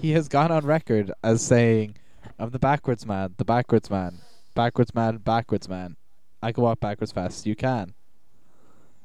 He 0.00 0.10
has 0.12 0.28
gone 0.28 0.50
on 0.50 0.64
record 0.66 1.12
as 1.22 1.40
saying, 1.42 1.96
"I'm 2.38 2.50
the 2.50 2.58
backwards 2.58 3.06
man, 3.06 3.34
the 3.36 3.44
backwards 3.44 3.90
man, 3.90 4.18
backwards 4.54 4.94
man, 4.94 5.18
backwards 5.18 5.68
man. 5.68 5.96
I 6.42 6.52
can 6.52 6.62
walk 6.64 6.80
backwards 6.80 7.12
fast 7.12 7.38
as 7.40 7.46
you 7.46 7.54
can." 7.56 7.94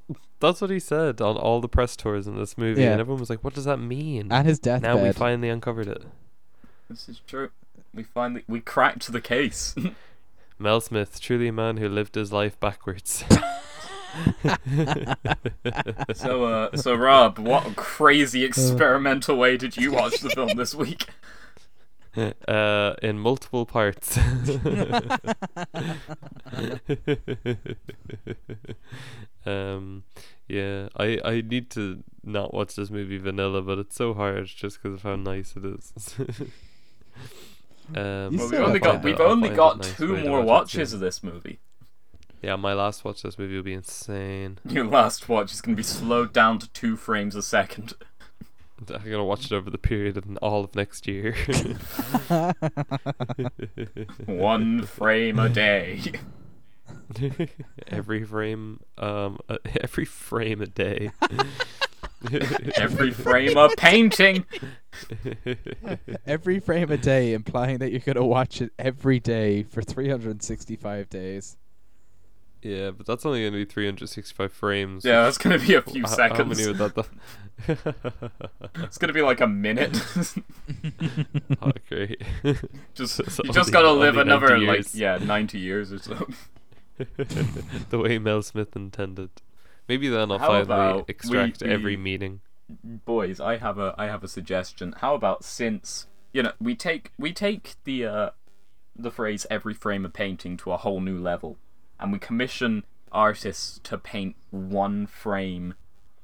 That's 0.40 0.62
what 0.62 0.70
he 0.70 0.80
said 0.80 1.22
on 1.22 1.36
all 1.38 1.62
the 1.62 1.70
press 1.70 1.96
tours 1.96 2.28
in 2.28 2.36
this 2.36 2.58
movie, 2.58 2.82
Yeah. 2.82 2.92
and 2.94 3.02
everyone 3.02 3.20
was 3.20 3.30
like, 3.30 3.44
"What 3.44 3.54
does 3.54 3.66
that 3.66 3.78
mean?" 3.78 4.32
At 4.32 4.46
his 4.46 4.60
deathbed. 4.60 4.96
now 4.96 5.04
we 5.04 5.12
finally 5.12 5.50
uncovered 5.50 5.88
it. 5.88 6.04
This 6.90 7.08
is 7.10 7.22
true. 7.28 7.50
We 7.94 8.04
finally 8.04 8.44
we 8.48 8.62
cracked 8.62 9.12
the 9.12 9.22
case. 9.22 9.76
Mel 10.60 10.82
Smith, 10.82 11.20
truly 11.22 11.48
a 11.48 11.54
man 11.54 11.78
who 11.78 11.88
lived 11.88 12.16
his 12.16 12.34
life 12.34 12.60
backwards. 12.60 13.24
so 16.14 16.46
uh, 16.46 16.76
so 16.76 16.96
Rob, 16.96 17.38
what 17.38 17.76
crazy 17.76 18.44
experimental 18.44 19.38
way 19.38 19.56
did 19.58 19.78
you 19.78 19.92
watch 19.92 20.20
the 20.20 20.30
film 20.30 20.56
this 20.56 20.74
week? 20.74 21.08
uh, 22.48 22.96
in 23.02 23.20
multiple 23.20 23.66
parts. 23.66 24.18
um, 29.46 30.04
yeah, 30.48 30.90
I 30.98 31.20
I 31.24 31.42
need 31.42 31.70
to 31.72 32.04
not 32.24 32.54
watch 32.54 32.76
this 32.76 32.90
movie 32.90 33.18
vanilla, 33.18 33.62
but 33.62 33.80
it's 33.80 33.96
so 33.96 34.14
hard 34.14 34.48
just 34.48 34.82
because 34.82 34.96
of 34.96 35.04
how 35.04 35.16
nice 35.16 35.56
it 35.56 35.66
is. 35.66 35.94
Um, 37.96 38.38
Well, 38.38 38.50
we've 38.50 38.54
only 38.60 38.80
got 38.80 38.94
find 38.94 39.04
we've 39.04 39.20
only 39.20 39.50
got 39.50 39.78
nice 39.78 39.96
two 39.96 40.14
way 40.14 40.24
more 40.24 40.42
watch 40.42 40.76
watches 40.76 40.94
of 40.94 41.00
this 41.00 41.24
movie. 41.24 41.60
Yeah, 42.42 42.56
my 42.56 42.74
last 42.74 43.04
watch 43.04 43.18
of 43.18 43.24
this 43.24 43.38
movie 43.40 43.56
will 43.56 43.64
be 43.64 43.74
insane. 43.74 44.60
Your 44.66 44.86
last 44.86 45.28
watch 45.28 45.52
is 45.52 45.62
gonna 45.62 45.76
be 45.76 45.84
slowed 45.84 46.32
down 46.34 46.60
to 46.60 46.70
two 46.70 46.96
frames 46.96 47.36
a 47.36 47.42
second. 47.42 47.94
I'm 48.90 49.04
gonna 49.04 49.26
watch 49.26 49.46
it 49.46 49.52
over 49.52 49.70
the 49.70 49.78
period 49.78 50.16
of 50.16 50.26
all 50.42 50.64
of 50.64 50.74
next 50.74 51.06
year. 51.06 51.36
One 54.26 54.84
frame 54.84 55.38
a 55.38 55.50
day. 55.50 56.02
every 57.88 58.24
frame, 58.24 58.80
um, 58.98 59.38
uh, 59.50 59.58
every 59.82 60.06
frame 60.06 60.62
a 60.62 60.68
day. 60.68 61.12
Every 62.76 63.12
frame 63.12 63.58
a 63.58 63.70
painting. 63.78 64.46
Every 66.26 66.60
frame 66.60 66.92
a 66.92 66.98
day, 66.98 67.34
implying 67.34 67.78
that 67.80 67.92
you're 67.92 68.02
gonna 68.02 68.26
watch 68.26 68.62
it 68.62 68.72
every 68.78 69.20
day 69.20 69.64
for 69.64 69.82
365 69.82 71.10
days. 71.10 71.58
yeah, 72.62 72.92
but 72.92 73.06
that's 73.06 73.26
only 73.26 73.40
gonna 73.46 73.56
be 73.58 73.66
365 73.66 74.52
frames. 74.52 75.06
Yeah, 75.06 75.24
that's 75.24 75.38
gonna 75.38 75.60
be 75.60 75.76
a 75.76 75.82
few 75.82 76.04
H- 76.04 76.10
seconds. 76.10 76.40
How 76.40 76.44
many 76.46 76.68
would 76.68 76.78
that? 76.96 77.08
It's 78.84 78.98
gonna 78.98 79.14
be 79.14 79.22
like 79.22 79.40
a 79.42 79.48
minute. 79.48 79.98
oh, 81.62 81.72
great. 81.88 82.22
just 82.96 83.16
So 83.32 83.44
you 83.44 83.54
just 83.54 83.58
only- 83.58 83.72
gotta 83.72 83.92
live 83.92 84.18
only 84.18 84.30
90 84.30 84.46
another 84.56 84.58
like 84.60 84.86
yeah 84.94 85.18
ninety 85.18 85.60
years 85.60 85.92
or 85.94 86.00
so. 86.00 86.28
the 87.90 87.98
way 88.00 88.18
Mel 88.20 88.42
Smith 88.42 88.76
intended. 88.76 89.30
Maybe 89.90 90.08
then 90.08 90.32
I'll 90.32 90.38
How 90.40 90.48
finally 90.48 90.62
about 90.64 90.96
we- 90.98 91.04
extract 91.08 91.62
every 91.64 91.96
we- 91.98 92.02
meeting. 92.02 92.42
Boys, 92.84 93.40
I 93.40 93.58
have 93.58 93.80
a 93.80 93.96
I 93.98 94.06
have 94.06 94.24
a 94.24 94.28
suggestion. 94.28 94.94
How 94.98 95.16
about 95.16 95.44
since 95.44 96.06
you 96.32 96.44
know 96.44 96.52
we 96.62 96.76
take 96.76 97.12
we 97.18 97.34
take 97.34 97.74
the 97.84 98.06
uh 98.06 98.30
the 98.96 99.10
phrase 99.10 99.48
every 99.50 99.74
frame 99.74 100.06
of 100.06 100.14
painting 100.14 100.56
to 100.58 100.72
a 100.72 100.78
whole 100.78 101.02
new 101.02 101.18
level, 101.20 101.58
and 102.00 102.12
we 102.14 102.20
commission 102.20 102.86
artists 103.12 103.80
to 103.86 103.98
paint 103.98 104.36
one 104.52 105.08
frame 105.08 105.74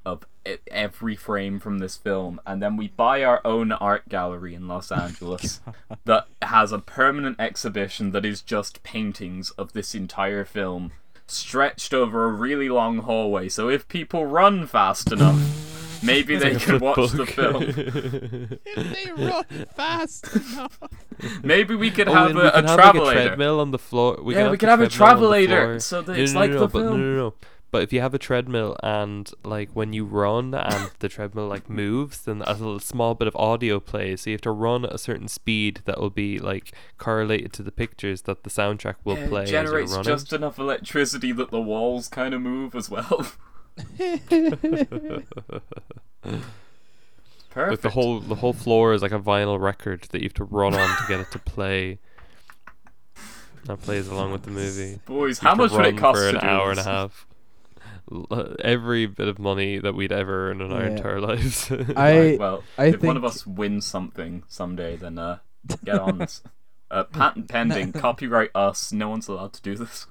of 0.04 0.24
every 0.70 1.16
frame 1.16 1.58
from 1.58 1.78
this 1.78 1.96
film, 1.96 2.40
and 2.46 2.62
then 2.62 2.76
we 2.76 2.86
buy 2.86 3.24
our 3.24 3.40
own 3.44 3.72
art 3.72 4.08
gallery 4.08 4.54
in 4.54 4.68
Los 4.68 4.92
Angeles 5.04 5.60
that 6.04 6.28
has 6.42 6.70
a 6.70 6.78
permanent 6.78 7.40
exhibition 7.40 8.12
that 8.12 8.24
is 8.24 8.40
just 8.40 8.84
paintings 8.84 9.50
of 9.52 9.72
this 9.72 9.96
entire 9.96 10.44
film 10.44 10.92
stretched 11.30 11.92
over 11.94 12.24
a 12.24 12.28
really 12.32 12.68
long 12.68 12.98
hallway. 12.98 13.48
So 13.48 13.68
if 13.68 13.88
people 13.88 14.26
run 14.26 14.66
fast 14.66 15.12
enough, 15.12 15.38
maybe 16.02 16.36
they 16.36 16.56
can 16.56 16.78
watch 16.80 17.10
the 17.10 17.26
film. 17.26 17.62
if 18.64 18.92
they 18.94 19.10
run 19.12 19.44
fast 19.74 20.34
enough. 20.36 20.78
Maybe 21.42 21.74
we 21.74 21.90
could 21.90 22.08
Oh, 22.08 22.14
have 22.14 22.30
and 22.30 22.38
a, 22.38 22.42
we 22.42 22.48
a 22.48 22.52
can 22.52 22.64
have 22.66 22.94
like 22.94 22.96
a 22.96 23.00
treadmill 23.00 23.60
on 23.60 23.70
the 23.70 23.78
floor. 23.78 24.18
We 24.22 24.34
yeah, 24.34 24.42
can 24.44 24.50
we 24.50 24.58
could 24.58 24.68
have 24.68 24.80
a 24.80 24.88
treadmill 24.88 25.32
on 25.32 25.32
travelator 25.48 25.82
so 25.82 26.02
that 26.02 26.16
No, 26.16 26.22
it's 26.22 26.32
no, 26.32 26.40
like 26.40 26.50
no, 26.50 26.58
the 26.58 26.68
but 26.68 26.80
film. 26.82 27.32
But 27.76 27.82
if 27.82 27.92
you 27.92 28.00
have 28.00 28.14
a 28.14 28.18
treadmill 28.18 28.74
and 28.82 29.30
like 29.44 29.68
when 29.74 29.92
you 29.92 30.06
run 30.06 30.54
and 30.54 30.90
the 31.00 31.10
treadmill 31.10 31.46
like 31.46 31.68
moves, 31.68 32.22
then 32.22 32.40
a 32.46 32.54
little 32.54 32.80
small 32.80 33.14
bit 33.14 33.28
of 33.28 33.36
audio 33.36 33.80
plays. 33.80 34.22
So 34.22 34.30
you 34.30 34.34
have 34.36 34.40
to 34.40 34.50
run 34.50 34.86
at 34.86 34.94
a 34.94 34.98
certain 34.98 35.28
speed 35.28 35.82
that 35.84 36.00
will 36.00 36.08
be 36.08 36.38
like 36.38 36.72
correlated 36.96 37.52
to 37.52 37.62
the 37.62 37.70
pictures 37.70 38.22
that 38.22 38.44
the 38.44 38.48
soundtrack 38.48 38.94
will 39.04 39.18
Yeah, 39.18 39.28
play 39.28 39.42
it 39.42 39.48
generates 39.48 39.94
just 39.98 40.32
enough 40.32 40.58
electricity 40.58 41.32
that 41.32 41.50
the 41.50 41.60
walls 41.60 42.08
kind 42.08 42.32
of 42.32 42.40
move 42.40 42.74
as 42.74 42.88
well. 42.88 43.26
Perfect. 47.50 47.70
Like 47.72 47.80
the 47.82 47.90
whole 47.90 48.20
the 48.20 48.36
whole 48.36 48.54
floor 48.54 48.94
is 48.94 49.02
like 49.02 49.12
a 49.12 49.18
vinyl 49.18 49.60
record 49.60 50.04
that 50.12 50.22
you 50.22 50.24
have 50.24 50.34
to 50.34 50.44
run 50.44 50.72
on 50.72 50.96
to 50.96 51.04
get 51.08 51.20
it 51.20 51.30
to 51.32 51.38
play. 51.38 51.98
That 53.64 53.82
plays 53.82 54.08
along 54.08 54.32
with 54.32 54.44
the 54.44 54.50
movie. 54.50 54.98
Boys, 55.06 55.42
You 55.42 55.48
how 55.48 55.54
much 55.56 55.72
would 55.72 55.84
it 55.84 55.98
cost 55.98 56.18
for 56.20 56.30
to 56.32 56.38
an 56.38 56.40
do 56.42 56.46
hour 56.46 56.74
this? 56.74 56.78
and 56.78 56.86
a 56.88 56.90
half? 56.90 57.26
L- 58.12 58.54
Every 58.62 59.06
bit 59.06 59.28
of 59.28 59.38
money 59.38 59.78
that 59.78 59.94
we'd 59.94 60.12
ever 60.12 60.50
earn 60.50 60.60
in 60.60 60.72
our 60.72 60.82
Yeah. 60.84 60.90
entire 60.90 61.20
lives. 61.28 61.70
I 61.70 61.76
Right, 61.94 62.38
well, 62.38 62.62
I 62.78 62.86
if 62.86 62.92
think 62.94 63.04
one 63.04 63.16
of 63.16 63.24
us 63.24 63.46
wins 63.46 63.84
something 63.86 64.44
someday, 64.48 64.96
then 64.96 65.18
uh, 65.18 65.38
get 65.84 65.98
on 65.98 66.18
this. 66.18 66.42
Uh, 66.88 67.02
patent 67.02 67.48
pending, 67.48 67.90
copyright 67.92 68.50
us. 68.54 68.92
No 68.92 69.08
one's 69.08 69.26
allowed 69.26 69.52
to 69.54 69.60
do 69.60 69.74
this. 69.74 70.06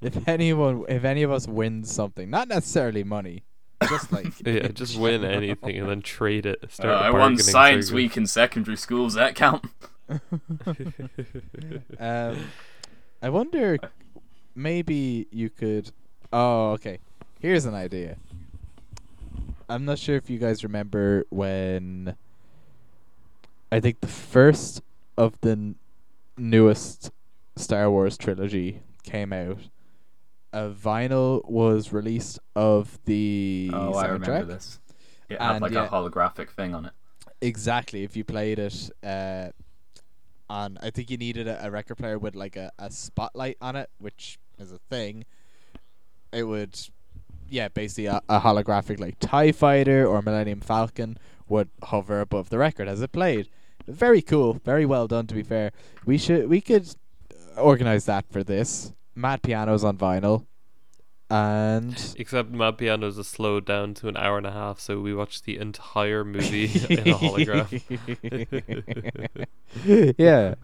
if 0.00 0.28
anyone 0.28 0.84
if 0.88 1.02
any 1.02 1.24
of 1.24 1.32
us 1.32 1.48
wins 1.48 1.92
something, 1.92 2.30
not 2.30 2.46
necessarily 2.46 3.02
money, 3.02 3.42
just 3.88 4.12
like 4.12 4.26
yeah, 4.46 4.68
just 4.68 4.96
win 4.96 5.24
anything 5.24 5.76
and 5.78 5.88
then 5.90 6.00
trade 6.00 6.46
it. 6.46 6.60
Uh, 6.62 6.68
Start 6.68 6.94
a 7.02 7.06
I 7.06 7.10
won 7.10 7.36
Science 7.38 7.86
circle. 7.86 7.96
Week 7.96 8.16
in 8.16 8.28
secondary 8.28 8.76
school. 8.76 9.06
Does 9.06 9.14
that 9.14 9.34
count? 9.34 9.64
um, 11.98 12.38
I 13.20 13.28
wonder, 13.28 13.78
maybe 14.54 15.26
you 15.32 15.50
could. 15.50 15.90
Oh, 16.32 16.70
okay. 16.72 16.98
Here's 17.40 17.64
an 17.64 17.74
idea. 17.74 18.16
I'm 19.68 19.84
not 19.84 19.98
sure 19.98 20.16
if 20.16 20.30
you 20.30 20.38
guys 20.38 20.62
remember 20.62 21.24
when. 21.30 22.14
I 23.70 23.80
think 23.80 24.00
the 24.00 24.06
first 24.06 24.82
of 25.16 25.40
the 25.40 25.52
n- 25.52 25.74
newest 26.36 27.10
Star 27.56 27.90
Wars 27.90 28.16
trilogy 28.18 28.82
came 29.02 29.32
out. 29.32 29.58
A 30.52 30.68
vinyl 30.68 31.48
was 31.48 31.92
released 31.92 32.38
of 32.54 32.98
the 33.06 33.70
Oh, 33.72 33.94
I 33.94 34.08
remember 34.08 34.44
this. 34.44 34.78
It 35.30 35.40
had 35.40 35.52
And 35.54 35.62
like 35.62 35.72
yeah. 35.72 35.86
a 35.86 35.88
holographic 35.88 36.50
thing 36.50 36.74
on 36.74 36.84
it. 36.86 36.92
Exactly. 37.40 38.04
If 38.04 38.16
you 38.16 38.24
played 38.24 38.58
it 38.58 38.90
uh, 39.02 39.48
on, 40.50 40.78
I 40.82 40.90
think 40.90 41.10
you 41.10 41.16
needed 41.16 41.48
a, 41.48 41.66
a 41.66 41.70
record 41.70 41.96
player 41.96 42.18
with 42.18 42.34
like 42.36 42.56
a, 42.56 42.70
a 42.78 42.90
spotlight 42.90 43.56
on 43.62 43.74
it, 43.76 43.88
which 43.98 44.38
is 44.58 44.70
a 44.70 44.78
thing. 44.90 45.24
It 46.32 46.44
would, 46.44 46.78
yeah, 47.48 47.68
basically 47.68 48.06
a, 48.06 48.20
a 48.28 48.40
holographic 48.40 48.98
like 49.00 49.18
Tie 49.20 49.52
Fighter 49.52 50.06
or 50.06 50.22
Millennium 50.22 50.60
Falcon 50.60 51.18
would 51.48 51.68
hover 51.84 52.20
above 52.20 52.48
the 52.48 52.58
record 52.58 52.88
as 52.88 53.02
it 53.02 53.12
played. 53.12 53.48
Very 53.86 54.22
cool. 54.22 54.54
Very 54.64 54.86
well 54.86 55.06
done. 55.08 55.26
To 55.26 55.34
be 55.34 55.42
fair, 55.42 55.72
we 56.06 56.16
should 56.16 56.48
we 56.48 56.60
could 56.60 56.88
organize 57.56 58.04
that 58.06 58.24
for 58.30 58.42
this. 58.44 58.92
Mad 59.14 59.42
pianos 59.42 59.84
on 59.84 59.98
vinyl, 59.98 60.46
and 61.28 62.14
Except 62.18 62.50
Mad 62.50 62.78
Pianos 62.78 63.18
is 63.18 63.26
slowed 63.28 63.66
down 63.66 63.92
to 63.94 64.08
an 64.08 64.16
hour 64.16 64.38
and 64.38 64.46
a 64.46 64.52
half, 64.52 64.80
so 64.80 65.00
we 65.00 65.12
watched 65.12 65.44
the 65.44 65.58
entire 65.58 66.24
movie 66.24 66.64
in 66.88 67.00
a 67.00 67.14
hologram. 67.14 67.68
yeah. 70.18 70.54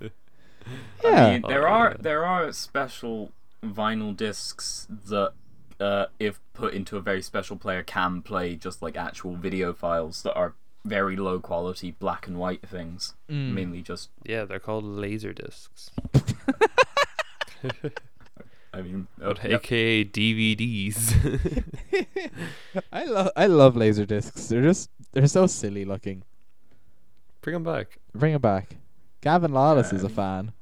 I 0.00 1.08
Yeah. 1.08 1.30
mean, 1.32 1.42
there 1.46 1.68
Oh, 1.68 1.72
are 1.72 1.90
yeah. 1.90 1.96
there 2.00 2.24
are 2.24 2.52
special 2.52 3.32
vinyl 3.64 4.16
discs 4.16 4.86
that, 5.08 5.32
uh, 5.80 6.06
if 6.18 6.40
put 6.54 6.74
into 6.74 6.96
a 6.96 7.00
very 7.00 7.22
special 7.22 7.56
player, 7.56 7.82
can 7.82 8.22
play 8.22 8.56
just 8.56 8.82
like 8.82 8.96
actual 8.96 9.36
video 9.36 9.72
files 9.72 10.22
that 10.22 10.34
are 10.34 10.54
very 10.84 11.16
low 11.16 11.38
quality 11.40 11.92
black 11.92 12.26
and 12.26 12.38
white 12.38 12.66
things. 12.66 13.14
Mm. 13.30 13.52
Mainly 13.54 13.82
just, 13.82 14.10
yeah, 14.24 14.44
they're 14.44 14.58
called 14.60 14.84
laser 14.84 15.32
discs, 15.32 15.90
I 18.74 18.80
mean, 18.80 19.06
but 19.18 19.44
uh, 19.44 19.48
yeah. 19.48 19.56
aka 19.56 20.04
DVDs. 20.04 21.12
I 22.92 23.04
love 23.04 23.30
I 23.36 23.46
love 23.46 23.76
laser 23.76 24.06
discs. 24.06 24.46
They're 24.48 24.62
just 24.62 24.88
they're 25.12 25.26
so 25.26 25.46
silly 25.46 25.84
looking. 25.84 26.22
Bring 27.42 27.52
them 27.54 27.64
back. 27.64 27.98
Bring 28.14 28.32
them 28.32 28.40
back. 28.40 28.76
Gavin 29.20 29.52
Lawless 29.52 29.92
Yeah, 29.92 29.98
is 29.98 30.04
a 30.04 30.06
I 30.06 30.08
mean- 30.08 30.16
fan. 30.16 30.52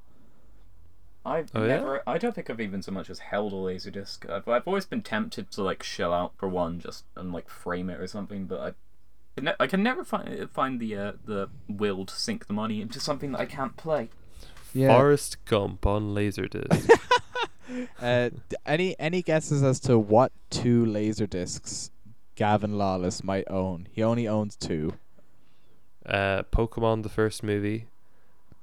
I've 1.31 1.51
Oh, 1.55 1.63
yeah? 1.63 1.77
never. 1.77 2.03
I 2.07 2.19
don't 2.19 2.35
think 2.35 2.51
I've 2.51 2.61
even 2.61 2.83
so 2.83 2.93
much 2.93 3.09
as 3.09 3.21
held 3.21 3.53
a 3.53 3.57
laser 3.57 3.91
disc. 3.91 4.27
I've, 4.29 4.47
I've 4.49 4.67
always 4.67 4.85
been 4.85 5.03
tempted 5.03 5.51
to 5.53 5.63
like 5.63 5.83
shell 5.83 6.13
out 6.13 6.33
for 6.37 6.49
one 6.49 6.81
just 6.81 7.05
and 7.17 7.33
like 7.33 7.49
frame 7.49 7.89
it 7.89 8.01
or 8.01 8.07
something, 8.07 8.47
but 8.47 8.61
I. 8.61 8.69
I 9.39 9.41
ne- 9.43 9.55
I 9.61 9.67
can 9.69 9.83
never 9.83 10.03
find 10.05 10.51
find 10.51 10.81
the 10.81 10.97
uh, 10.97 11.13
the 11.25 11.49
will 11.69 12.05
to 12.05 12.15
sink 12.15 12.47
the 12.49 12.53
money 12.53 12.81
into 12.83 12.99
something 12.99 13.31
that 13.33 13.41
I 13.41 13.47
can't 13.47 13.77
play. 13.77 14.11
Yeah. 14.75 14.89
Forrest 14.89 15.37
Gump 15.47 15.87
on 15.87 16.15
Laserdisc. 16.15 16.91
Uh, 18.03 18.31
any 18.67 18.99
any 18.99 19.23
guesses 19.23 19.63
as 19.63 19.79
to 19.79 19.97
what 19.97 20.33
two 20.51 20.85
laser 20.85 21.29
discs 21.29 21.93
Gavin 22.35 22.77
Lawless 22.77 23.23
might 23.23 23.45
own? 23.49 23.87
He 23.93 24.03
only 24.03 24.27
owns 24.27 24.57
two. 24.57 24.95
uh, 26.05 26.43
Pokemon, 26.53 27.05
the 27.05 27.09
first 27.09 27.45
movie, 27.45 27.87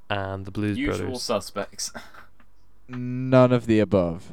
and 0.09 0.45
the 0.45 0.51
Blues 0.51 0.77
Usual 0.77 0.97
Brothers. 0.97 1.23
suspects. 1.23 1.91
None 2.89 3.51
of 3.51 3.65
the 3.65 3.79
above. 3.79 4.31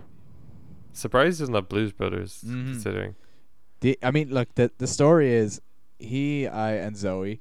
Surprised 0.93 1.41
isn't 1.41 1.53
that 1.53 1.69
Blues 1.69 1.93
Brothers, 1.93 2.43
Mhm. 2.47 2.73
considering. 2.73 3.15
The 3.81 3.99
I 4.03 4.11
mean, 4.11 4.31
look 4.31 4.55
the 4.55 4.71
the 4.79 4.87
story 4.87 5.33
is 5.33 5.61
he, 5.99 6.47
I, 6.47 6.73
and 6.75 6.97
Zoe 6.97 7.41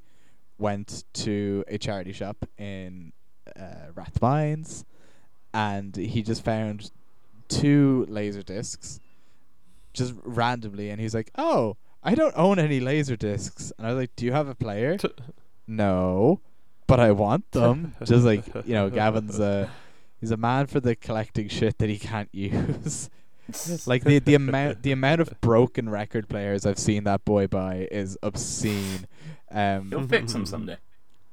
went 0.57 1.03
to 1.14 1.64
a 1.68 1.78
charity 1.78 2.14
shop 2.14 2.45
in 2.57 3.14
uh, 3.55 3.91
Rathmines, 3.93 4.86
and 5.53 5.95
he 5.95 6.24
just 6.24 6.43
found 6.43 6.91
two 7.47 8.05
laser 8.09 8.41
discs, 8.41 8.99
just 9.93 10.14
randomly, 10.24 10.89
and 10.89 10.99
he's 10.99 11.14
like, 11.14 11.30
"Oh, 11.38 11.78
I 12.03 12.16
don't 12.16 12.34
own 12.36 12.57
any 12.57 12.80
laser 12.80 13.16
discs," 13.16 13.72
and 13.78 13.86
I 13.86 13.91
was 13.91 13.99
like, 13.99 14.16
"Do 14.16 14.26
you 14.26 14.32
have 14.32 14.47
a 14.47 14.55
player?" 14.55 14.97
no, 15.68 16.39
but 16.88 16.99
I 16.99 17.11
want 17.11 17.51
them. 17.51 17.93
just 18.03 18.26
like 18.26 18.45
you 18.66 18.74
know, 18.74 18.89
Gavin's 18.89 19.39
a 19.39 19.70
he's 20.24 20.32
a 20.32 20.38
man 20.38 20.65
for 20.67 20.80
the 20.80 20.95
collecting 20.95 21.49
shit 21.49 21.78
that 21.80 21.89
he 21.89 21.99
can't 21.99 22.30
use. 22.34 23.09
like 23.86 24.05
the 24.05 24.19
the 24.19 24.36
amount 24.36 24.82
the 24.84 24.93
amount 24.93 25.19
of 25.19 25.30
broken 25.41 25.89
record 25.89 26.30
players 26.30 26.65
I've 26.65 26.80
seen 26.80 27.03
that 27.03 27.26
boy 27.26 27.47
buy 27.47 27.89
is 27.91 28.17
obscene. 28.24 29.05
Um, 29.51 29.89
He'll 29.89 30.07
fix 30.07 30.32
them 30.32 30.45
someday. 30.45 30.78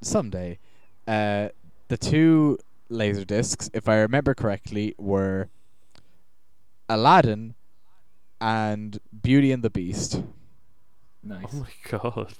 someday, 0.03 0.59
uh, 1.07 1.51
the 1.87 1.97
two 1.97 2.59
laser 2.89 3.25
discs, 3.25 3.71
if 3.73 3.89
I 3.89 3.95
remember 3.99 4.35
correctly, 4.35 4.97
were 4.99 5.49
Aladdin, 6.89 7.55
and 8.41 8.99
Beauty 9.23 9.53
and 9.53 9.63
the 9.63 9.71
Beast. 9.71 10.21
Nice. 11.23 11.45
Oh 11.55 11.67
my 11.67 11.99
god. 11.99 12.35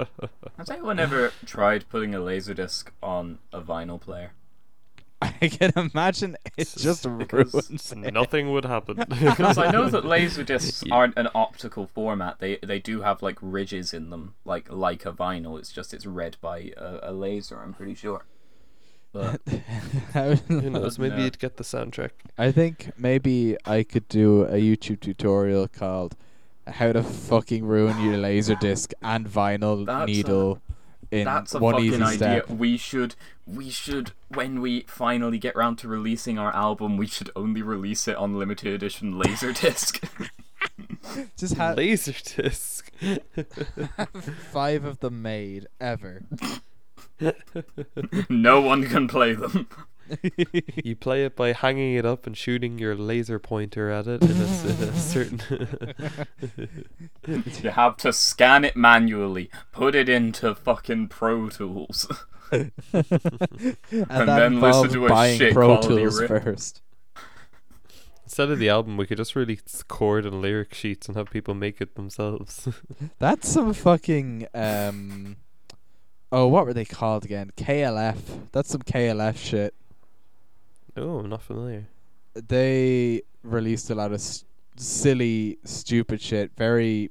Has 0.58 0.70
anyone 0.70 0.98
ever 0.98 1.32
tried 1.44 1.88
putting 1.88 2.14
a 2.16 2.20
laser 2.20 2.54
disc 2.54 2.90
on 3.00 3.38
a 3.52 3.60
vinyl 3.60 4.00
player? 4.00 4.32
I 5.22 5.48
can 5.48 5.72
imagine 5.76 6.36
it 6.58 6.68
just 6.76 7.04
Because 7.18 7.54
ruins 7.54 7.92
it. 7.92 8.12
Nothing 8.12 8.50
would 8.52 8.64
happen. 8.66 8.96
Because 9.08 9.56
I 9.58 9.70
know 9.70 9.88
that 9.88 10.04
laserdiscs 10.04 10.84
You- 10.86 10.92
aren't 10.94 11.16
an 11.16 11.28
optical 11.34 11.86
format. 11.86 12.38
They 12.38 12.56
they 12.62 12.78
do 12.78 13.00
have 13.00 13.22
like 13.22 13.38
ridges 13.40 13.94
in 13.94 14.10
them, 14.10 14.34
like 14.44 14.70
like 14.70 15.06
a 15.06 15.12
vinyl. 15.12 15.58
It's 15.58 15.72
just 15.72 15.94
it's 15.94 16.04
read 16.06 16.36
by 16.40 16.72
a, 16.76 17.10
a 17.10 17.12
laser. 17.12 17.60
I'm 17.62 17.72
pretty 17.72 17.94
sure. 17.94 18.26
But 19.12 19.40
Who 20.48 20.70
knows? 20.70 20.98
Maybe 20.98 21.16
No. 21.16 21.24
you'd 21.24 21.38
get 21.38 21.56
the 21.56 21.64
soundtrack. 21.64 22.10
I 22.36 22.52
think 22.52 22.90
maybe 22.98 23.56
I 23.64 23.82
could 23.82 24.08
do 24.08 24.42
a 24.42 24.56
YouTube 24.60 25.00
tutorial 25.00 25.66
called 25.68 26.14
"How 26.66 26.92
to 26.92 27.02
Fucking 27.02 27.64
Ruin 27.64 27.98
Your 28.04 28.18
Laser 28.18 28.56
Disc 28.56 28.92
and 29.00 29.26
Vinyl 29.26 29.86
That's 29.86 30.02
a- 30.02 30.06
Needle" 30.06 30.60
in 31.20 31.24
that's 31.24 31.54
a 31.54 31.58
one 31.58 31.74
fucking 31.74 31.86
easy 31.88 32.02
idea. 32.02 32.16
step. 32.16 32.50
We 32.50 32.76
should 32.76 33.14
we 33.46 33.70
should 33.70 34.12
when 34.28 34.60
we 34.60 34.82
finally 34.82 35.38
get 35.38 35.56
round 35.56 35.78
to 35.78 35.88
releasing 35.88 36.38
our 36.38 36.54
album, 36.54 36.96
we 36.96 37.06
should 37.06 37.30
only 37.36 37.62
release 37.62 38.08
it 38.08 38.16
on 38.16 38.38
limited 38.38 38.72
edition 38.72 39.14
laserdisc. 39.14 40.02
Just 41.36 41.54
have 41.54 41.76
Laser 41.76 42.12
disc. 42.12 42.90
five 44.52 44.84
of 44.84 45.00
them 45.00 45.22
made 45.22 45.66
ever. 45.80 46.22
no 48.28 48.60
one 48.60 48.84
can 48.84 49.08
play 49.08 49.34
them. 49.34 49.68
You 50.84 50.94
play 50.96 51.24
it 51.24 51.34
by 51.36 51.52
hanging 51.52 51.94
it 51.94 52.04
up 52.06 52.26
and 52.26 52.36
shooting 52.36 52.78
your 52.78 52.94
laser 52.94 53.38
pointer 53.38 53.90
at 53.90 54.06
it 54.06 54.22
in 54.22 54.30
a, 54.30 54.44
s- 54.44 54.64
in 54.64 54.88
a 54.88 54.96
certain. 54.98 56.26
You 57.62 57.70
have 57.70 57.96
to 57.98 58.12
scan 58.12 58.64
it 58.64 58.76
manually, 58.76 59.50
put 59.72 59.94
it 59.94 60.08
into 60.08 60.54
fucking 60.54 61.08
Pro 61.08 61.48
Tools. 61.48 62.06
and, 62.52 62.70
And 62.92 64.28
then 64.28 64.60
listen 64.60 64.90
to 64.90 65.06
a 65.06 65.08
buying 65.08 65.38
shit 65.38 65.52
Pro 65.52 65.66
quality 65.78 65.88
Tools 66.02 66.20
rip. 66.20 66.28
first. 66.44 66.82
Instead 68.24 68.50
of 68.50 68.58
the 68.58 68.68
album, 68.68 68.96
we 68.96 69.06
could 69.06 69.18
just 69.18 69.34
release 69.36 69.82
chord 69.88 70.26
and 70.26 70.40
lyric 70.42 70.74
sheets 70.74 71.08
and 71.08 71.16
have 71.16 71.30
people 71.30 71.54
make 71.54 71.80
it 71.80 71.94
themselves. 71.94 72.68
That's 73.18 73.48
some 73.48 73.72
fucking 73.72 74.46
um. 74.54 75.36
Oh, 76.32 76.48
what 76.48 76.66
were 76.66 76.74
they 76.74 76.84
called 76.84 77.24
again? 77.24 77.50
KLF. 77.56 78.18
That's 78.52 78.68
some 78.70 78.82
KLF 78.82 79.36
shit. 79.36 79.74
Oh, 80.96 81.18
I'm 81.20 81.28
not 81.28 81.42
familiar. 81.42 81.86
They 82.34 83.22
released 83.42 83.90
a 83.90 83.94
lot 83.94 84.08
of 84.08 84.14
s- 84.14 84.44
silly, 84.76 85.58
stupid 85.64 86.20
shit. 86.20 86.50
Very 86.56 87.10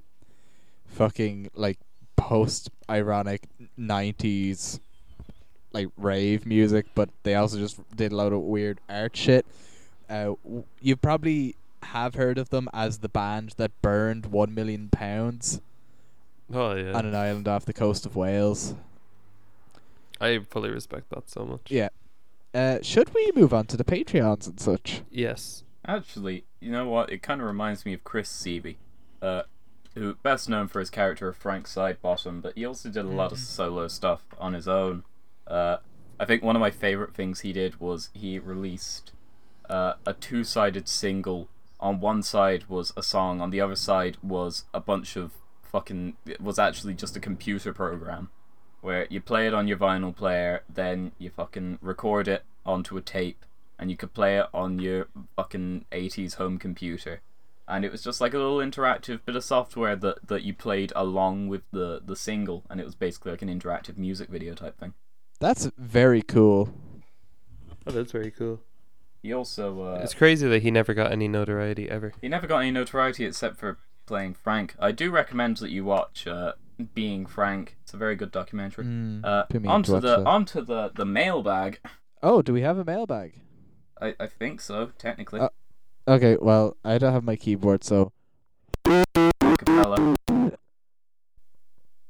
fucking 0.85 1.49
like 1.55 1.79
post-ironic 2.15 3.47
'90s 3.79 4.79
like 5.73 5.87
rave 5.97 6.45
music, 6.45 6.85
but 6.95 7.09
they 7.23 7.35
also 7.35 7.57
just 7.57 7.79
did 7.95 8.11
a 8.11 8.15
lot 8.15 8.31
of 8.31 8.39
weird 8.41 8.79
art 8.87 9.15
shit. 9.15 9.45
Uh, 10.09 10.35
w- 10.43 10.63
you 10.79 10.95
probably 10.95 11.55
have 11.83 12.15
heard 12.15 12.37
of 12.37 12.49
them 12.49 12.69
as 12.73 12.99
the 12.99 13.09
band 13.09 13.53
that 13.57 13.71
burned 13.81 14.27
one 14.27 14.53
million 14.53 14.89
pounds 14.89 15.59
Oh 16.53 16.73
yeah, 16.75 16.93
on 16.93 17.05
an 17.05 17.13
island 17.15 17.47
off 17.47 17.65
the 17.65 17.73
coast 17.73 18.05
of 18.05 18.15
Wales. 18.15 18.73
I 20.21 20.39
fully 20.39 20.69
respect 20.69 21.09
that 21.09 21.29
so 21.29 21.45
much. 21.45 21.69
Yeah. 21.69 21.89
Uh, 22.55 22.79
should 22.81 23.13
we 23.13 23.29
move 23.35 23.53
on 23.53 23.65
to 23.65 23.75
the 23.75 23.83
Patreons 23.83 24.47
and 24.47 24.61
such? 24.61 25.01
Yes. 25.11 25.65
Actually, 25.85 26.45
you 26.61 26.71
know 26.71 26.87
what? 26.87 27.11
It 27.11 27.21
kind 27.21 27.41
of 27.41 27.47
reminds 27.47 27.85
me 27.85 27.93
of 27.93 28.05
Chris 28.05 28.29
Sievey, 28.29 28.77
uh, 29.21 29.41
who 29.93 30.15
best 30.23 30.47
known 30.47 30.69
for 30.69 30.79
his 30.79 30.89
character 30.89 31.27
of 31.27 31.35
Frank 31.35 31.67
Sidebottom, 31.67 32.41
but 32.41 32.53
he 32.55 32.63
also 32.63 32.87
did 32.87 33.03
a 33.03 33.09
lot 33.09 33.33
of 33.33 33.39
solo 33.39 33.89
stuff 33.89 34.21
on 34.39 34.53
his 34.53 34.69
own. 34.69 35.03
Uh, 35.45 35.77
I 36.17 36.23
think 36.23 36.43
one 36.43 36.55
of 36.55 36.61
my 36.61 36.71
favorite 36.71 37.13
things 37.13 37.41
he 37.41 37.51
did 37.51 37.81
was 37.81 38.09
he 38.13 38.39
released 38.39 39.11
uh, 39.69 39.95
a 40.05 40.13
two-sided 40.13 40.87
single. 40.87 41.49
On 41.81 41.99
one 41.99 42.23
side 42.23 42.69
was 42.69 42.93
a 42.95 43.03
song, 43.03 43.41
on 43.41 43.49
the 43.49 43.59
other 43.59 43.75
side 43.75 44.15
was 44.23 44.63
a 44.73 44.79
bunch 44.79 45.17
of 45.17 45.33
fucking. 45.61 46.15
It 46.25 46.39
was 46.39 46.57
actually 46.57 46.93
just 46.93 47.17
a 47.17 47.19
computer 47.19 47.73
program 47.73 48.29
where 48.85 49.07
you 49.09 49.19
play 49.19 49.47
it 49.47 49.53
on 49.53 49.67
your 49.67 49.77
vinyl 49.77 50.15
player, 50.15 50.61
then 50.71 51.11
you 51.17 51.31
fucking 51.31 51.79
record 51.81 52.27
it 52.27 52.43
onto 52.65 52.95
a 52.95 53.01
tape, 53.01 53.43
and 53.79 53.89
you 53.89 53.97
could 53.97 54.13
play 54.13 54.37
it 54.37 54.45
on 54.53 54.77
your 54.77 55.07
fucking 55.35 55.85
80s 55.91 56.35
home 56.35 56.59
computer. 56.59 57.21
And 57.67 57.83
it 57.83 57.91
was 57.91 58.03
just 58.03 58.21
like 58.21 58.35
a 58.35 58.37
little 58.37 58.59
interactive 58.59 59.25
bit 59.25 59.35
of 59.35 59.43
software 59.43 59.95
that, 59.95 60.27
that 60.27 60.43
you 60.43 60.53
played 60.53 60.93
along 60.95 61.47
with 61.47 61.63
the, 61.71 61.99
the 62.05 62.15
single, 62.15 62.63
and 62.69 62.79
it 62.79 62.85
was 62.85 62.93
basically 62.93 63.31
like 63.31 63.41
an 63.41 63.49
interactive 63.49 63.97
music 63.97 64.29
video 64.29 64.53
type 64.53 64.79
thing. 64.79 64.93
That's 65.39 65.69
very 65.79 66.21
cool. 66.21 66.69
Oh, 67.87 67.91
that's 67.91 68.11
very 68.11 68.29
cool. 68.29 68.61
He 69.23 69.33
also 69.33 69.81
uh, 69.81 69.99
it's 70.03 70.13
crazy 70.13 70.47
that 70.47 70.61
he 70.61 70.69
never 70.69 70.93
got 70.93 71.11
any 71.11 71.27
notoriety 71.27 71.89
ever. 71.89 72.13
he 72.21 72.29
never 72.29 72.45
got 72.45 72.59
any 72.59 72.69
notoriety 72.69 73.25
except 73.25 73.57
for 73.57 73.79
playing 74.05 74.35
Frank. 74.35 74.75
I 74.79 74.91
do 74.91 75.09
recommend 75.09 75.57
that 75.57 75.71
you 75.71 75.83
watch 75.83 76.27
uh, 76.27 76.53
Being 76.93 77.25
Frank. 77.25 77.77
It's 77.83 77.93
a 77.93 77.97
very 77.97 78.15
good 78.15 78.31
documentary. 78.31 78.85
Mm, 78.85 79.23
Uh, 79.23 79.43
put 79.45 79.61
me 79.61 79.67
in 79.67 79.69
to 79.69 79.71
onto 79.71 79.91
the 79.93 80.17
that. 80.17 80.25
onto 80.27 80.61
the 80.61 80.91
the 80.93 81.05
mailbag. 81.05 81.79
Oh, 82.23 82.41
do 82.41 82.51
we 82.53 82.61
have 82.61 82.77
a 82.77 82.83
mailbag? 82.85 83.41
I, 84.01 84.13
I 84.19 84.27
think 84.27 84.61
so 84.61 84.91
technically. 84.97 85.39
Uh, 85.39 85.49
Okay, 86.07 86.37
well, 86.39 86.77
I 86.85 86.99
don't 86.99 87.13
have 87.13 87.23
my 87.23 87.35
keyboard, 87.35 87.83
so 87.83 88.11
Capella. 89.57 90.15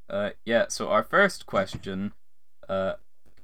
Uh, 0.09 0.29
yeah. 0.43 0.65
So 0.69 0.89
our 0.89 1.03
first 1.03 1.45
question, 1.45 2.11
uh, 2.67 2.93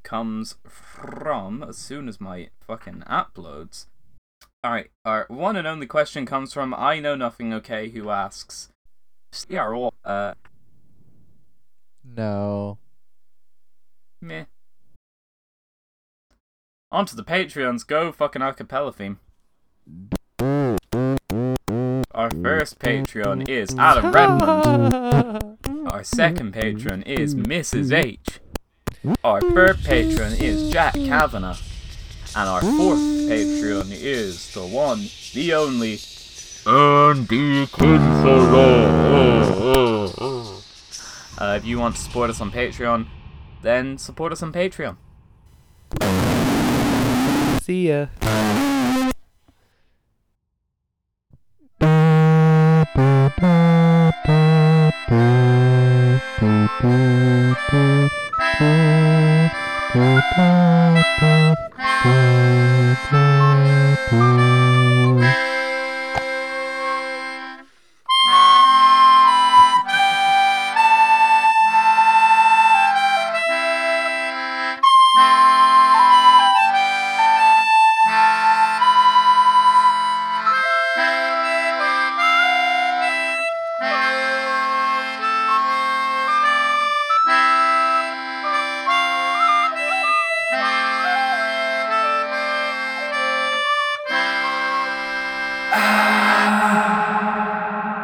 comes 0.04 0.56
from 0.68 1.64
as 1.64 1.78
soon 1.78 2.10
as 2.10 2.20
my 2.20 2.50
fucking 2.60 3.04
app 3.08 3.38
loads. 3.38 3.88
All 4.64 4.72
right. 4.72 4.90
Our 5.06 5.26
one 5.30 5.56
and 5.56 5.68
only 5.68 5.88
question 5.88 6.26
comes 6.26 6.54
from 6.54 6.74
I 6.74 7.00
know 7.00 7.16
nothing. 7.16 7.54
Okay, 7.54 7.90
who 7.90 8.10
asks? 8.10 8.70
All- 9.58 9.94
Uh, 10.04 10.34
no. 12.04 12.78
meh. 14.22 14.46
On 16.92 17.06
to 17.06 17.16
the 17.16 17.24
Patreons. 17.24 17.88
Go 17.88 18.12
fucking 18.12 18.42
acapella 18.42 18.94
theme. 18.94 19.20
Our 22.14 22.30
first 22.30 22.80
Patreon 22.80 23.48
is 23.48 23.74
Adam 23.78 24.12
Redmond. 24.14 25.58
Our 25.92 26.04
second 26.04 26.54
patron 26.54 27.04
is 27.04 27.36
Mrs. 27.36 27.94
H. 27.94 28.40
Our 29.24 29.42
third 29.42 29.84
patron 29.84 30.34
is 30.34 30.72
Jack 30.72 30.94
Kavanagh. 30.94 31.58
And 32.36 32.50
our 32.50 32.62
fourth 32.62 33.00
Patreon 33.00 33.92
is 33.92 34.54
the 34.54 34.66
one, 34.66 35.10
the 35.34 35.54
only, 35.54 36.00
Andy 36.66 37.68
Kinsella. 37.68 38.92
Uh, 41.42 41.56
if 41.58 41.66
you 41.66 41.80
want 41.80 41.96
to 41.96 42.02
support 42.02 42.30
us 42.30 42.40
on 42.40 42.52
Patreon, 42.52 43.08
then 43.64 43.98
support 43.98 44.32
us 44.32 44.44
on 44.44 44.54
Patreon. 44.54 44.96
See 47.64 47.88
ya. 47.90 48.06